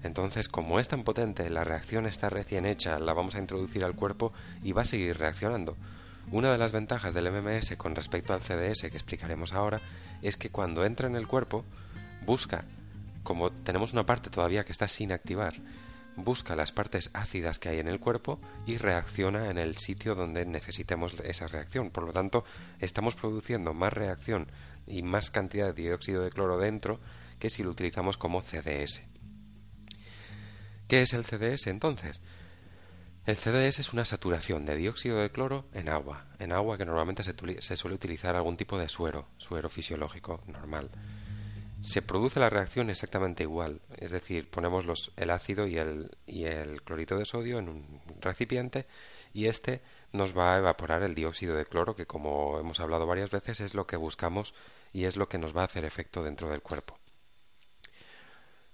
Entonces, 0.04 0.48
como 0.48 0.80
es 0.80 0.88
tan 0.88 1.04
potente, 1.04 1.50
la 1.50 1.64
reacción 1.64 2.06
está 2.06 2.30
recién 2.30 2.66
hecha, 2.66 3.00
la 3.00 3.14
vamos 3.14 3.36
a 3.36 3.40
introducir 3.40 3.84
al 3.84 3.96
cuerpo 3.96 4.32
y 4.64 4.72
va 4.72 4.84
a 4.84 4.86
seguir 4.86 5.18
reaccionando. 5.18 5.76
Una 6.32 6.52
de 6.52 6.60
las 6.60 6.72
ventajas 6.72 7.14
del 7.16 7.32
MMS 7.32 7.76
con 7.76 7.96
respecto 7.96 8.34
al 8.34 8.42
CDS 8.42 8.82
que 8.82 8.98
explicaremos 8.98 9.54
ahora 9.54 9.82
es 10.22 10.38
que 10.38 10.52
cuando 10.52 10.86
entra 10.86 11.08
en 11.08 11.16
el 11.16 11.28
cuerpo 11.28 11.66
busca, 12.24 12.66
como 13.24 13.52
tenemos 13.52 13.94
una 13.94 14.06
parte 14.06 14.30
todavía 14.30 14.64
que 14.64 14.72
está 14.72 14.88
sin 14.88 15.12
activar, 15.12 15.56
busca 16.16 16.56
las 16.56 16.72
partes 16.72 17.10
ácidas 17.14 17.58
que 17.58 17.70
hay 17.70 17.80
en 17.80 17.88
el 17.88 18.00
cuerpo 18.00 18.40
y 18.68 18.78
reacciona 18.78 19.50
en 19.50 19.58
el 19.58 19.78
sitio 19.78 20.14
donde 20.14 20.46
necesitemos 20.46 21.14
esa 21.24 21.48
reacción. 21.48 21.90
Por 21.90 22.04
lo 22.04 22.14
tanto, 22.14 22.44
estamos 22.80 23.16
produciendo 23.16 23.74
más 23.74 23.94
reacción 23.94 24.52
y 24.86 25.02
más 25.02 25.32
cantidad 25.32 25.74
de 25.74 25.82
dióxido 25.82 26.24
de 26.24 26.30
cloro 26.30 26.60
dentro 26.60 27.00
que 27.40 27.50
si 27.50 27.64
lo 27.64 27.72
utilizamos 27.72 28.18
como 28.18 28.42
CDS. 28.42 29.02
¿Qué 30.88 31.02
es 31.02 31.14
el 31.14 31.26
CDS 31.26 31.68
entonces? 31.68 32.20
El 33.30 33.38
CDS 33.38 33.78
es 33.78 33.94
una 33.94 34.06
saturación 34.06 34.66
de 34.66 34.76
dióxido 34.76 35.20
de 35.20 35.30
cloro 35.30 35.66
en 35.72 35.88
agua, 35.88 36.26
en 36.40 36.52
agua 36.52 36.80
que 36.80 36.86
normalmente 36.86 37.22
se, 37.22 37.78
suele 37.78 37.96
utilizar 37.96 38.36
algún 38.36 38.58
tipo 38.58 38.76
de 38.80 38.90
suero, 38.90 39.28
suero 39.38 39.70
fisiológico 39.70 40.42
normal. 40.48 40.90
Se 41.80 42.02
produce 42.02 42.40
la 42.40 42.50
reacción 42.50 42.90
exactamente 42.90 43.44
igual, 43.44 43.82
es 43.98 44.10
decir, 44.10 44.50
ponemos 44.50 45.12
el 45.16 45.30
ácido 45.30 45.68
y 45.68 45.78
el, 45.78 46.10
y 46.26 46.46
el 46.46 46.82
clorito 46.82 47.20
de 47.20 47.26
sodio 47.26 47.60
en 47.60 47.70
un 47.70 48.02
recipiente 48.20 48.88
y 49.32 49.46
este 49.46 49.84
nos 50.12 50.36
va 50.36 50.56
a 50.56 50.58
evaporar 50.58 51.04
el 51.04 51.14
dióxido 51.14 51.54
de 51.54 51.68
cloro 51.68 51.96
que 51.96 52.08
como 52.08 52.60
hemos 52.60 52.80
hablado 52.80 53.06
varias 53.06 53.30
veces 53.30 53.60
es 53.60 53.76
lo 53.76 53.86
que 53.86 53.96
buscamos 53.96 54.56
y 54.92 55.04
es 55.04 55.18
lo 55.18 55.30
que 55.30 55.38
nos 55.38 55.56
va 55.56 55.62
a 55.62 55.66
hacer 55.66 55.86
efecto 55.86 56.24
dentro 56.24 56.50
del 56.50 56.64
cuerpo. 56.64 56.98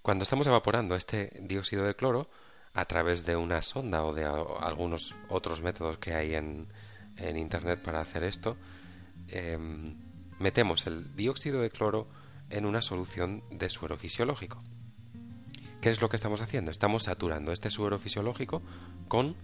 Cuando 0.01 0.23
estamos 0.23 0.47
evaporando 0.47 0.95
este 0.95 1.33
dióxido 1.41 1.83
de 1.83 1.95
cloro, 1.95 2.29
a 2.75 2.85
través 2.85 3.25
de 3.25 3.37
una 3.37 3.61
sonda 3.61 4.03
o 4.03 4.13
de 4.13 4.25
algunos 4.25 5.15
otros 5.29 5.61
métodos 5.61 5.97
que 5.97 6.13
hay 6.13 6.35
en, 6.35 6.67
Internet 7.17 7.79
para 7.79 8.01
hacer 8.01 8.23
esto, 8.25 8.57
em, 9.29 9.95
metemos 10.37 10.85
el 10.85 11.15
dióxido 11.15 11.61
de 11.61 11.69
cloro 11.69 12.09
en 12.49 12.65
una 12.65 12.81
solución 12.81 13.41
de 13.49 13.69
suero 13.69 13.95
fisiológico. 13.95 14.61
¿Qué 15.79 15.89
es 15.89 16.01
lo 16.01 16.09
que 16.09 16.17
estamos 16.17 16.41
haciendo? 16.41 16.71
Estamos 16.71 17.03
saturando 17.03 17.53
este 17.53 17.71
suero 17.71 17.99
fisiológico 17.99 18.61
con 19.07 19.35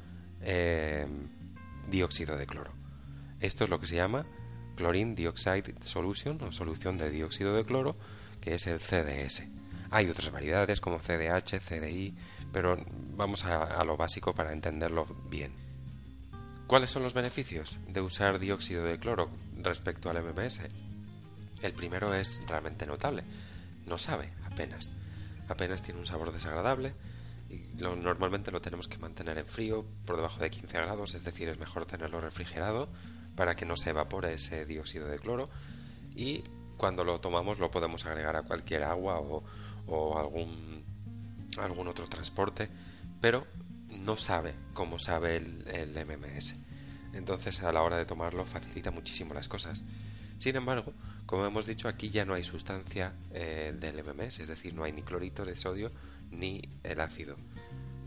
em, 0.41 1.29
dióxido 1.89 2.35
de 2.35 2.45
cloro. 2.45 2.71
Esto 3.39 3.63
es 3.63 3.69
lo 3.69 3.79
que 3.79 3.87
se 3.87 3.95
llama 3.95 4.25
Chlorine 4.75 5.15
Dioxide 5.15 5.75
Solution 5.83 6.41
o 6.41 6.51
solución 6.51 6.97
de 6.97 7.09
dióxido 7.09 7.55
de 7.55 7.63
cloro, 7.63 7.95
que 8.41 8.55
es 8.55 8.67
el 8.67 8.81
CDS. 8.81 9.43
Hay 9.91 10.09
otras 10.09 10.31
variedades 10.31 10.79
como 10.81 10.99
CDH, 10.99 11.59
CDI, 11.59 12.15
pero 12.51 12.77
vamos 13.15 13.45
a, 13.45 13.83
lo 13.83 13.97
básico 13.97 14.33
para 14.33 14.53
entenderlo 14.53 15.05
bien. 15.29 15.53
¿Cuáles 16.67 16.89
son 16.89 17.03
los 17.03 17.13
beneficios 17.13 17.77
de 17.87 18.01
usar 18.01 18.39
dióxido 18.39 18.83
de 18.83 18.97
cloro 18.97 19.29
respecto 19.57 20.09
al 20.09 20.23
MMS? 20.23 20.61
El 21.61 21.73
primero 21.73 22.13
es 22.13 22.41
realmente 22.47 22.85
notable. 22.85 23.23
No 23.85 23.97
sabe 23.97 24.33
apenas. 24.45 24.91
apenas 25.49 25.81
tiene 25.81 25.99
un 25.99 26.07
sabor 26.07 26.31
desagradable 26.31 26.93
y 27.49 27.59
normalmente 27.75 28.51
lo 28.51 28.61
tenemos 28.61 28.87
que 28.87 28.97
mantener 28.97 29.37
en 29.37 29.45
frío 29.45 29.85
por 30.05 30.15
debajo 30.15 30.39
de 30.39 30.49
15 30.49 30.77
grados, 30.77 31.13
es 31.13 31.25
decir, 31.25 31.49
es 31.49 31.59
mejor 31.59 31.85
tenerlo 31.85 32.21
refrigerado 32.21 32.87
para 33.35 33.55
que 33.55 33.65
no 33.65 33.75
se 33.75 33.89
evapore 33.89 34.33
ese 34.33 34.65
dióxido 34.65 35.07
de 35.07 35.19
cloro 35.19 35.49
y 36.15 36.43
cuando 36.77 37.03
lo 37.03 37.19
tomamos 37.19 37.59
lo 37.59 37.69
podemos 37.69 38.05
agregar 38.05 38.37
a 38.37 38.43
cualquier 38.43 38.83
agua 38.83 39.19
o 39.19 40.17
algún, 40.17 40.85
algún 41.57 41.87
otro 41.87 42.07
transporte, 42.07 42.69
pero 43.19 43.47
no 43.89 44.17
sabe 44.17 44.55
como 44.73 44.99
sabe 44.99 45.37
el, 45.37 45.67
el 45.67 46.05
MMS. 46.05 46.55
Entonces 47.13 47.61
a 47.61 47.71
la 47.71 47.81
hora 47.81 47.97
de 47.97 48.05
tomarlo 48.05 48.45
facilita 48.45 48.91
muchísimo 48.91 49.33
las 49.33 49.47
cosas. 49.47 49.83
Sin 50.39 50.55
embargo, 50.55 50.93
como 51.25 51.45
hemos 51.45 51.65
dicho, 51.65 51.87
aquí 51.87 52.09
ya 52.09 52.25
no 52.25 52.33
hay 52.33 52.43
sustancia 52.43 53.13
eh, 53.31 53.73
del 53.79 54.03
MMS, 54.03 54.39
es 54.39 54.47
decir, 54.47 54.73
no 54.73 54.83
hay 54.83 54.91
ni 54.91 55.03
clorito 55.03 55.45
de 55.45 55.55
sodio 55.55 55.91
ni 56.31 56.61
el 56.83 56.99
ácido. 56.99 57.37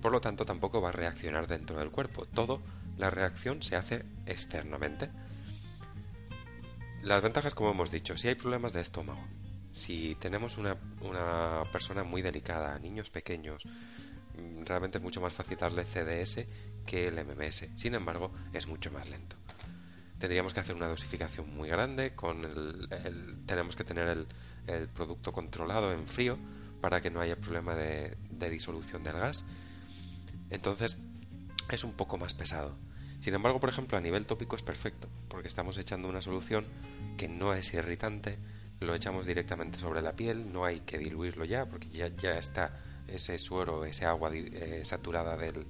Por 0.03 0.11
lo 0.11 0.21
tanto, 0.21 0.45
tampoco 0.45 0.81
va 0.81 0.89
a 0.89 0.93
reaccionar 0.93 1.47
dentro 1.47 1.79
del 1.79 1.91
cuerpo. 1.91 2.27
Todo, 2.27 2.61
la 2.97 3.09
reacción 3.09 3.63
se 3.63 3.77
hace 3.77 4.05
externamente. 4.27 5.11
Las 7.03 7.23
ventajas, 7.23 7.55
como 7.55 7.71
hemos 7.71 7.91
dicho, 7.91 8.19
si 8.19 8.29
hay 8.29 8.35
problemas 8.35 8.73
de 8.73 8.81
estómago, 8.81 9.25
si 9.75 10.15
tenemos 10.15 10.57
una, 10.57 10.77
persona 11.71 12.05
muy 12.05 12.23
delicada, 12.23 12.79
niños 12.79 13.11
pequeños, 13.11 13.63
mm, 13.67 14.65
realmente 14.65 14.99
es 14.99 15.05
mucho 15.05 15.21
más 15.21 15.35
fácil 15.35 15.59
darle 15.59 15.85
CDS 15.85 16.47
que 16.87 17.09
el 17.09 17.19
MMS. 17.19 17.69
Sin 17.77 17.95
embargo, 17.95 18.33
es 18.55 18.67
mucho 18.67 18.91
más 18.91 19.11
lento 19.11 19.37
tendríamos 20.25 20.55
que 20.55 20.61
hacer 20.61 20.75
una 20.75 20.89
dosificación 20.89 21.55
muy 21.55 21.69
grande, 21.69 22.15
con 22.15 22.47
el, 22.47 22.89
tenemos 23.45 23.77
que 23.77 23.85
tener 23.85 24.27
el, 24.67 24.89
producto 24.89 25.33
controlado 25.33 25.93
en 25.93 26.07
frío 26.07 26.39
para 26.81 27.03
que 27.03 27.11
no 27.11 27.21
haya 27.21 27.37
problema 27.37 27.75
de, 27.75 28.17
disolución 28.51 29.05
del 29.05 29.19
gas. 29.19 29.45
Entonces 30.49 30.97
es 31.71 31.85
un 31.85 31.93
poco 31.93 32.17
más 32.17 32.33
pesado. 32.33 32.75
Sin 33.21 33.35
embargo, 33.35 33.61
por 33.61 33.69
ejemplo, 33.69 33.99
a 33.99 34.01
nivel 34.01 34.25
tópico 34.25 34.57
es 34.57 34.63
perfecto, 34.63 35.11
porque 35.29 35.49
estamos 35.49 35.77
echando 35.77 36.09
una 36.09 36.23
solución 36.23 36.65
que 37.19 37.29
no 37.29 37.53
es 37.53 37.75
irritante, 37.75 38.39
lo 38.85 38.95
echamos 38.95 39.27
directamente 39.27 39.79
sobre 39.79 40.03
la 40.03 40.15
piel, 40.15 40.53
no 40.53 40.65
hay 40.65 40.81
que 40.81 40.99
diluirlo 40.99 41.45
ya, 41.45 41.67
porque 41.67 41.89
ya, 41.89 42.09
ya 42.09 42.39
está 42.39 42.81
ese 43.09 43.39
suero, 43.39 43.85
ese 43.85 44.05
agua 44.07 44.31
eh, 44.33 44.83
saturada 44.85 45.37
del, 45.37 45.67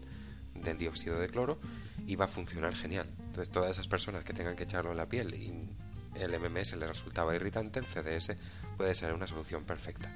del 0.55 0.79
dióxido 0.79 1.19
de 1.19 1.29
cloro 1.29 1.59
y 2.07 2.17
va 2.17 2.27
a 2.27 2.29
funcionar 2.29 2.75
genial. 2.75 3.09
Entonces, 3.27 3.51
todas 3.51 3.73
esas 3.73 3.89
personas 3.89 4.25
que 4.25 4.33
tengan 4.33 4.57
que 4.57 4.65
echarlo 4.65 4.91
en 4.93 4.97
la 4.97 5.09
piel 5.09 5.35
y 5.35 5.69
el 6.15 6.39
MMS 6.39 6.77
les 6.77 6.89
resultaba 6.89 7.35
irritante, 7.35 7.81
el 7.81 7.87
CDS 7.87 8.37
puede 8.77 8.95
ser 8.95 9.13
una 9.13 9.27
solución 9.27 9.65
perfecta. 9.65 10.11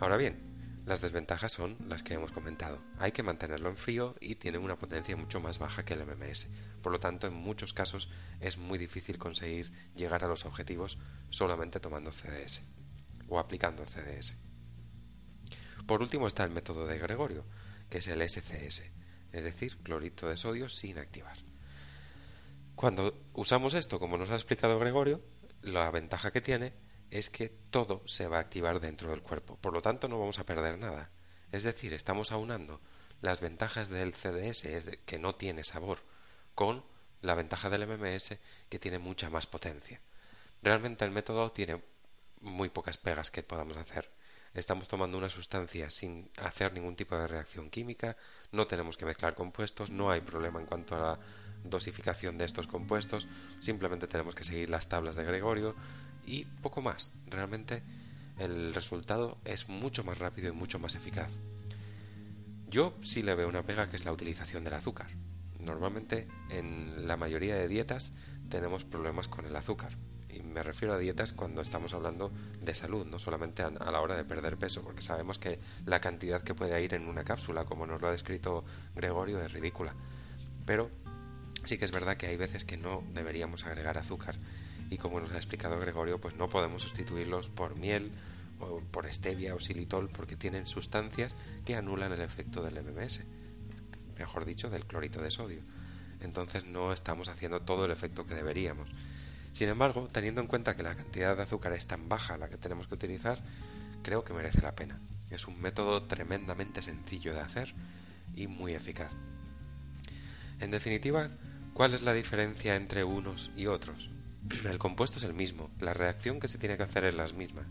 Ahora 0.00 0.16
bien, 0.16 0.53
las 0.86 1.00
desventajas 1.00 1.52
son 1.52 1.78
las 1.88 2.02
que 2.02 2.14
hemos 2.14 2.30
comentado. 2.30 2.78
Hay 2.98 3.12
que 3.12 3.22
mantenerlo 3.22 3.70
en 3.70 3.76
frío 3.76 4.14
y 4.20 4.34
tiene 4.34 4.58
una 4.58 4.76
potencia 4.76 5.16
mucho 5.16 5.40
más 5.40 5.58
baja 5.58 5.84
que 5.84 5.94
el 5.94 6.04
MMS. 6.04 6.48
Por 6.82 6.92
lo 6.92 7.00
tanto, 7.00 7.26
en 7.26 7.32
muchos 7.32 7.72
casos 7.72 8.10
es 8.40 8.58
muy 8.58 8.76
difícil 8.76 9.16
conseguir 9.16 9.72
llegar 9.96 10.24
a 10.24 10.28
los 10.28 10.44
objetivos 10.44 10.98
solamente 11.30 11.80
tomando 11.80 12.12
CDS 12.12 12.60
o 13.28 13.38
aplicando 13.38 13.86
CDS. 13.86 14.36
Por 15.86 16.02
último 16.02 16.26
está 16.26 16.44
el 16.44 16.50
método 16.50 16.86
de 16.86 16.98
Gregorio, 16.98 17.46
que 17.88 17.98
es 17.98 18.08
el 18.08 18.20
SCS, 18.28 18.82
es 19.32 19.44
decir, 19.44 19.78
clorito 19.82 20.28
de 20.28 20.36
sodio 20.36 20.68
sin 20.68 20.98
activar. 20.98 21.38
Cuando 22.74 23.22
usamos 23.32 23.72
esto, 23.72 23.98
como 23.98 24.18
nos 24.18 24.30
ha 24.30 24.34
explicado 24.34 24.78
Gregorio, 24.78 25.22
la 25.62 25.90
ventaja 25.90 26.30
que 26.30 26.42
tiene 26.42 26.74
es 27.14 27.30
que 27.30 27.48
todo 27.70 28.02
se 28.06 28.26
va 28.26 28.38
a 28.38 28.40
activar 28.40 28.80
dentro 28.80 29.10
del 29.10 29.22
cuerpo, 29.22 29.56
por 29.56 29.72
lo 29.72 29.80
tanto 29.80 30.08
no 30.08 30.18
vamos 30.18 30.40
a 30.40 30.44
perder 30.44 30.78
nada. 30.78 31.12
Es 31.52 31.62
decir, 31.62 31.92
estamos 31.92 32.32
aunando 32.32 32.80
las 33.20 33.40
ventajas 33.40 33.88
del 33.88 34.14
CDS, 34.14 34.64
es 34.64 34.84
que 35.06 35.20
no 35.20 35.36
tiene 35.36 35.62
sabor, 35.62 36.00
con 36.56 36.84
la 37.22 37.36
ventaja 37.36 37.70
del 37.70 37.86
MMS, 37.86 38.36
que 38.68 38.80
tiene 38.80 38.98
mucha 38.98 39.30
más 39.30 39.46
potencia. 39.46 40.00
Realmente 40.60 41.04
el 41.04 41.12
método 41.12 41.52
tiene 41.52 41.80
muy 42.40 42.68
pocas 42.68 42.98
pegas 42.98 43.30
que 43.30 43.44
podamos 43.44 43.76
hacer 43.76 44.10
estamos 44.54 44.86
tomando 44.86 45.18
una 45.18 45.28
sustancia 45.28 45.90
sin 45.90 46.30
hacer 46.38 46.72
ningún 46.72 46.94
tipo 46.94 47.18
de 47.18 47.26
reacción 47.26 47.70
química, 47.70 48.16
no 48.52 48.66
tenemos 48.66 48.96
que 48.96 49.04
mezclar 49.04 49.34
compuestos, 49.34 49.90
no 49.90 50.10
hay 50.10 50.20
problema 50.20 50.60
en 50.60 50.66
cuanto 50.66 50.96
a 50.96 51.00
la 51.00 51.18
dosificación 51.64 52.38
de 52.38 52.44
estos 52.44 52.66
compuestos, 52.66 53.26
simplemente 53.60 54.06
tenemos 54.06 54.34
que 54.34 54.44
seguir 54.44 54.70
las 54.70 54.88
tablas 54.88 55.16
de 55.16 55.24
Gregorio 55.24 55.74
y 56.26 56.44
poco 56.62 56.82
más. 56.82 57.12
Realmente 57.26 57.82
el 58.38 58.74
resultado 58.74 59.38
es 59.44 59.68
mucho 59.68 60.04
más 60.04 60.18
rápido 60.18 60.48
y 60.48 60.52
mucho 60.52 60.78
más 60.78 60.94
eficaz. 60.94 61.30
Yo 62.68 62.94
sí 63.02 63.22
le 63.22 63.34
veo 63.34 63.48
una 63.48 63.62
pega 63.62 63.88
que 63.88 63.96
es 63.96 64.04
la 64.04 64.12
utilización 64.12 64.64
del 64.64 64.74
azúcar. 64.74 65.08
Normalmente 65.60 66.28
en 66.50 67.06
la 67.06 67.16
mayoría 67.16 67.54
de 67.54 67.68
dietas 67.68 68.12
tenemos 68.48 68.84
problemas 68.84 69.28
con 69.28 69.46
el 69.46 69.56
azúcar, 69.56 69.96
y 70.34 70.42
me 70.42 70.62
refiero 70.62 70.94
a 70.94 70.98
dietas 70.98 71.32
cuando 71.32 71.62
estamos 71.62 71.94
hablando 71.94 72.32
de 72.60 72.74
salud, 72.74 73.06
no 73.06 73.18
solamente 73.18 73.62
a, 73.62 73.70
la 73.70 74.00
hora 74.00 74.16
de 74.16 74.24
perder 74.24 74.56
peso, 74.56 74.82
porque 74.82 75.00
sabemos 75.00 75.38
que 75.38 75.60
la 75.86 76.00
cantidad 76.00 76.42
que 76.42 76.54
puede 76.54 76.82
ir 76.82 76.94
en 76.94 77.06
una 77.06 77.24
cápsula, 77.24 77.64
como 77.64 77.86
nos 77.86 78.00
lo 78.00 78.08
ha 78.08 78.10
descrito 78.10 78.64
Gregorio, 78.94 79.40
es 79.40 79.52
ridícula. 79.52 79.94
Pero 80.66 80.90
sí 81.64 81.78
que 81.78 81.84
es 81.84 81.92
verdad 81.92 82.16
que 82.16 82.26
hay 82.26 82.36
veces 82.36 82.64
que 82.64 82.76
no 82.76 83.04
deberíamos 83.12 83.64
agregar 83.64 83.96
azúcar 83.96 84.36
y 84.94 84.98
como 84.98 85.18
nos 85.18 85.32
ha 85.32 85.36
explicado 85.36 85.80
Gregorio, 85.80 86.20
pues 86.20 86.36
no 86.36 86.48
podemos 86.48 86.82
sustituirlos 86.82 87.48
por 87.48 87.76
miel 87.76 88.12
o 88.60 88.80
por 88.92 89.12
stevia 89.12 89.56
o 89.56 89.60
xilitol 89.60 90.08
porque 90.08 90.36
tienen 90.36 90.68
sustancias 90.68 91.34
que 91.64 91.74
anulan 91.74 92.12
el 92.12 92.20
efecto 92.20 92.62
del 92.62 92.80
MMS, 92.80 93.24
mejor 94.16 94.44
dicho, 94.44 94.70
del 94.70 94.86
clorito 94.86 95.20
de 95.20 95.32
sodio. 95.32 95.62
Entonces 96.20 96.64
no 96.64 96.92
estamos 96.92 97.26
haciendo 97.26 97.60
todo 97.60 97.86
el 97.86 97.90
efecto 97.90 98.24
que 98.24 98.36
deberíamos. 98.36 98.88
Sin 99.52 99.68
embargo, 99.68 100.08
teniendo 100.12 100.40
en 100.40 100.46
cuenta 100.46 100.76
que 100.76 100.84
la 100.84 100.94
cantidad 100.94 101.36
de 101.36 101.42
azúcar 101.42 101.72
es 101.72 101.86
tan 101.88 102.08
baja 102.08 102.36
la 102.36 102.48
que 102.48 102.56
tenemos 102.56 102.86
que 102.86 102.94
utilizar, 102.94 103.42
creo 104.04 104.22
que 104.22 104.32
merece 104.32 104.62
la 104.62 104.76
pena. 104.76 105.00
Es 105.28 105.48
un 105.48 105.60
método 105.60 106.04
tremendamente 106.04 106.82
sencillo 106.82 107.34
de 107.34 107.40
hacer 107.40 107.74
y 108.36 108.46
muy 108.46 108.74
eficaz. 108.74 109.10
En 110.60 110.70
definitiva, 110.70 111.30
¿cuál 111.72 111.94
es 111.94 112.02
la 112.02 112.12
diferencia 112.12 112.76
entre 112.76 113.02
unos 113.02 113.50
y 113.56 113.66
otros? 113.66 114.13
El 114.64 114.78
compuesto 114.78 115.18
es 115.18 115.24
el 115.24 115.34
mismo, 115.34 115.70
la 115.80 115.94
reacción 115.94 116.40
que 116.40 116.48
se 116.48 116.58
tiene 116.58 116.76
que 116.76 116.82
hacer 116.82 117.04
es 117.04 117.14
la 117.14 117.26
misma. 117.28 117.62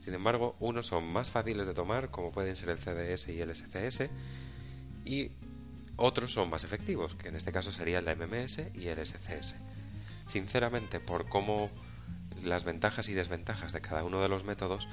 Sin 0.00 0.14
embargo, 0.14 0.56
unos 0.60 0.86
son 0.86 1.12
más 1.12 1.30
fáciles 1.30 1.66
de 1.66 1.74
tomar, 1.74 2.10
como 2.10 2.32
pueden 2.32 2.56
ser 2.56 2.70
el 2.70 2.78
CDS 2.78 3.28
y 3.28 3.40
el 3.40 3.54
SCS, 3.54 4.10
y 5.04 5.30
otros 5.96 6.32
son 6.32 6.50
más 6.50 6.64
efectivos, 6.64 7.14
que 7.14 7.28
en 7.28 7.36
este 7.36 7.52
caso 7.52 7.70
sería 7.70 7.98
el 7.98 8.16
MMS 8.16 8.58
y 8.74 8.88
el 8.88 9.04
SCS 9.04 9.54
sinceramente, 10.30 11.00
por 11.00 11.28
cómo 11.28 11.70
las 12.42 12.64
ventajas 12.64 13.08
y 13.08 13.14
desventajas 13.14 13.72
de 13.72 13.80
cada 13.80 14.04
uno 14.04 14.22
de 14.22 14.28
los 14.28 14.44
métodos, 14.44 14.88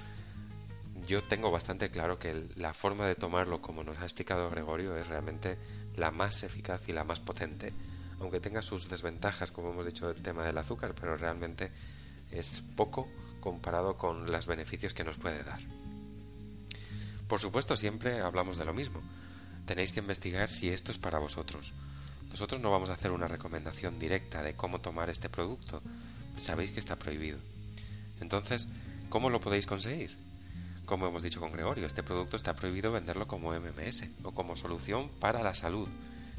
yo 1.08 1.24
tengo 1.24 1.52
bastante 1.52 1.90
claro 1.90 2.20
que 2.20 2.50
la 2.56 2.74
forma 2.74 3.08
de 3.08 3.16
tomarlo, 3.16 3.62
como 3.62 3.84
nos 3.84 4.00
ha 4.00 4.04
explicado 4.04 4.50
Gregorio, 4.50 4.98
es 4.98 5.08
realmente 5.08 5.58
la 5.96 6.12
más 6.12 6.44
eficaz 6.44 6.90
y 6.90 6.94
la 6.94 7.04
más 7.04 7.20
potente. 7.20 7.72
Aunque 8.20 8.40
tenga 8.40 8.62
sus 8.62 8.90
desventajas, 8.90 9.52
como 9.52 9.72
hemos 9.72 9.86
dicho, 9.86 10.10
el 10.10 10.22
tema 10.22 10.44
del 10.44 10.58
azúcar, 10.58 10.96
pero 11.00 11.18
realmente 11.18 11.72
es 12.32 12.64
poco 12.76 13.08
comparado 13.40 13.98
con 13.98 14.32
los 14.32 14.46
beneficios 14.46 14.94
que 14.94 15.04
nos 15.04 15.18
puede 15.18 15.44
dar. 15.44 15.60
Por 17.28 17.40
supuesto, 17.40 17.76
siempre 17.76 18.22
hablamos 18.22 18.58
de 18.58 18.66
lo 18.66 18.74
mismo. 18.74 19.02
Tenéis 19.66 19.92
que 19.92 20.00
investigar 20.00 20.50
si 20.50 20.70
esto 20.70 20.92
es 20.92 20.98
para 20.98 21.20
vosotros. 21.20 21.74
Nosotros 22.30 22.62
no 22.62 22.72
vamos 22.72 22.90
a 22.90 22.94
hacer 22.94 23.12
una 23.12 23.28
recomendación 23.28 24.00
directa 24.00 24.42
de 24.42 24.56
cómo 24.56 24.80
tomar 24.82 25.10
este 25.10 25.30
producto. 25.30 25.82
Sabéis 26.38 26.72
que 26.72 26.80
está 26.80 26.98
prohibido. 26.98 27.40
Entonces, 28.20 28.68
¿cómo 29.10 29.30
lo 29.30 29.40
podéis 29.40 29.66
conseguir? 29.66 30.18
Como 30.86 31.06
hemos 31.06 31.22
dicho 31.22 31.42
con 31.42 31.52
Gregorio, 31.52 31.86
este 31.86 32.04
producto 32.04 32.38
está 32.38 32.56
prohibido 32.56 32.94
venderlo 32.94 33.28
como 33.28 33.52
MMS 33.52 34.04
o 34.24 34.32
como 34.32 34.56
solución 34.56 35.10
para 35.20 35.44
la 35.44 35.54
salud. 35.54 35.90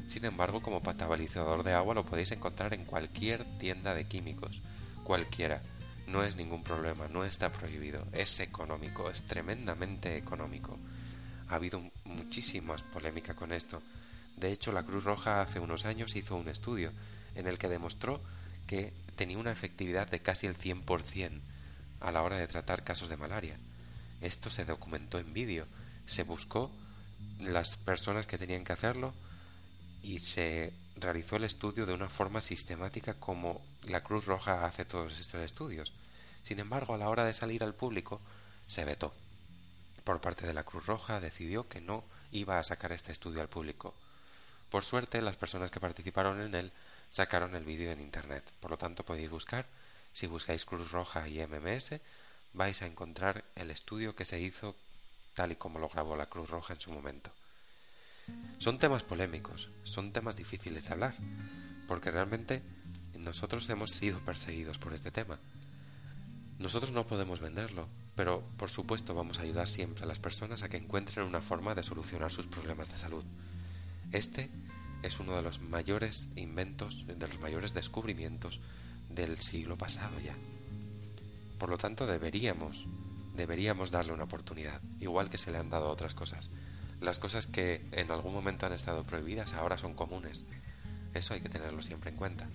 Sin 0.09 0.25
embargo, 0.25 0.63
como 0.63 0.81
patabalizador 0.81 1.61
de 1.61 1.73
agua 1.73 1.93
lo 1.93 2.03
podéis 2.03 2.31
encontrar 2.31 2.73
en 2.73 2.83
cualquier 2.83 3.45
tienda 3.59 3.93
de 3.93 4.05
químicos, 4.05 4.59
cualquiera. 5.03 5.61
No 6.07 6.23
es 6.23 6.35
ningún 6.35 6.63
problema, 6.63 7.07
no 7.07 7.23
está 7.23 7.49
prohibido, 7.49 8.07
es 8.11 8.39
económico, 8.39 9.11
es 9.11 9.21
tremendamente 9.21 10.17
económico. 10.17 10.79
Ha 11.47 11.55
habido 11.55 11.83
muchísimas 12.05 12.81
polémica 12.81 13.35
con 13.35 13.51
esto. 13.51 13.83
De 14.35 14.51
hecho, 14.51 14.71
la 14.71 14.81
Cruz 14.81 15.03
Roja 15.03 15.41
hace 15.41 15.59
unos 15.59 15.85
años 15.85 16.15
hizo 16.15 16.35
un 16.35 16.49
estudio 16.49 16.91
en 17.35 17.45
el 17.45 17.59
que 17.59 17.69
demostró 17.69 18.19
que 18.65 18.91
tenía 19.15 19.37
una 19.37 19.51
efectividad 19.51 20.07
de 20.09 20.21
casi 20.21 20.47
el 20.47 20.57
100% 20.57 21.39
a 21.99 22.11
la 22.11 22.23
hora 22.23 22.37
de 22.37 22.47
tratar 22.47 22.83
casos 22.83 23.09
de 23.09 23.17
malaria. 23.17 23.59
Esto 24.21 24.49
se 24.49 24.65
documentó 24.65 25.19
en 25.19 25.33
vídeo, 25.33 25.67
se 26.07 26.23
buscó 26.23 26.71
las 27.37 27.77
personas 27.77 28.25
que 28.25 28.39
tenían 28.39 28.63
que 28.63 28.73
hacerlo 28.73 29.13
y 30.01 30.19
se 30.19 30.73
realizó 30.95 31.35
el 31.37 31.43
estudio 31.43 31.85
de 31.85 31.93
una 31.93 32.09
forma 32.09 32.41
sistemática 32.41 33.13
como 33.15 33.61
la 33.83 34.03
Cruz 34.03 34.25
Roja 34.25 34.65
hace 34.65 34.85
todos 34.85 35.19
estos 35.19 35.41
estudios. 35.41 35.93
Sin 36.43 36.59
embargo, 36.59 36.93
a 36.93 36.97
la 36.97 37.09
hora 37.09 37.25
de 37.25 37.33
salir 37.33 37.63
al 37.63 37.75
público, 37.75 38.21
se 38.67 38.85
vetó 38.85 39.13
por 40.09 40.21
parte 40.21 40.47
de 40.47 40.55
la 40.55 40.63
Cruz 40.63 40.87
Roja 40.87 41.19
decidió 41.19 41.67
que 41.69 41.81
no 41.81 42.03
iba 42.31 42.57
a 42.57 42.63
sacar 42.63 42.91
este 42.91 43.11
estudio 43.11 43.41
al 43.41 43.47
público. 43.47 43.93
Por 44.71 44.83
suerte, 44.83 45.21
las 45.21 45.35
personas 45.35 45.69
que 45.69 45.79
participaron 45.79 46.41
en 46.41 46.55
él 46.55 46.71
sacaron 47.11 47.53
el 47.53 47.63
vídeo 47.63 47.91
en 47.91 47.99
Internet. 47.99 48.43
Por 48.59 48.71
lo 48.71 48.77
tanto, 48.79 49.05
podéis 49.05 49.29
buscar, 49.29 49.67
si 50.11 50.25
buscáis 50.25 50.65
Cruz 50.65 50.91
Roja 50.91 51.27
y 51.27 51.45
MMS, 51.45 52.01
vais 52.53 52.81
a 52.81 52.87
encontrar 52.87 53.43
el 53.55 53.69
estudio 53.69 54.15
que 54.15 54.25
se 54.25 54.39
hizo 54.39 54.75
tal 55.35 55.51
y 55.51 55.57
como 55.57 55.77
lo 55.77 55.89
grabó 55.89 56.15
la 56.15 56.25
Cruz 56.25 56.49
Roja 56.49 56.73
en 56.73 56.79
su 56.79 56.91
momento. 56.91 57.29
Son 58.57 58.77
temas 58.77 59.03
polémicos, 59.03 59.69
son 59.83 60.11
temas 60.11 60.35
difíciles 60.35 60.83
de 60.85 60.93
hablar, 60.93 61.15
porque 61.87 62.11
realmente 62.11 62.61
nosotros 63.17 63.69
hemos 63.69 63.91
sido 63.91 64.19
perseguidos 64.19 64.77
por 64.77 64.93
este 64.93 65.11
tema. 65.11 65.39
Nosotros 66.57 66.91
no 66.91 67.07
podemos 67.07 67.39
venderlo, 67.39 67.87
pero 68.15 68.43
por 68.57 68.69
supuesto 68.69 69.15
vamos 69.15 69.39
a 69.39 69.43
ayudar 69.43 69.69
siempre 69.69 70.03
a 70.03 70.07
las 70.07 70.19
personas 70.19 70.61
a 70.61 70.69
que 70.69 70.77
encuentren 70.77 71.25
una 71.25 71.41
forma 71.41 71.73
de 71.73 71.83
solucionar 71.83 72.31
sus 72.31 72.47
problemas 72.47 72.91
de 72.91 72.97
salud. 72.97 73.23
Este 74.11 74.49
es 75.03 75.19
uno 75.19 75.35
de 75.35 75.41
los 75.41 75.61
mayores 75.61 76.27
inventos, 76.35 77.05
de 77.07 77.27
los 77.27 77.39
mayores 77.39 77.73
descubrimientos 77.73 78.59
del 79.09 79.37
siglo 79.37 79.77
pasado 79.77 80.19
ya. 80.19 80.35
Por 81.57 81.69
lo 81.69 81.77
tanto, 81.77 82.05
deberíamos, 82.05 82.85
deberíamos 83.35 83.91
darle 83.91 84.13
una 84.13 84.25
oportunidad, 84.25 84.81
igual 84.99 85.29
que 85.29 85.37
se 85.37 85.51
le 85.51 85.57
han 85.57 85.69
dado 85.69 85.89
otras 85.89 86.13
cosas. 86.13 86.49
Las 87.01 87.19
cosas 87.19 87.47
que 87.47 87.85
en 87.91 88.11
algún 88.11 88.33
momento 88.33 88.65
han 88.65 88.73
estado 88.73 89.03
prohibidas 89.03 89.53
ahora 89.53 89.77
son 89.77 89.93
comunes. 89.93 90.43
Eso 91.13 91.33
hay 91.33 91.41
que 91.41 91.49
tenerlo 91.49 91.81
siempre 91.81 92.11
en 92.11 92.17
cuenta. 92.17 92.47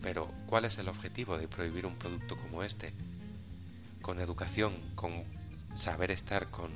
Pero, 0.00 0.32
¿cuál 0.46 0.64
es 0.64 0.78
el 0.78 0.88
objetivo 0.88 1.38
de 1.38 1.48
prohibir 1.48 1.86
un 1.86 1.96
producto 1.96 2.36
como 2.36 2.62
este? 2.62 2.92
Con 4.00 4.20
educación, 4.20 4.74
con 4.94 5.24
saber 5.74 6.10
estar, 6.10 6.50
con 6.50 6.70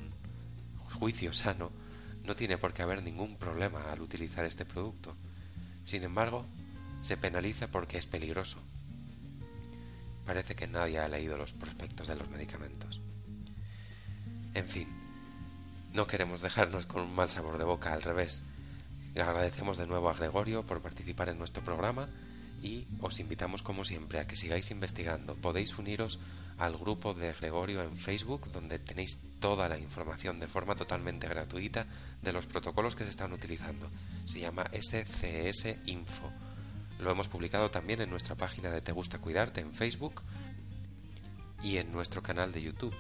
juicio 0.98 1.32
sano, 1.32 1.70
no 2.24 2.36
tiene 2.36 2.58
por 2.58 2.72
qué 2.72 2.82
haber 2.82 3.02
ningún 3.02 3.36
problema 3.36 3.90
al 3.90 4.00
utilizar 4.00 4.44
este 4.44 4.64
producto. 4.64 5.16
Sin 5.84 6.02
embargo, 6.02 6.44
se 7.02 7.16
penaliza 7.16 7.68
porque 7.68 7.98
es 7.98 8.06
peligroso, 8.06 8.58
Parece 10.26 10.56
que 10.56 10.66
nadie 10.66 10.98
ha 10.98 11.08
leído 11.08 11.38
los 11.38 11.52
prospectos 11.52 12.08
de 12.08 12.16
los 12.16 12.28
medicamentos. 12.28 13.00
En 14.54 14.68
fin, 14.68 14.88
no 15.96 16.06
queremos 16.06 16.42
dejarnos 16.42 16.84
con 16.84 17.00
un 17.00 17.14
mal 17.14 17.30
sabor 17.30 17.56
de 17.56 17.64
boca, 17.64 17.94
al 17.94 18.02
revés. 18.02 18.42
Le 19.14 19.22
agradecemos 19.22 19.78
de 19.78 19.86
nuevo 19.86 20.10
a 20.10 20.14
Gregorio 20.14 20.62
por 20.62 20.82
participar 20.82 21.30
en 21.30 21.38
nuestro 21.38 21.64
programa 21.64 22.10
y 22.62 22.86
os 23.00 23.18
invitamos 23.18 23.62
como 23.62 23.82
siempre 23.82 24.20
a 24.20 24.26
que 24.26 24.36
sigáis 24.36 24.70
investigando. 24.70 25.36
Podéis 25.36 25.78
uniros 25.78 26.18
al 26.58 26.76
grupo 26.76 27.14
de 27.14 27.32
Gregorio 27.32 27.82
en 27.82 27.96
Facebook 27.96 28.52
donde 28.52 28.78
tenéis 28.78 29.18
toda 29.40 29.70
la 29.70 29.78
información 29.78 30.38
de 30.38 30.48
forma 30.48 30.74
totalmente 30.74 31.28
gratuita 31.28 31.86
de 32.20 32.32
los 32.34 32.46
protocolos 32.46 32.94
que 32.94 33.04
se 33.04 33.10
están 33.10 33.32
utilizando. 33.32 33.90
Se 34.26 34.40
llama 34.40 34.70
SCS 34.74 35.78
Info. 35.86 36.30
Lo 37.00 37.10
hemos 37.10 37.28
publicado 37.28 37.70
también 37.70 38.02
en 38.02 38.10
nuestra 38.10 38.34
página 38.34 38.70
de 38.70 38.82
Te 38.82 38.92
Gusta 38.92 39.18
Cuidarte 39.18 39.62
en 39.62 39.72
Facebook 39.72 40.22
y 41.62 41.78
en 41.78 41.90
nuestro 41.90 42.22
canal 42.22 42.52
de 42.52 42.60
YouTube, 42.60 42.94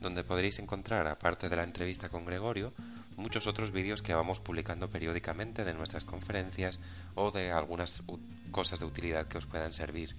donde 0.00 0.24
podréis 0.24 0.58
encontrar, 0.58 1.06
aparte 1.06 1.48
de 1.48 1.56
la 1.56 1.64
entrevista 1.64 2.08
con 2.08 2.24
Gregorio, 2.24 2.72
muchos 3.16 3.46
otros 3.46 3.70
vídeos 3.70 4.02
que 4.02 4.14
vamos 4.14 4.40
publicando 4.40 4.88
periódicamente 4.88 5.64
de 5.64 5.74
nuestras 5.74 6.04
conferencias 6.04 6.80
o 7.14 7.30
de 7.30 7.52
algunas 7.52 8.02
cosas 8.50 8.80
de 8.80 8.86
utilidad 8.86 9.28
que 9.28 9.38
os 9.38 9.46
puedan 9.46 9.72
servir, 9.72 10.16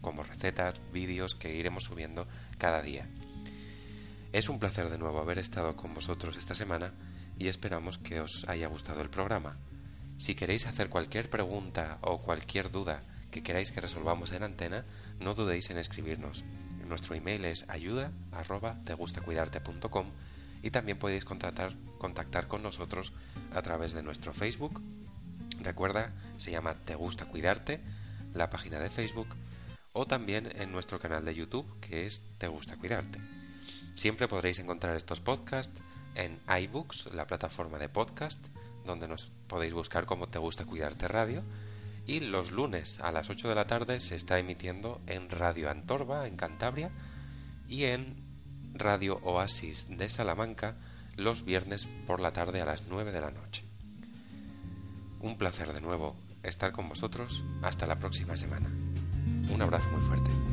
como 0.00 0.24
recetas, 0.24 0.74
vídeos 0.92 1.34
que 1.34 1.54
iremos 1.54 1.84
subiendo 1.84 2.26
cada 2.58 2.82
día. 2.82 3.06
Es 4.32 4.48
un 4.48 4.58
placer 4.58 4.90
de 4.90 4.98
nuevo 4.98 5.20
haber 5.20 5.38
estado 5.38 5.76
con 5.76 5.94
vosotros 5.94 6.36
esta 6.36 6.54
semana 6.54 6.92
y 7.38 7.48
esperamos 7.48 7.98
que 7.98 8.20
os 8.20 8.44
haya 8.48 8.66
gustado 8.66 9.02
el 9.02 9.10
programa. 9.10 9.58
Si 10.18 10.34
queréis 10.34 10.66
hacer 10.66 10.88
cualquier 10.88 11.30
pregunta 11.30 11.98
o 12.00 12.20
cualquier 12.22 12.70
duda 12.70 13.02
que 13.30 13.42
queráis 13.42 13.72
que 13.72 13.80
resolvamos 13.80 14.32
en 14.32 14.42
antena, 14.42 14.84
no 15.20 15.34
dudéis 15.34 15.70
en 15.70 15.78
escribirnos. 15.78 16.44
Nuestro 16.92 17.14
email 17.14 17.46
es 17.46 17.64
ayuda 17.70 18.12
y 20.62 20.70
también 20.70 20.98
podéis 20.98 21.24
contactar, 21.24 22.48
con 22.48 22.62
nosotros 22.62 23.14
a 23.54 23.62
través 23.62 23.94
de 23.94 24.02
nuestro 24.02 24.34
Facebook. 24.34 24.82
Recuerda, 25.62 26.12
se 26.36 26.50
llama 26.50 26.74
Te 26.84 26.94
Gusta 26.94 27.24
Cuidarte, 27.24 27.80
la 28.34 28.50
página 28.50 28.78
de 28.78 28.90
Facebook, 28.90 29.28
o 29.94 30.04
también 30.04 30.52
en 30.54 30.70
nuestro 30.70 31.00
canal 31.00 31.24
de 31.24 31.34
YouTube, 31.34 31.64
que 31.80 32.04
es 32.04 32.22
Te 32.36 32.48
Gusta 32.48 32.76
Cuidarte. 32.76 33.18
Siempre 33.94 34.28
podréis 34.28 34.58
encontrar 34.58 34.94
estos 34.94 35.20
podcasts 35.20 35.80
en 36.14 36.38
iBooks, 36.46 37.06
la 37.14 37.26
plataforma 37.26 37.78
de 37.78 37.88
podcast, 37.88 38.48
donde 38.84 39.08
nos 39.08 39.32
podéis 39.46 39.72
buscar 39.72 40.04
como 40.04 40.28
Te 40.28 40.38
Gusta 40.38 40.66
Cuidarte 40.66 41.08
Radio. 41.08 41.42
Y 42.06 42.20
los 42.20 42.50
lunes 42.50 42.98
a 43.00 43.12
las 43.12 43.30
8 43.30 43.48
de 43.48 43.54
la 43.54 43.66
tarde 43.66 44.00
se 44.00 44.16
está 44.16 44.38
emitiendo 44.38 45.00
en 45.06 45.30
Radio 45.30 45.70
Antorba, 45.70 46.26
en 46.26 46.36
Cantabria, 46.36 46.90
y 47.68 47.84
en 47.84 48.16
Radio 48.74 49.18
Oasis 49.22 49.86
de 49.88 50.10
Salamanca 50.10 50.76
los 51.16 51.44
viernes 51.44 51.86
por 52.06 52.20
la 52.20 52.32
tarde 52.32 52.60
a 52.60 52.64
las 52.64 52.88
9 52.88 53.12
de 53.12 53.20
la 53.20 53.30
noche. 53.30 53.64
Un 55.20 55.38
placer 55.38 55.72
de 55.72 55.80
nuevo 55.80 56.16
estar 56.42 56.72
con 56.72 56.88
vosotros. 56.88 57.42
Hasta 57.62 57.86
la 57.86 57.98
próxima 57.98 58.36
semana. 58.36 58.68
Un 59.52 59.62
abrazo 59.62 59.88
muy 59.90 60.02
fuerte. 60.06 60.51